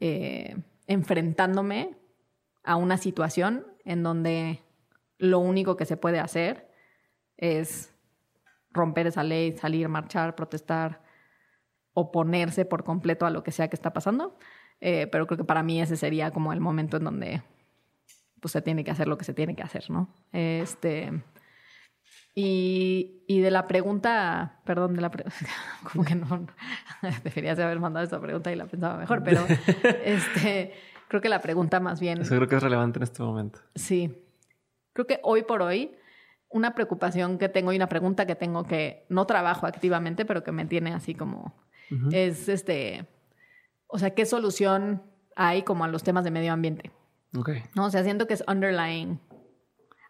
[0.00, 0.56] eh,
[0.86, 1.98] enfrentándome
[2.62, 4.62] a una situación en donde
[5.18, 6.72] lo único que se puede hacer
[7.36, 7.92] es
[8.70, 11.02] romper esa ley, salir, marchar, protestar,
[11.92, 14.36] oponerse por completo a lo que sea que está pasando.
[14.80, 17.42] Eh, pero creo que para mí ese sería como el momento en donde
[18.40, 20.08] pues, se tiene que hacer lo que se tiene que hacer, ¿no?
[20.32, 21.22] Este,
[22.34, 25.36] Y, y de la pregunta, perdón, de la pregunta,
[25.92, 26.46] como que no,
[27.24, 29.40] deberías haber mandado esa pregunta y la pensaba mejor, pero
[30.04, 30.74] este,
[31.08, 32.20] creo que la pregunta más bien...
[32.20, 33.60] Eso creo que es relevante en este momento.
[33.76, 34.12] Sí,
[34.92, 35.94] creo que hoy por hoy
[36.54, 40.52] una preocupación que tengo y una pregunta que tengo que no trabajo activamente, pero que
[40.52, 41.52] me tiene así como,
[42.12, 43.08] es este,
[43.88, 45.02] o sea, ¿qué solución
[45.34, 46.92] hay como a los temas de medio ambiente?
[47.74, 47.86] ¿No?
[47.86, 49.18] O sea, siento que es underlying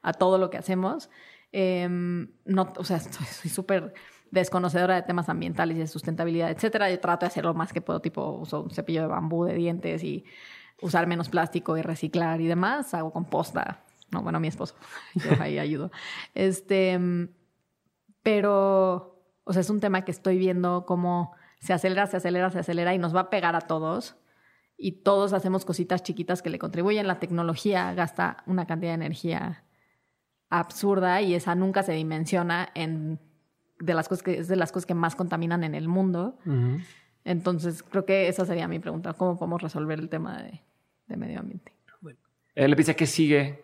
[0.02, 1.08] a todo lo que hacemos.
[1.50, 3.94] Em, no, o sea, soy súper
[4.30, 6.90] desconocedora de temas ambientales y de sustentabilidad, etcétera.
[6.90, 9.54] Yo trato de hacer lo más que puedo, tipo uso un cepillo de bambú de
[9.54, 10.26] dientes y
[10.82, 12.92] usar menos plástico y reciclar y demás.
[12.92, 13.83] Hago composta.
[14.10, 14.74] No, bueno, mi esposo.
[15.14, 15.90] Yo ahí ayudo.
[16.34, 16.98] Este,
[18.22, 22.58] pero, o sea, es un tema que estoy viendo cómo se acelera, se acelera, se
[22.58, 24.16] acelera y nos va a pegar a todos.
[24.76, 27.06] Y todos hacemos cositas chiquitas que le contribuyen.
[27.06, 29.64] La tecnología gasta una cantidad de energía
[30.50, 33.20] absurda y esa nunca se dimensiona en
[33.80, 36.38] de las cosas que es de las cosas que más contaminan en el mundo.
[37.24, 40.60] Entonces, creo que esa sería mi pregunta, ¿cómo podemos resolver el tema de,
[41.06, 41.72] de medio ambiente?
[42.00, 42.18] Bueno.
[42.54, 43.63] Eh, le dice qué sigue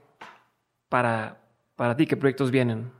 [0.91, 1.41] para,
[1.77, 2.93] para ti, qué proyectos vienen.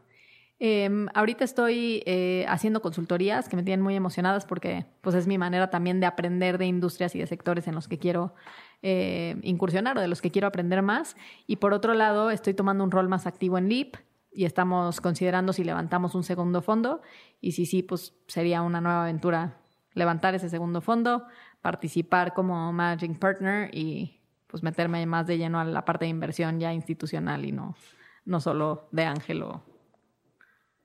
[0.63, 5.39] Eh, ahorita estoy eh, haciendo consultorías que me tienen muy emocionadas porque pues es mi
[5.39, 8.35] manera también de aprender de industrias y de sectores en los que quiero
[8.83, 11.17] eh, incursionar o de los que quiero aprender más.
[11.47, 13.97] Y por otro lado, estoy tomando un rol más activo en LEAP
[14.33, 17.01] y estamos considerando si levantamos un segundo fondo
[17.41, 19.57] y si sí, pues sería una nueva aventura
[19.95, 21.25] levantar ese segundo fondo,
[21.63, 24.20] participar como managing partner y
[24.51, 27.77] pues meterme más de lleno a la parte de inversión ya institucional y no,
[28.25, 29.63] no solo de Ángel o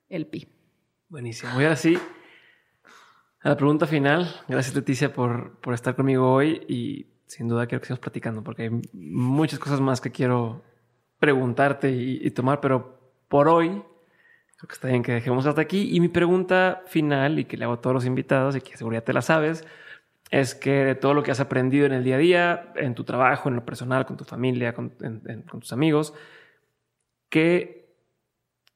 [0.09, 0.47] el PI.
[1.09, 1.53] Buenísimo.
[1.53, 1.97] Voy ahora sí
[3.41, 4.27] a la pregunta final.
[4.47, 8.63] Gracias Leticia por, por estar conmigo hoy y sin duda quiero que sigamos platicando porque
[8.63, 10.63] hay muchas cosas más que quiero
[11.19, 15.95] preguntarte y, tomar, pero por hoy creo que está bien que dejemos hasta aquí.
[15.95, 18.95] Y mi pregunta final y que le hago a todos los invitados y que seguro
[18.95, 19.65] ya te la sabes
[20.36, 23.06] es que de todo lo que has aprendido en el día a día, en tu
[23.06, 26.14] trabajo, en lo personal, con tu familia, con, con tus amigos,
[27.30, 27.95] ¿qué,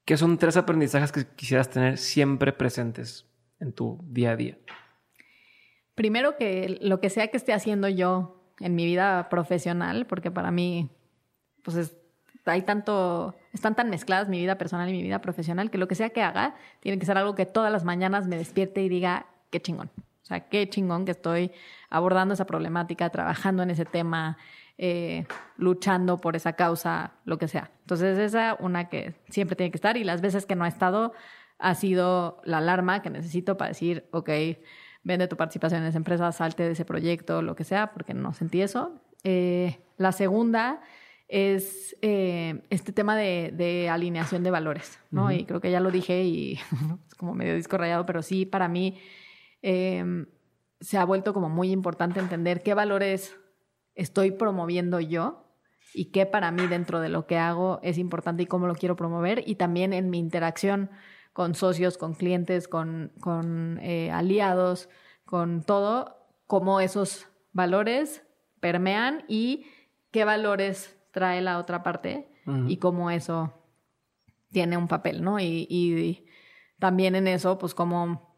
[0.05, 3.25] ¿qué son tres aprendizajes que quisieras tener siempre presentes
[3.59, 4.57] en tu día a día?
[5.95, 10.51] Primero que lo que sea que esté haciendo yo en mi vida profesional, porque para
[10.51, 10.89] mí,
[11.61, 11.93] pues
[12.45, 15.95] hay tanto, están tan mezcladas mi vida personal y mi vida profesional, que lo que
[15.95, 19.25] sea que haga, tiene que ser algo que todas las mañanas me despierte y diga,
[19.49, 19.91] qué chingón.
[20.29, 21.51] O sea, qué chingón que estoy
[21.89, 24.37] abordando esa problemática, trabajando en ese tema,
[24.77, 25.25] eh,
[25.57, 27.71] luchando por esa causa, lo que sea.
[27.81, 31.13] Entonces, esa una que siempre tiene que estar y las veces que no ha estado
[31.57, 34.29] ha sido la alarma que necesito para decir, ok,
[35.03, 38.31] vende tu participación en esa empresa, salte de ese proyecto, lo que sea, porque no
[38.33, 39.01] sentí eso.
[39.23, 40.81] Eh, la segunda
[41.27, 45.31] es eh, este tema de, alineación de valores, ¿no?
[45.31, 46.53] Y creo que ya lo dije y
[47.07, 48.99] es como medio disco rayado, pero sí, para mí
[49.61, 50.27] em,
[50.79, 53.37] se ha vuelto como muy importante entender qué valores
[53.95, 55.45] estoy promoviendo yo
[55.93, 58.95] y qué para mí dentro de lo que hago es importante y cómo lo quiero
[58.95, 60.89] promover y también en mi interacción
[61.33, 64.89] con socios, con clientes, con, con eh, aliados,
[65.25, 68.23] con todo, cómo esos valores
[68.59, 69.65] permean y
[70.11, 72.27] qué valores trae la otra parte
[72.67, 73.53] y cómo eso
[74.51, 75.39] tiene un papel, ¿no?
[75.39, 76.25] Y, y,
[76.79, 78.28] también en eso, pues cómo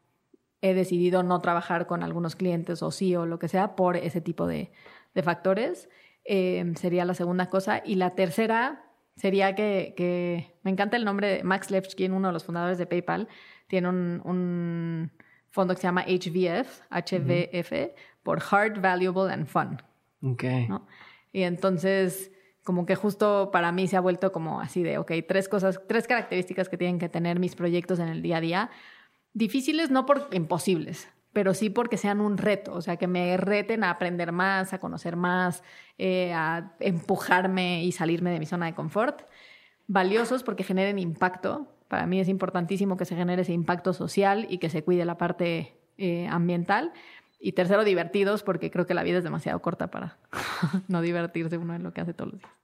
[0.61, 4.21] he decidido no trabajar con algunos clientes o sí o lo que sea por ese
[4.21, 4.71] tipo de,
[5.13, 5.89] de factores.
[6.23, 7.81] Eh, sería la segunda cosa.
[7.83, 8.83] Y la tercera,
[9.15, 13.27] sería que, me encanta el nombre de Max Levchin, uno de los fundadores de PayPal,
[13.67, 15.11] tiene un,
[15.49, 17.91] fondo que se llama HVF, HVF,
[18.23, 19.81] por Hard, Valuable and Fun.
[20.21, 20.69] Okay.
[21.33, 22.31] Y entonces,
[22.63, 26.07] como que justo para mí se ha vuelto como así de, ok, tres cosas, tres
[26.07, 28.69] características que tienen que tener mis proyectos en el día a día.
[29.33, 33.83] Difíciles no por imposibles, pero sí porque sean un reto, o sea, que me reten
[33.83, 35.63] a aprender más, a conocer más,
[35.97, 39.21] eh, a empujarme y salirme de mi zona de confort.
[39.87, 41.67] Valiosos porque generen impacto.
[41.87, 45.17] Para mí es importantísimo que se genere ese impacto social y que se cuide la
[45.17, 46.91] parte eh, ambiental.
[47.39, 50.17] Y tercero, divertidos porque creo que la vida es demasiado corta para
[50.87, 52.60] no divertirse uno en lo que hace todos los días.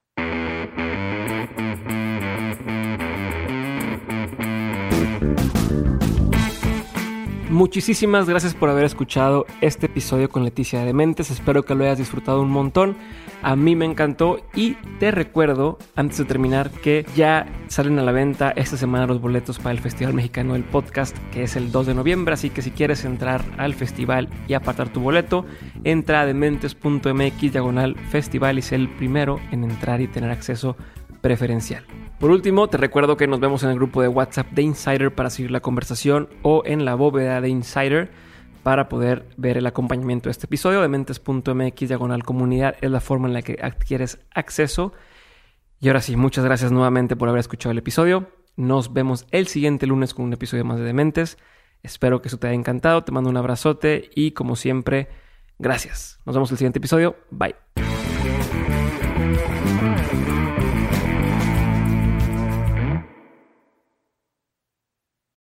[7.58, 11.32] Muchísimas gracias por haber escuchado este episodio con Leticia de Mentes.
[11.32, 12.96] Espero que lo hayas disfrutado un montón.
[13.42, 18.12] A mí me encantó y te recuerdo, antes de terminar, que ya salen a la
[18.12, 21.88] venta esta semana los boletos para el Festival Mexicano del Podcast, que es el 2
[21.88, 22.36] de noviembre.
[22.36, 25.44] Así que si quieres entrar al festival y apartar tu boleto,
[25.84, 30.78] entra a dementes.mx diagonal festival y sé el primero en entrar y tener acceso
[31.22, 31.86] preferencial.
[32.20, 35.30] Por último, te recuerdo que nos vemos en el grupo de WhatsApp de Insider para
[35.30, 38.10] seguir la conversación o en la bóveda de Insider
[38.64, 40.82] para poder ver el acompañamiento de este episodio.
[40.82, 44.94] de mentes.mx diagonal comunidad es la forma en la que adquieres acceso.
[45.80, 48.30] Y ahora sí, muchas gracias nuevamente por haber escuchado el episodio.
[48.58, 51.38] Nos vemos el siguiente lunes con un episodio más de Dementes.
[51.84, 53.04] Espero que eso te haya encantado.
[53.04, 55.08] Te mando un abrazote y como siempre,
[55.60, 56.20] gracias.
[56.26, 57.16] Nos vemos el siguiente episodio.
[57.30, 57.56] Bye.